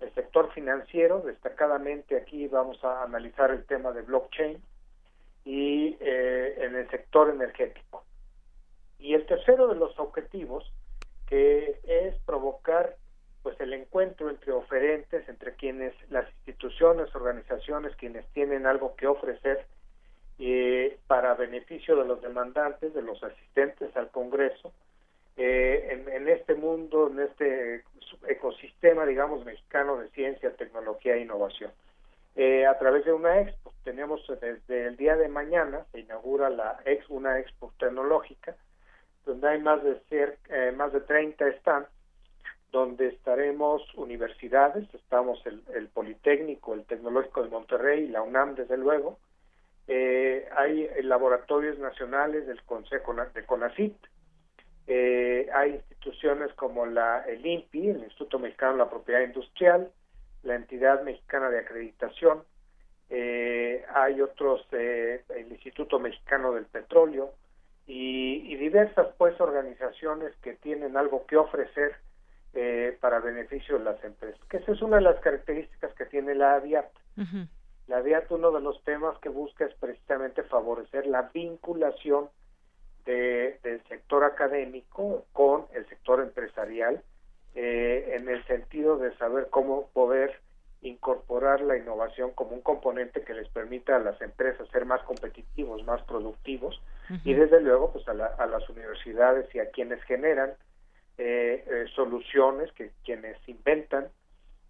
[0.00, 4.62] el sector financiero, destacadamente aquí vamos a analizar el tema de blockchain,
[5.44, 8.04] y eh, en el sector energético.
[9.02, 10.70] Y el tercero de los objetivos,
[11.26, 12.96] que es provocar
[13.42, 19.66] pues el encuentro entre oferentes, entre quienes, las instituciones, organizaciones, quienes tienen algo que ofrecer
[20.38, 24.72] eh, para beneficio de los demandantes, de los asistentes al Congreso,
[25.36, 27.82] eh, en, en, este mundo, en este
[28.28, 31.72] ecosistema, digamos, mexicano de ciencia, tecnología e innovación.
[32.36, 36.80] Eh, a través de una expo, tenemos desde el día de mañana, se inaugura la
[36.84, 38.56] ex, una expo tecnológica,
[39.24, 40.00] donde hay más de
[40.48, 41.88] eh, más de 30 stands
[42.70, 49.18] donde estaremos universidades, estamos el, el, Politécnico, el Tecnológico de Monterrey, la UNAM desde luego,
[49.88, 53.94] eh, hay laboratorios nacionales del Consejo de CONACIT,
[54.86, 59.92] Eh, hay instituciones como la, el INPI, el Instituto Mexicano de la Propiedad Industrial,
[60.42, 62.42] la Entidad Mexicana de Acreditación,
[63.94, 67.34] hay otros, eh, el Instituto Mexicano del Petróleo
[67.86, 71.96] y, diversas pues organizaciones que tienen algo que ofrecer
[72.54, 74.40] eh, para beneficio de las empresas.
[74.48, 76.90] Que esa es una de las características que tiene la ADIAT.
[77.88, 82.28] La ADIAT uno de los temas que busca es precisamente favorecer la vinculación
[83.04, 87.02] de, del sector académico con el sector empresarial
[87.54, 90.40] eh, en el sentido de saber cómo poder
[90.82, 95.84] incorporar la innovación como un componente que les permita a las empresas ser más competitivos,
[95.84, 96.80] más productivos
[97.24, 100.50] y desde luego pues a, las universidades y a quienes generan
[101.18, 104.08] eh, eh, soluciones, que quienes inventan,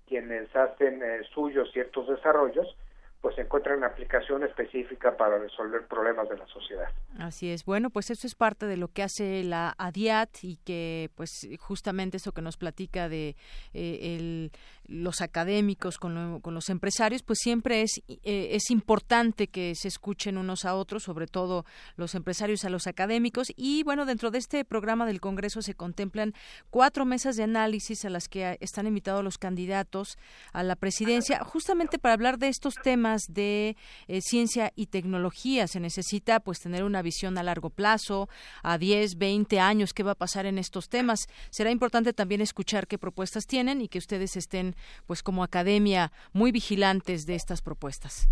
[0.07, 2.77] quienes hacen eh, suyos ciertos desarrollos,
[3.23, 6.89] pues encuentran aplicación específica para resolver problemas de la sociedad.
[7.21, 7.65] Así es.
[7.65, 12.17] Bueno, pues eso es parte de lo que hace la ADIAT y que pues justamente
[12.17, 13.37] eso que nos platica de
[13.75, 14.51] eh, el,
[14.87, 20.39] los académicos con, con, los empresarios, pues siempre es, eh, es importante que se escuchen
[20.39, 21.65] unos a otros, sobre todo
[21.97, 23.49] los empresarios a los académicos.
[23.57, 26.35] Y bueno, dentro de este programa del Congreso se contemplan
[26.71, 30.19] cuatro mesas de análisis a las que están invitados los candidatos
[30.53, 33.77] a la presidencia, justamente para hablar de estos temas de
[34.09, 35.67] eh, ciencia y tecnología.
[35.69, 38.29] Se necesita pues tener una visión a largo plazo,
[38.63, 41.29] a 10, 20 años, qué va a pasar en estos temas.
[41.51, 44.72] Será importante también escuchar qué propuestas tienen y que ustedes estén
[45.07, 48.29] pues como academia muy vigilantes de estas propuestas.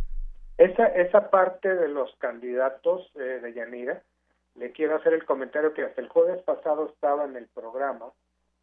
[0.58, 4.02] Esa, esa parte de los candidatos eh, de Yanira,
[4.56, 8.06] le quiero hacer el comentario que hasta el jueves pasado estaba en el programa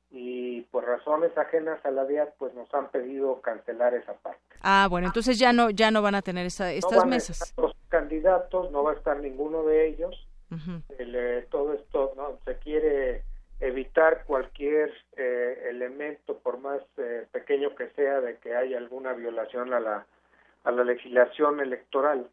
[0.10, 4.40] y por razones ajenas a la DIAT pues nos han pedido cancelar esa parte.
[4.62, 7.54] Ah, bueno, entonces ya no ya no van a tener esta, estas mesas.
[7.58, 10.28] los candidatos, no va a estar ninguno de ellos.
[10.98, 13.24] Eh, todo esto no se quiere
[13.60, 19.74] evitar cualquier eh, elemento por más eh, pequeño que sea de que haya alguna violación
[19.74, 20.06] a la
[20.64, 22.30] a la legislación electoral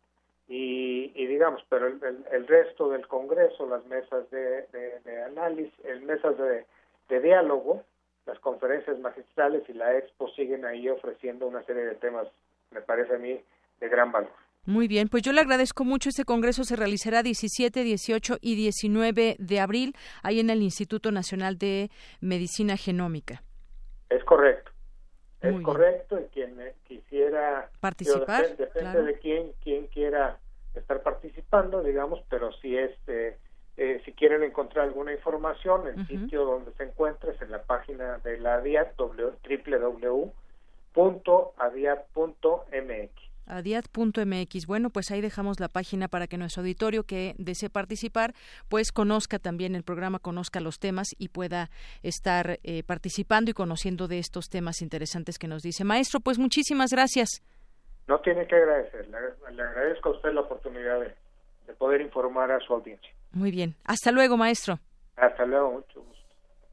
[0.49, 4.67] y, digamos pero el, el, resto del Congreso las mesas de,
[5.05, 5.73] de, análisis
[6.03, 6.67] mesas de
[7.09, 7.83] de diálogo,
[8.27, 12.27] las conferencias magistrales y la expo siguen ahí ofreciendo una serie de temas,
[12.71, 13.41] me parece a mí,
[13.81, 14.33] de gran valor.
[14.66, 16.09] Muy bien, pues yo le agradezco mucho.
[16.09, 21.59] Este congreso se realizará 17, 18 y 19 de abril, ahí en el Instituto Nacional
[21.59, 23.43] de Medicina Genómica.
[24.09, 24.70] Es correcto,
[25.41, 30.39] es correcto, y quien quisiera participar, depende, de quién, quién quiera
[30.74, 33.36] estar participando, digamos, pero si es eh,
[33.77, 38.19] eh, si quieren encontrar alguna información, el sitio donde se encuentra es en la página
[38.19, 40.15] de la ADIAT, www.adiat.mx.
[43.47, 44.66] Adiat.mx.
[44.66, 48.35] Bueno, pues ahí dejamos la página para que nuestro auditorio que desee participar,
[48.69, 51.71] pues conozca también el programa, conozca los temas y pueda
[52.03, 55.85] estar eh, participando y conociendo de estos temas interesantes que nos dice.
[55.85, 57.43] Maestro, pues muchísimas gracias.
[58.07, 62.75] No tiene que agradecer, le, agradezco a usted la oportunidad de poder informar a su
[62.75, 63.11] audiencia.
[63.33, 63.75] Muy bien.
[63.85, 64.79] Hasta luego, maestro.
[65.16, 66.14] Hasta luego, mucho gusto.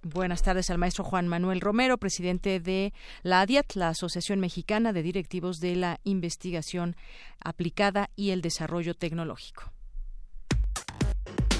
[0.03, 2.91] Buenas tardes al maestro Juan Manuel Romero, presidente de
[3.21, 6.95] la ADIAT, la Asociación Mexicana de Directivos de la Investigación
[7.39, 9.71] Aplicada y el Desarrollo Tecnológico.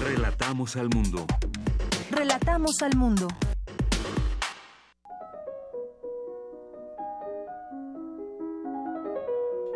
[0.00, 1.24] Relatamos al mundo.
[2.10, 3.28] Relatamos al mundo.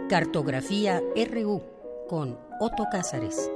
[0.08, 1.62] Cartografía RU
[2.08, 3.48] con Otto Cázares.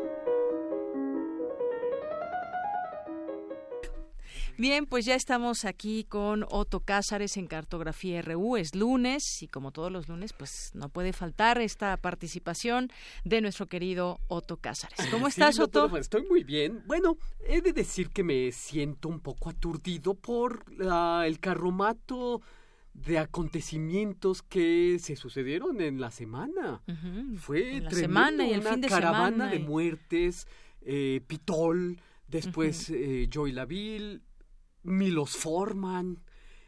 [4.60, 8.58] Bien, pues ya estamos aquí con Otto Cázares en Cartografía RU.
[8.58, 12.90] Es lunes y como todos los lunes, pues no puede faltar esta participación
[13.24, 14.98] de nuestro querido Otto Cázares.
[15.10, 15.96] ¿Cómo estás, Otto?
[15.96, 16.82] estoy muy bien.
[16.86, 17.16] Bueno,
[17.48, 20.66] he de decir que me siento un poco aturdido por
[21.24, 22.42] el carromato
[22.92, 26.82] de acontecimientos que se sucedieron en la semana.
[27.38, 30.46] Fue la semana y el una fin de caravana de muertes,
[30.82, 34.20] eh, Pitol, después eh, Joy Laville,
[34.82, 36.18] Milos Forman.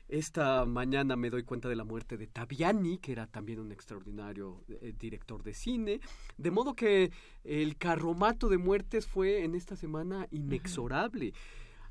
[0.08, 4.62] Esta mañana me doy cuenta de la muerte de Taviani, que era también un extraordinario
[4.68, 6.00] eh, director de cine.
[6.36, 7.10] De modo que
[7.44, 11.32] el carromato de muertes fue en esta semana inexorable.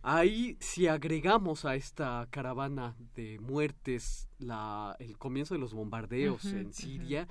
[0.03, 6.73] Ahí, si agregamos a esta caravana de muertes la, el comienzo de los bombardeos en
[6.73, 7.27] Siria,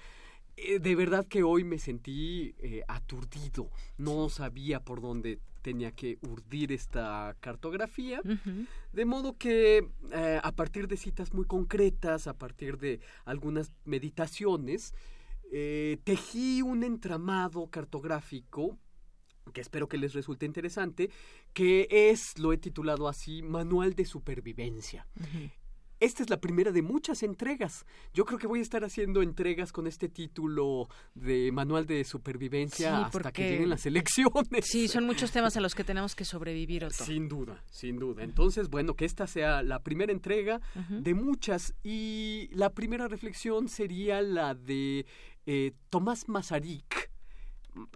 [0.57, 3.71] eh, de verdad que hoy me sentí eh, aturdido.
[3.97, 8.21] No sabía por dónde tenía que urdir esta cartografía,
[8.93, 14.95] de modo que eh, a partir de citas muy concretas, a partir de algunas meditaciones,
[15.53, 18.79] eh, tejí un entramado cartográfico
[19.53, 21.11] que espero que les resulte interesante,
[21.53, 25.07] que es, lo he titulado así, Manual de Supervivencia.
[26.01, 27.85] Esta es la primera de muchas entregas.
[28.15, 33.05] Yo creo que voy a estar haciendo entregas con este título de Manual de Supervivencia
[33.05, 34.65] hasta que lleguen las elecciones.
[34.65, 37.05] Sí, son muchos temas a los que tenemos que sobrevivir, Otto.
[37.05, 38.23] Sin duda, sin duda.
[38.23, 41.75] Entonces, bueno, que esta sea la primera entrega de muchas.
[41.83, 45.05] Y la primera reflexión sería la de
[45.45, 47.11] eh, Tomás Masaryk.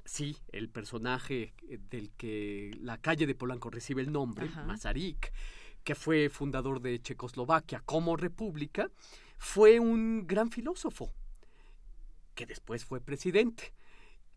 [0.05, 1.55] Sí, el personaje
[1.91, 5.33] del que la calle de Polanco recibe el nombre, Masaryk
[5.85, 8.91] que fue fundador de Checoslovaquia como república,
[9.39, 11.13] fue un gran filósofo,
[12.35, 13.75] que después fue presidente,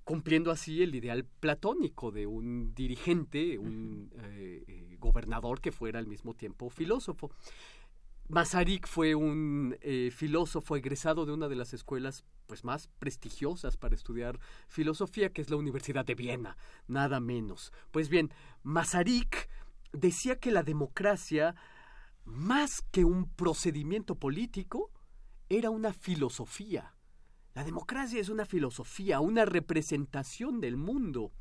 [0.03, 6.07] cumpliendo así el ideal platónico de un dirigente, un eh, eh, gobernador que fuera al
[6.07, 7.31] mismo tiempo filósofo.
[8.29, 13.95] Masaryk fue un eh, filósofo egresado de una de las escuelas pues más prestigiosas para
[13.95, 16.57] estudiar filosofía, que es la Universidad de Viena,
[16.87, 17.71] nada menos.
[17.91, 18.31] Pues bien,
[18.63, 19.49] Masaryk
[19.97, 21.55] decía que la democracia,
[22.23, 24.91] más que un procedimiento político,
[25.49, 26.93] era una filosofía.
[27.53, 31.31] La democracia es una filosofía, una representación del mundo.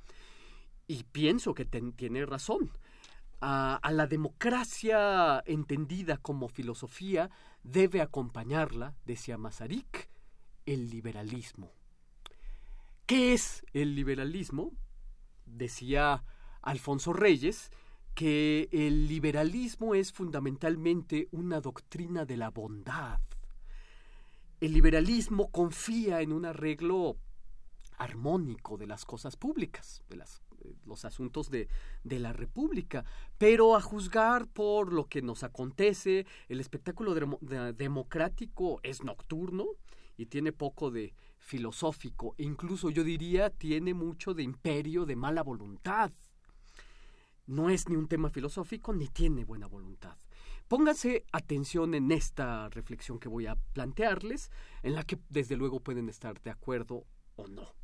[0.86, 2.70] Y pienso que tiene razón.
[3.40, 7.30] A, a, la democracia entendida como filosofía
[7.62, 10.08] debe acompañarla, decía Masaryk,
[10.64, 11.72] el liberalismo.
[13.04, 14.72] ¿Qué es el liberalismo?
[15.44, 16.24] Decía
[16.62, 17.70] Alfonso Reyes,
[18.16, 23.20] que el liberalismo es fundamentalmente una doctrina de la bondad.
[24.58, 27.18] El liberalismo confía en un arreglo
[27.98, 30.16] armónico de las cosas públicas, de
[30.86, 31.68] los asuntos de,
[32.04, 33.04] de, la República,
[33.36, 39.66] pero a juzgar por lo que nos acontece, el espectáculo democrático es nocturno
[40.16, 45.42] y tiene poco de filosófico, e incluso yo diría tiene mucho de imperio de mala
[45.42, 46.12] voluntad
[47.46, 50.16] no es ni un tema filosófico ni tiene buena voluntad.
[50.68, 54.50] Pónganse atención en esta reflexión que voy a plantearles,
[54.82, 57.06] en la que desde luego pueden estar de acuerdo
[57.36, 57.74] o no.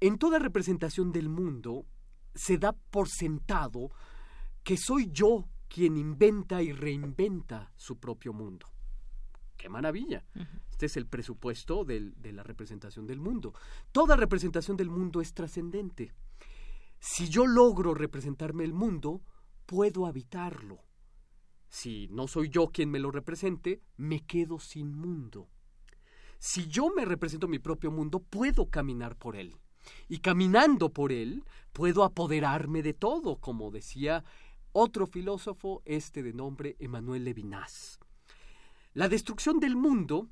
[0.00, 1.86] En toda representación del mundo
[2.34, 3.90] se da por sentado
[4.62, 8.66] que soy yo quien inventa y reinventa su propio mundo.
[9.56, 10.24] ¡Qué maravilla!
[10.70, 13.54] Este es el presupuesto de la representación del mundo.
[13.92, 16.12] Toda representación del mundo es trascendente.
[17.04, 19.22] Si yo logro representarme el mundo,
[19.66, 20.84] puedo habitarlo.
[21.68, 25.48] Si no soy yo quien me lo represente, me quedo sin mundo.
[26.38, 29.56] Si yo me represento mi propio mundo, puedo caminar por él.
[30.08, 34.22] Y caminando por él, puedo apoderarme de todo, como decía
[34.70, 37.98] otro filósofo, este de nombre Emmanuel Levinas.
[38.94, 40.28] La destrucción del mundo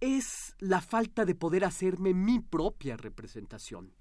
[0.00, 3.97] es la falta de poder hacerme mi propia representación.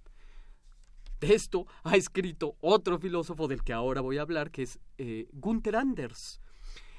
[1.19, 5.27] De esto ha escrito otro filósofo del que ahora voy a hablar, que es eh,
[5.33, 6.39] Gunther Anders.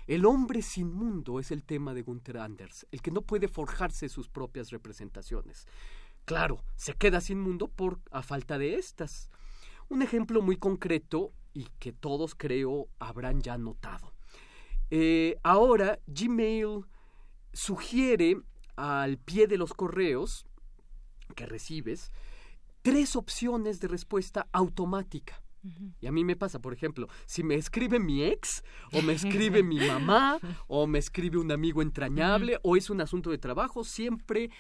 [0.06, 4.08] El hombre sin mundo es el tema de Gunther Anders, el que no puede forjarse
[4.08, 5.66] sus propias representaciones.
[6.24, 9.30] Claro, se queda sin mundo por a falta de estas.
[9.88, 14.12] Un ejemplo muy concreto y que todos creo habrán ya notado.
[14.90, 16.86] Eh, ahora Gmail
[17.52, 18.40] sugiere
[18.76, 20.46] al pie de los correos
[21.36, 22.10] que recibes
[22.89, 25.43] tres opciones de respuesta automática.
[26.01, 29.62] Y a mí me pasa, por ejemplo, si me escribe mi ex, o me escribe
[29.62, 30.39] mi mamá,
[30.69, 34.51] o me escribe un amigo entrañable, o es un asunto de trabajo, siempre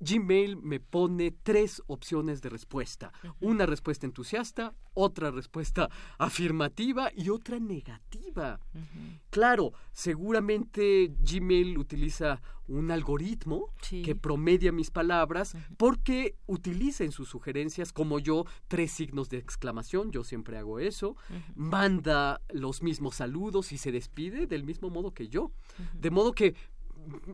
[0.00, 3.12] Gmail me pone tres opciones de respuesta.
[3.40, 8.60] Una respuesta entusiasta, otra respuesta afirmativa y otra negativa.
[9.30, 17.92] Claro, seguramente Gmail utiliza un algoritmo que promedia mis palabras porque utiliza en sus sugerencias,
[17.92, 21.16] como yo, tres signos de exclamación, yo siempre hago eso,
[21.54, 25.52] manda los mismos saludos y se despide del mismo modo que yo.
[25.94, 26.54] De modo que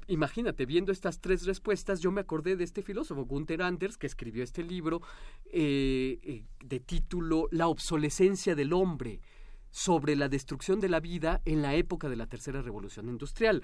[0.07, 4.43] imagínate, viendo estas tres respuestas, yo me acordé de este filósofo, Gunther Anders, que escribió
[4.45, 5.01] este libro
[5.47, 9.21] eh, eh, de título La obsolescencia del hombre
[9.73, 13.63] sobre la destrucción de la vida en la época de la tercera revolución industrial.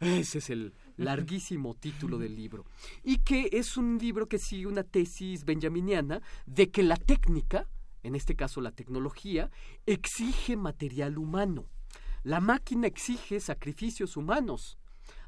[0.00, 2.64] Ese es el larguísimo título del libro.
[3.04, 7.68] Y que es un libro que sigue una tesis benjaminiana de que la técnica,
[8.02, 9.50] en este caso la tecnología,
[9.84, 11.66] exige material humano.
[12.22, 14.79] La máquina exige sacrificios humanos.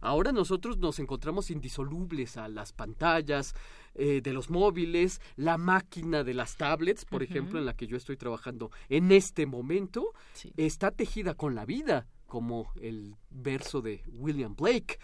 [0.02, 3.54] Ahora nosotros nos encontramos indisolubles a las pantallas
[3.94, 7.96] eh, de los móviles, la máquina de las tablets, por ejemplo, en la que yo
[7.96, 10.12] estoy trabajando en este momento,
[10.56, 14.98] está tejida con la vida, como el verso de William Blake.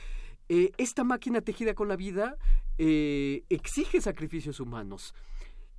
[0.48, 2.36] Eh, esta máquina tejida con la vida
[2.76, 5.14] eh, exige sacrificios humanos.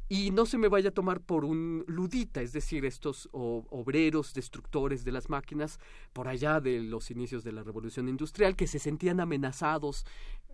[0.09, 5.05] Y no se me vaya a tomar por un ludita, es decir, estos obreros destructores
[5.05, 5.79] de las máquinas
[6.13, 10.05] por allá de los inicios de la revolución industrial que se sentían amenazados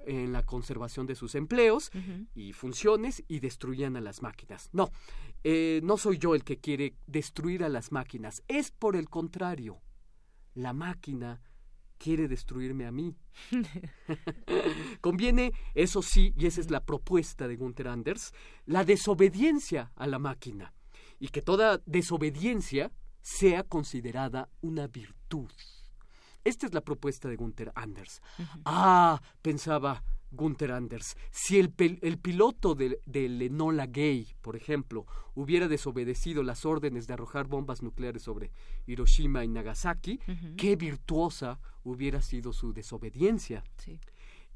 [0.06, 1.90] en la conservación de sus empleos
[2.36, 4.70] y funciones y destruían a las máquinas.
[4.74, 4.92] No,
[5.44, 9.80] eh, no soy yo el que quiere destruir a las máquinas, es por el contrario,
[10.54, 11.42] la máquina
[11.98, 13.16] quiere destruirme a mí.
[15.02, 18.34] Conviene, eso sí, y esa es la propuesta de Gunther Anders,
[18.66, 20.74] la desobediencia a la máquina
[21.20, 22.92] y que toda desobediencia
[23.22, 25.50] sea considerada una virtud.
[26.44, 28.22] Esta es la propuesta de Gunther Anders.
[28.66, 30.04] Ah, pensaba
[30.36, 36.66] Gunther Anders, si el, el piloto del de Enola Gay, por ejemplo, hubiera desobedecido las
[36.66, 38.52] órdenes de arrojar bombas nucleares sobre
[38.86, 40.20] Hiroshima y Nagasaki,
[40.58, 43.64] qué virtuosa hubiera sido su desobediencia.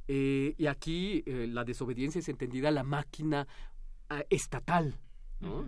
[0.07, 3.47] Eh, y aquí eh, la desobediencia es entendida la máquina
[4.09, 4.97] ah, estatal,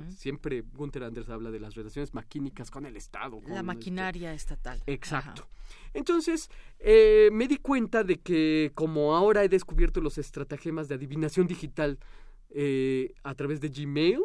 [0.10, 3.40] Siempre Gunther Anders habla de las relaciones maquínicas con el Estado.
[3.42, 4.82] la este maquinaria estatal.
[4.86, 5.48] Exacto.
[5.94, 6.50] Entonces,
[6.80, 12.00] eh, me di cuenta de que como ahora he descubierto los estratagemas de adivinación digital
[12.50, 14.20] eh, a través de Gmail,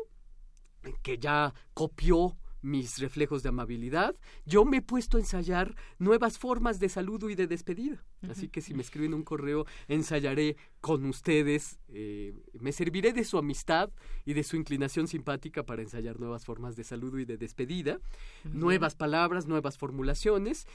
[1.03, 6.81] que ya copió mis reflejos de amabilidad, yo me he puesto a ensayar nuevas formas
[6.81, 8.05] de saludo y de despedida.
[8.29, 13.39] Así que si me escriben un correo, ensayaré con ustedes, eh, me serviré de su
[13.39, 13.91] amistad
[14.25, 17.99] y de su inclinación simpática para ensayar nuevas formas de saludo y de despedida,
[18.45, 20.67] nuevas palabras, nuevas formulaciones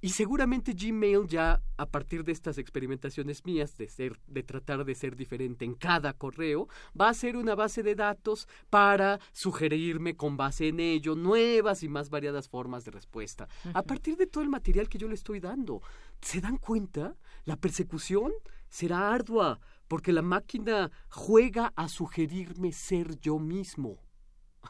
[0.00, 4.94] y seguramente Gmail ya a partir de estas experimentaciones mías de ser de tratar de
[4.94, 6.68] ser diferente en cada correo,
[6.98, 11.88] va a ser una base de datos para sugerirme con base en ello nuevas y
[11.88, 13.48] más variadas formas de respuesta.
[13.74, 15.82] A partir de todo el material que yo le estoy dando,
[16.20, 17.16] ¿se dan cuenta?
[17.44, 18.32] La persecución
[18.68, 24.07] será ardua porque la máquina juega a sugerirme ser yo mismo.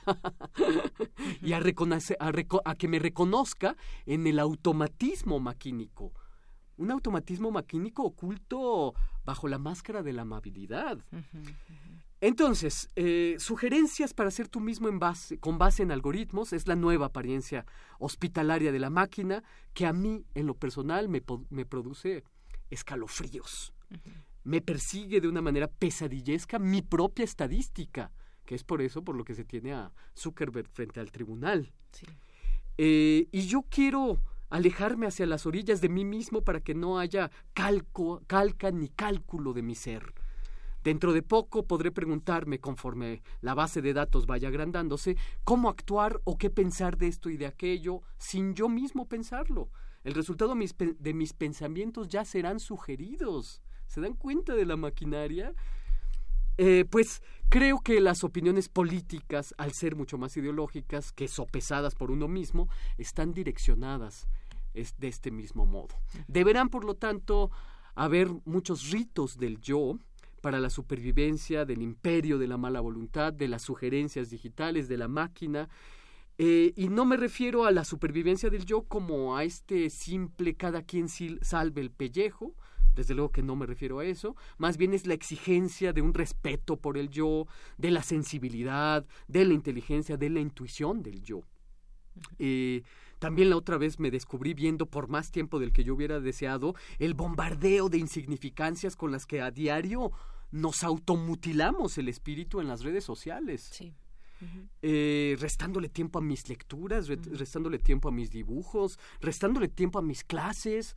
[1.42, 3.76] y a, a, que me reconozca
[4.06, 6.12] en el automatismo maquínico.
[6.76, 8.94] Un automatismo maquínico oculto
[9.24, 10.98] bajo la máscara de la amabilidad.
[12.20, 16.74] Entonces, eh, sugerencias para ser tú mismo en base, con base en algoritmos es la
[16.74, 17.64] nueva apariencia
[18.00, 22.24] hospitalaria de la máquina que a mí, en lo personal, me, me produce
[22.70, 23.72] escalofríos.
[24.42, 28.10] Me persigue de una manera pesadillesca mi propia estadística
[28.48, 31.70] que es por eso por lo que se tiene a Zuckerberg frente al tribunal.
[32.78, 37.30] Eh, y yo quiero alejarme hacia las orillas de mí mismo para que no haya
[37.52, 40.14] calco, calca ni cálculo de mi ser.
[40.82, 46.38] Dentro de poco podré preguntarme, conforme la base de datos vaya agrandándose, cómo actuar o
[46.38, 49.68] qué pensar de esto y de aquello sin yo mismo pensarlo.
[50.04, 53.60] El resultado de mis pensamientos ya serán sugeridos.
[53.88, 55.54] ¿Se dan cuenta de la maquinaria?
[56.59, 62.10] Eh, pues creo que las opiniones políticas, al ser mucho más ideológicas que sopesadas por
[62.10, 62.68] uno mismo,
[62.98, 64.28] están direccionadas
[64.74, 65.94] de este mismo modo.
[66.28, 67.51] Deberán, por lo tanto,
[67.94, 69.98] haber muchos ritos del yo
[70.40, 75.09] para la supervivencia del imperio de la mala voluntad, de las sugerencias digitales, de la
[75.09, 75.68] máquina,
[76.39, 80.82] eh, y no me refiero a la supervivencia del yo como a este simple cada
[80.82, 82.55] quien salve el pellejo,
[82.98, 86.14] desde luego que no me refiero a eso, más bien es la exigencia de un
[86.14, 87.46] respeto por el yo,
[87.76, 91.42] de la sensibilidad, de la inteligencia, de la intuición del yo.
[92.40, 92.82] Eh,
[93.20, 96.74] también la otra vez me descubrí viendo por más tiempo del que yo hubiera deseado
[96.98, 100.10] el bombardeo de insignificancias con las que a diario
[100.50, 103.70] nos automutilamos el espíritu en las redes sociales.
[104.82, 110.22] Eh, restándole tiempo a mis lecturas, restándole tiempo a mis dibujos, restándole tiempo a mis
[110.24, 110.96] clases,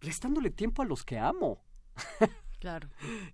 [0.00, 1.62] restándole tiempo a los que amo.
[2.58, 2.88] Claro.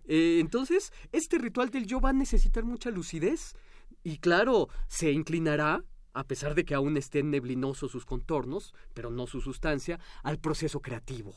[0.05, 3.55] Eh, entonces, este ritual del yo va a necesitar mucha lucidez
[4.02, 9.26] y claro, se inclinará, a pesar de que aún estén neblinosos sus contornos, pero no
[9.26, 11.34] su sustancia, al proceso creativo.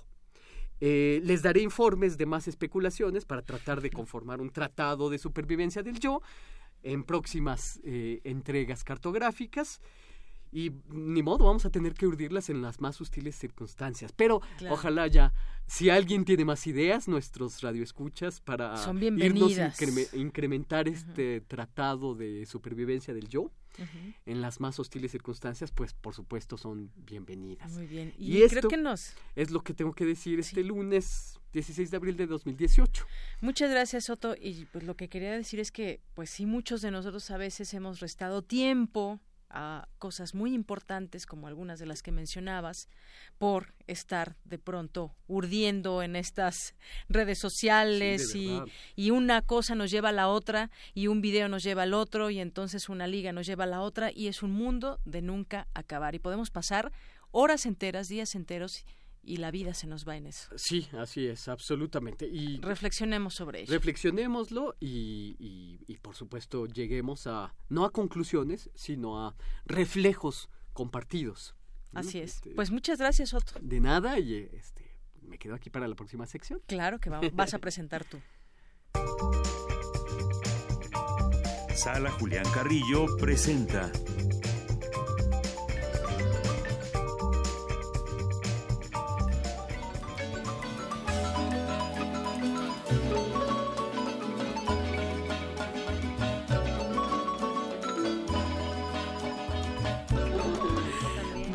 [0.81, 5.83] Eh, les daré informes de más especulaciones para tratar de conformar un tratado de supervivencia
[5.83, 6.21] del yo
[6.83, 9.79] en próximas eh, entregas cartográficas
[10.51, 14.11] y ni modo, vamos a tener que urdirlas en las más hostiles circunstancias.
[14.13, 15.33] Pero ojalá ya,
[15.67, 18.75] si alguien tiene más ideas, nuestros radioescuchas para
[19.17, 19.53] irnos
[20.13, 23.51] incrementar este tratado de supervivencia del yo.
[24.25, 27.73] En las más hostiles circunstancias, pues por supuesto son bienvenidas.
[27.73, 28.13] Muy bien.
[28.17, 29.13] Y, esto que nos...
[29.35, 33.05] es lo que tengo que decir este lunes 16 de abril de 2018.
[33.41, 34.35] Muchas gracias, Soto.
[34.39, 37.73] Y pues lo que quería decir es que, pues sí, muchos de nosotros a veces
[37.73, 39.19] hemos restado tiempo
[39.49, 42.89] a cosas muy importantes como algunas de las que mencionabas
[43.37, 46.75] por estar de pronto urdiendo en estas
[47.09, 48.59] redes sociales y,
[48.95, 52.29] y, una cosa nos lleva a la otra y un video nos lleva al otro
[52.29, 55.67] y entonces una liga nos lleva a la otra y es un mundo de nunca
[55.73, 56.15] acabar.
[56.15, 56.91] Y podemos pasar
[57.31, 58.85] horas enteras, días enteros
[59.25, 60.49] y la vida se nos va en eso.
[60.55, 62.27] Sí, así es, absolutamente.
[62.27, 63.73] Y reflexionemos sobre ello.
[63.73, 65.35] Reflexionémoslo y,
[65.87, 69.35] y, por supuesto lleguemos a no a conclusiones, sino a
[69.65, 71.55] reflejos compartidos.
[71.93, 72.35] Así es.
[72.35, 73.53] Este, pues muchas gracias, Otto.
[73.61, 76.61] De nada y este me quedo aquí para la próxima sección.
[76.67, 78.19] Claro que vas a presentar tú.
[81.75, 83.91] Sala Julián Carrillo presenta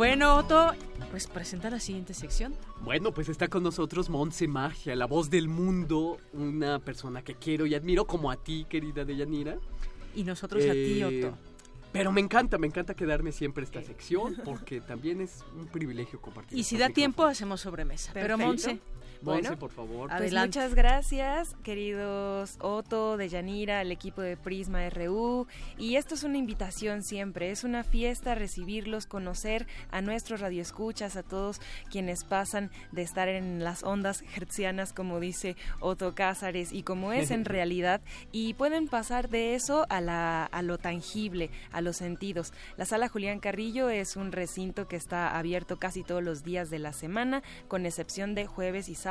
[0.00, 0.72] Bueno, Otto,
[1.10, 2.54] pues presenta la siguiente sección.
[2.80, 7.66] Bueno, pues está con nosotros Monse Magia, la voz del mundo, una persona que quiero
[7.66, 9.58] y admiro como a ti, querida Deyanira.
[10.14, 11.36] Y nosotros a ti, Eh, Otto.
[11.92, 16.58] Pero me encanta, me encanta quedarme siempre esta sección porque también es un privilegio compartir.
[16.58, 18.12] Y si da tiempo, hacemos sobremesa.
[18.14, 18.46] Pero Perfecto.
[18.46, 18.80] Monse,
[19.22, 20.10] Monse, Bueno, por favor.
[20.16, 25.46] Pues muchas gracias, queridos Otto, Deyanira, el equipo de Prisma RU.
[25.76, 31.22] Y esto es una invitación siempre, es una fiesta recibirlos, conocer a nuestros radioescuchas, a
[31.22, 31.60] todos
[31.90, 37.30] quienes pasan de estar en las ondas hertzianas, como dice Otto Cázares, y como es
[37.30, 38.00] en realidad,
[38.32, 42.54] y pueden pasar de eso a, la, a lo tangible, a los sentidos.
[42.78, 46.78] La sala Julián Carrillo es un recinto que está abierto casi todos los días de
[46.78, 49.09] la semana, con excepción de jueves y sábado.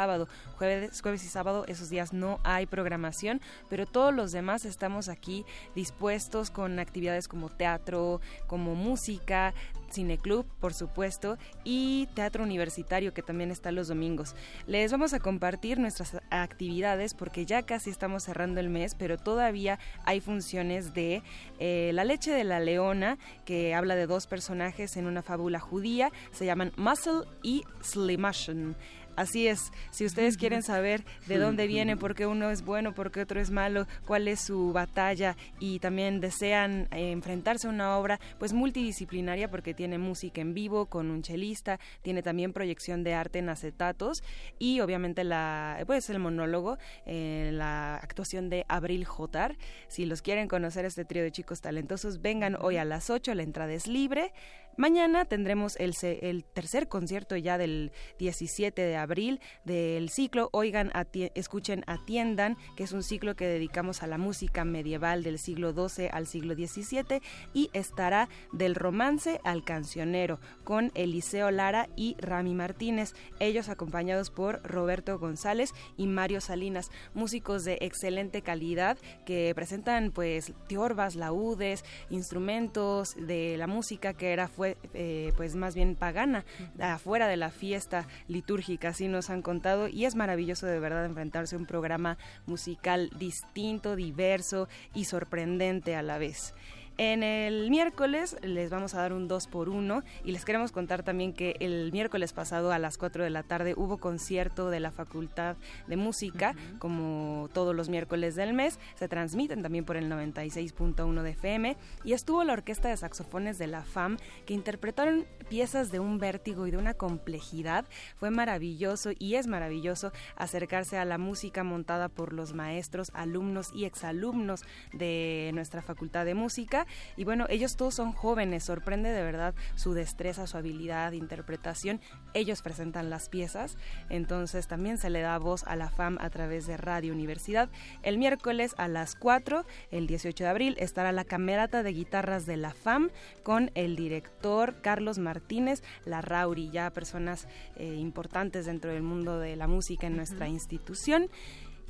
[0.57, 5.45] Jueves, y sábado, esos días no hay programación, pero todos los demás estamos aquí
[5.75, 9.53] dispuestos con actividades como teatro, como música,
[9.91, 14.35] cineclub, por supuesto, y teatro universitario que también está los domingos.
[14.67, 19.79] Les vamos a compartir nuestras actividades porque ya casi estamos cerrando el mes, pero todavía
[20.05, 21.23] hay funciones de
[21.59, 26.11] eh, La leche de la leona, que habla de dos personajes en una fábula judía,
[26.31, 28.75] se llaman Muscle y Slimashon.
[29.19, 33.11] Así es, si ustedes quieren saber de dónde viene, por qué uno es bueno, por
[33.11, 37.97] qué otro es malo, cuál es su batalla y también desean eh, enfrentarse a una
[37.97, 43.13] obra pues multidisciplinaria porque tiene música en vivo con un chelista, tiene también proyección de
[43.13, 44.23] arte en acetatos
[44.57, 49.57] y obviamente la pues el monólogo, eh, la actuación de Abril Jotar.
[49.89, 53.43] Si los quieren conocer este trío de chicos talentosos, vengan hoy a las 8, la
[53.43, 54.31] entrada es libre.
[54.79, 60.89] Mañana tendremos el, el tercer concierto ya del 17 de abril del ciclo Oigan,
[61.35, 66.07] escuchen, atiendan, que es un ciclo que dedicamos a la música medieval del siglo XII
[66.13, 67.21] al siglo XVII
[67.53, 74.61] y estará del romance al cancionero con Eliseo Lara y Rami Martínez, ellos acompañados por
[74.63, 83.17] Roberto González y Mario Salinas, músicos de excelente calidad que presentan pues tiorbas, laúdes, instrumentos
[83.17, 86.45] de la música que era fue eh, pues más bien pagana
[86.79, 91.55] afuera de la fiesta litúrgica así nos han contado y es maravilloso de verdad enfrentarse
[91.55, 96.53] a un programa musical distinto diverso y sorprendente a la vez
[96.99, 101.01] en el miércoles les vamos a dar un 2 por 1 y les queremos contar
[101.01, 104.91] también que el miércoles pasado a las 4 de la tarde hubo concierto de la
[104.91, 105.55] Facultad
[105.87, 108.79] de Música, como todos los miércoles del mes.
[108.95, 113.67] Se transmiten también por el 96.1 de FM y estuvo la orquesta de saxofones de
[113.67, 117.85] la FAM que interpretaron piezas de un vértigo y de una complejidad.
[118.17, 123.85] Fue maravilloso y es maravilloso acercarse a la música montada por los maestros, alumnos y
[123.85, 126.85] exalumnos de nuestra Facultad de Música.
[127.17, 132.01] Y bueno, ellos todos son jóvenes, sorprende de verdad su destreza, su habilidad, interpretación.
[132.33, 133.77] Ellos presentan las piezas,
[134.09, 137.69] entonces también se le da voz a la FAM a través de Radio Universidad.
[138.03, 142.57] El miércoles a las 4, el 18 de abril, estará la camerata de guitarras de
[142.57, 143.09] la FAM
[143.43, 149.67] con el director Carlos Martínez Larrauri, ya personas eh, importantes dentro del mundo de la
[149.67, 151.29] música en nuestra institución.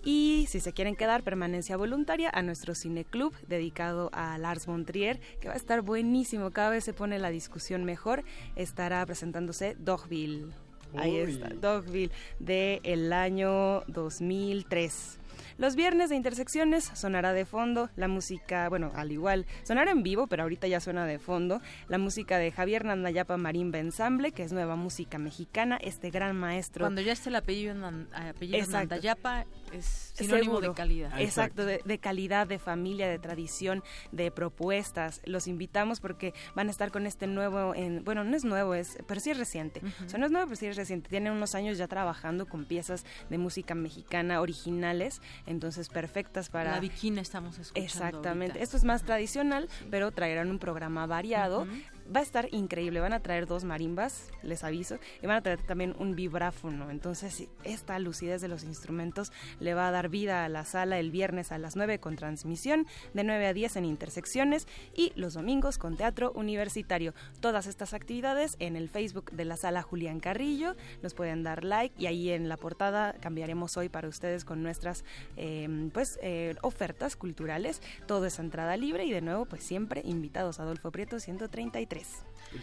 [0.04, 5.20] Y si se quieren quedar, permanencia voluntaria a nuestro cineclub dedicado a Lars von Trier,
[5.40, 6.52] que va a estar buenísimo.
[6.52, 8.24] Cada vez se pone la discusión mejor.
[8.56, 10.48] Estará presentándose Dogville.
[10.96, 15.19] Ahí está, Dogville, del año 2003.
[15.60, 20.28] Los viernes de Intersecciones sonará de fondo la música, bueno, al igual, sonará en vivo,
[20.28, 24.54] pero ahorita ya suena de fondo, la música de Javier Nandayapa Marimba Ensamble, que es
[24.54, 26.86] nueva música mexicana, este gran maestro.
[26.86, 27.76] Cuando ya esté el apellido,
[28.14, 31.20] apellido Nandayapa, es sinónimo de calidad.
[31.20, 33.84] Exacto, de, de, calidad, de familia, de tradición,
[34.14, 35.22] de propuestas.
[35.26, 38.98] Los invitamos porque van a estar con este nuevo, en, bueno, no es nuevo, es,
[39.08, 39.82] pero sí es reciente.
[40.06, 41.10] O sea, no es nuevo, pero sí es reciente.
[41.10, 46.72] Tiene unos años ya trabajando con piezas de música mexicana originales, entonces perfectas para...
[46.72, 47.86] La bikina estamos escuchando.
[47.86, 48.62] Exactamente.
[48.62, 51.68] Esto es más tradicional, pero traerán un programa variado
[52.14, 53.00] va a estar increíble.
[53.00, 56.90] Van a traer dos marimbas, les aviso, y van a traer también un vibráfono.
[56.90, 61.12] Entonces, esta lucidez de los instrumentos le va a dar vida a la sala el
[61.12, 65.78] viernes a las 9 con transmisión, de 9 a 10 en intersecciones y los domingos
[65.78, 67.14] con teatro universitario.
[67.40, 70.76] Todas estas actividades en el Facebook de la sala Julián Carrillo.
[71.02, 75.04] Nos pueden dar like y ahí en la portada cambiaremos hoy para ustedes con nuestras
[75.38, 77.82] em, pues eh, ofertas culturales.
[78.08, 81.99] Todo es entrada libre y de nuevo pues siempre invitados Adolfo Prieto 133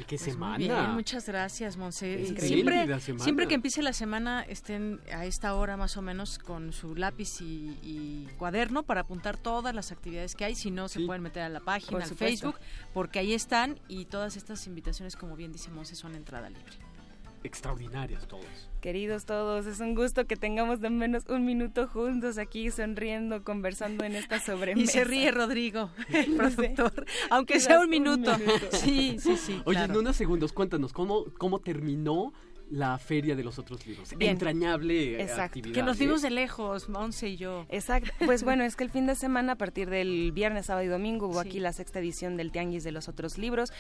[0.07, 0.89] qué pues semana.
[0.89, 2.37] muchas gracias, Monse.
[2.39, 6.95] Siempre, siempre que empiece la semana estén a esta hora más o menos con su
[6.95, 10.55] lápiz y, cuaderno para apuntar todas las actividades que hay.
[10.55, 12.57] Si no, se pueden meter a la página, al Facebook,
[12.93, 16.77] porque ahí están y todas estas invitaciones, como bien dice Monse, son entrada libre
[17.45, 18.45] extraordinarios todos.
[18.81, 24.05] Queridos todos, es un gusto que tengamos de menos un minuto juntos aquí sonriendo, conversando
[24.05, 24.85] en esta sobremesa.
[24.85, 28.37] Y se ríe Rodrigo, el productor, aunque sea un minuto.
[28.71, 29.61] Sí, sí, sí.
[29.65, 32.33] Oye, en unos segundos, cuéntanos, ¿cómo, cómo terminó
[32.71, 34.13] la feria de los otros libros.
[34.19, 35.75] Entrañable actividad.
[35.75, 37.67] Que nos vimos de lejos, Monse y yo.
[37.69, 38.11] Exacto.
[38.25, 41.29] Pues bueno, es que el fin de semana, a partir del viernes, sábado y domingo,
[41.29, 43.73] hubo aquí la sexta edición del Tianguis de los otros libros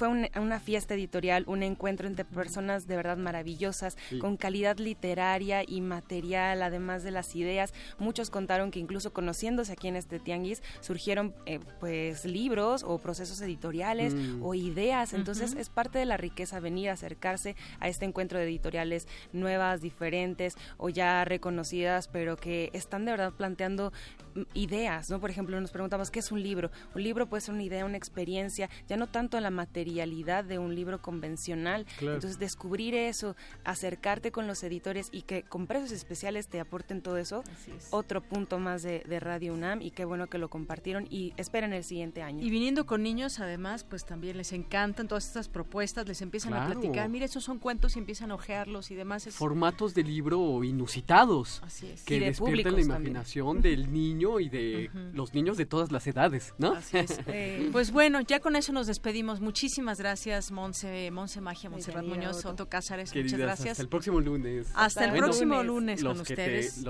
[0.00, 5.82] fue una fiesta editorial, un encuentro entre personas de verdad maravillosas, con calidad literaria y
[5.82, 7.74] material, además de las ideas.
[7.98, 13.42] Muchos contaron que incluso conociéndose aquí en este tianguis surgieron eh, pues libros o procesos
[13.42, 14.42] editoriales mm.
[14.42, 15.12] o ideas.
[15.12, 19.82] Entonces es parte de la riqueza venir a acercarse a este encuentro de editoriales nuevas,
[19.82, 23.92] diferentes o ya reconocidas, pero que están de verdad planteando
[24.34, 25.20] mm, ideas, ¿no?
[25.20, 26.70] Por ejemplo, nos preguntamos qué es un libro.
[26.94, 30.74] Un libro puede ser una idea, una experiencia, ya no tanto la materia de un
[30.74, 31.86] libro convencional.
[32.00, 37.16] Entonces, descubrir eso, acercarte con los editores y que con precios especiales te aporten todo
[37.16, 37.42] eso,
[37.90, 41.84] otro punto más de, Radio UNAM y qué bueno que lo compartieron y esperen el
[41.84, 42.42] siguiente año.
[42.42, 46.66] Y viniendo con niños, además, pues también les encantan todas estas propuestas, les empiezan a
[46.66, 49.28] platicar, mire, esos son cuentos y empiezan a ojearlos y demás.
[49.30, 51.62] Formatos de libro inusitados.
[52.06, 56.72] Que despierten la imaginación del niño y de los niños de todas las edades, ¿no?
[56.72, 57.20] Así es.
[57.72, 59.40] pues bueno, ya con eso nos despedimos.
[59.40, 63.14] Muchísimas Muchísimas gracias, Monse, Monse Magia, Monserrat Muñoz, Otto Cázares.
[63.14, 63.70] muchas gracias.
[63.70, 64.66] Hasta el próximo lunes.
[64.74, 66.82] Hasta el próximo lunes, con ustedes.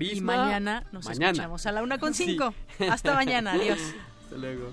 [0.00, 2.52] y mañana nos escuchamos a la una con cinco.
[2.90, 3.52] Hasta mañana.
[3.54, 3.78] Adiós.
[4.24, 4.72] Hasta luego.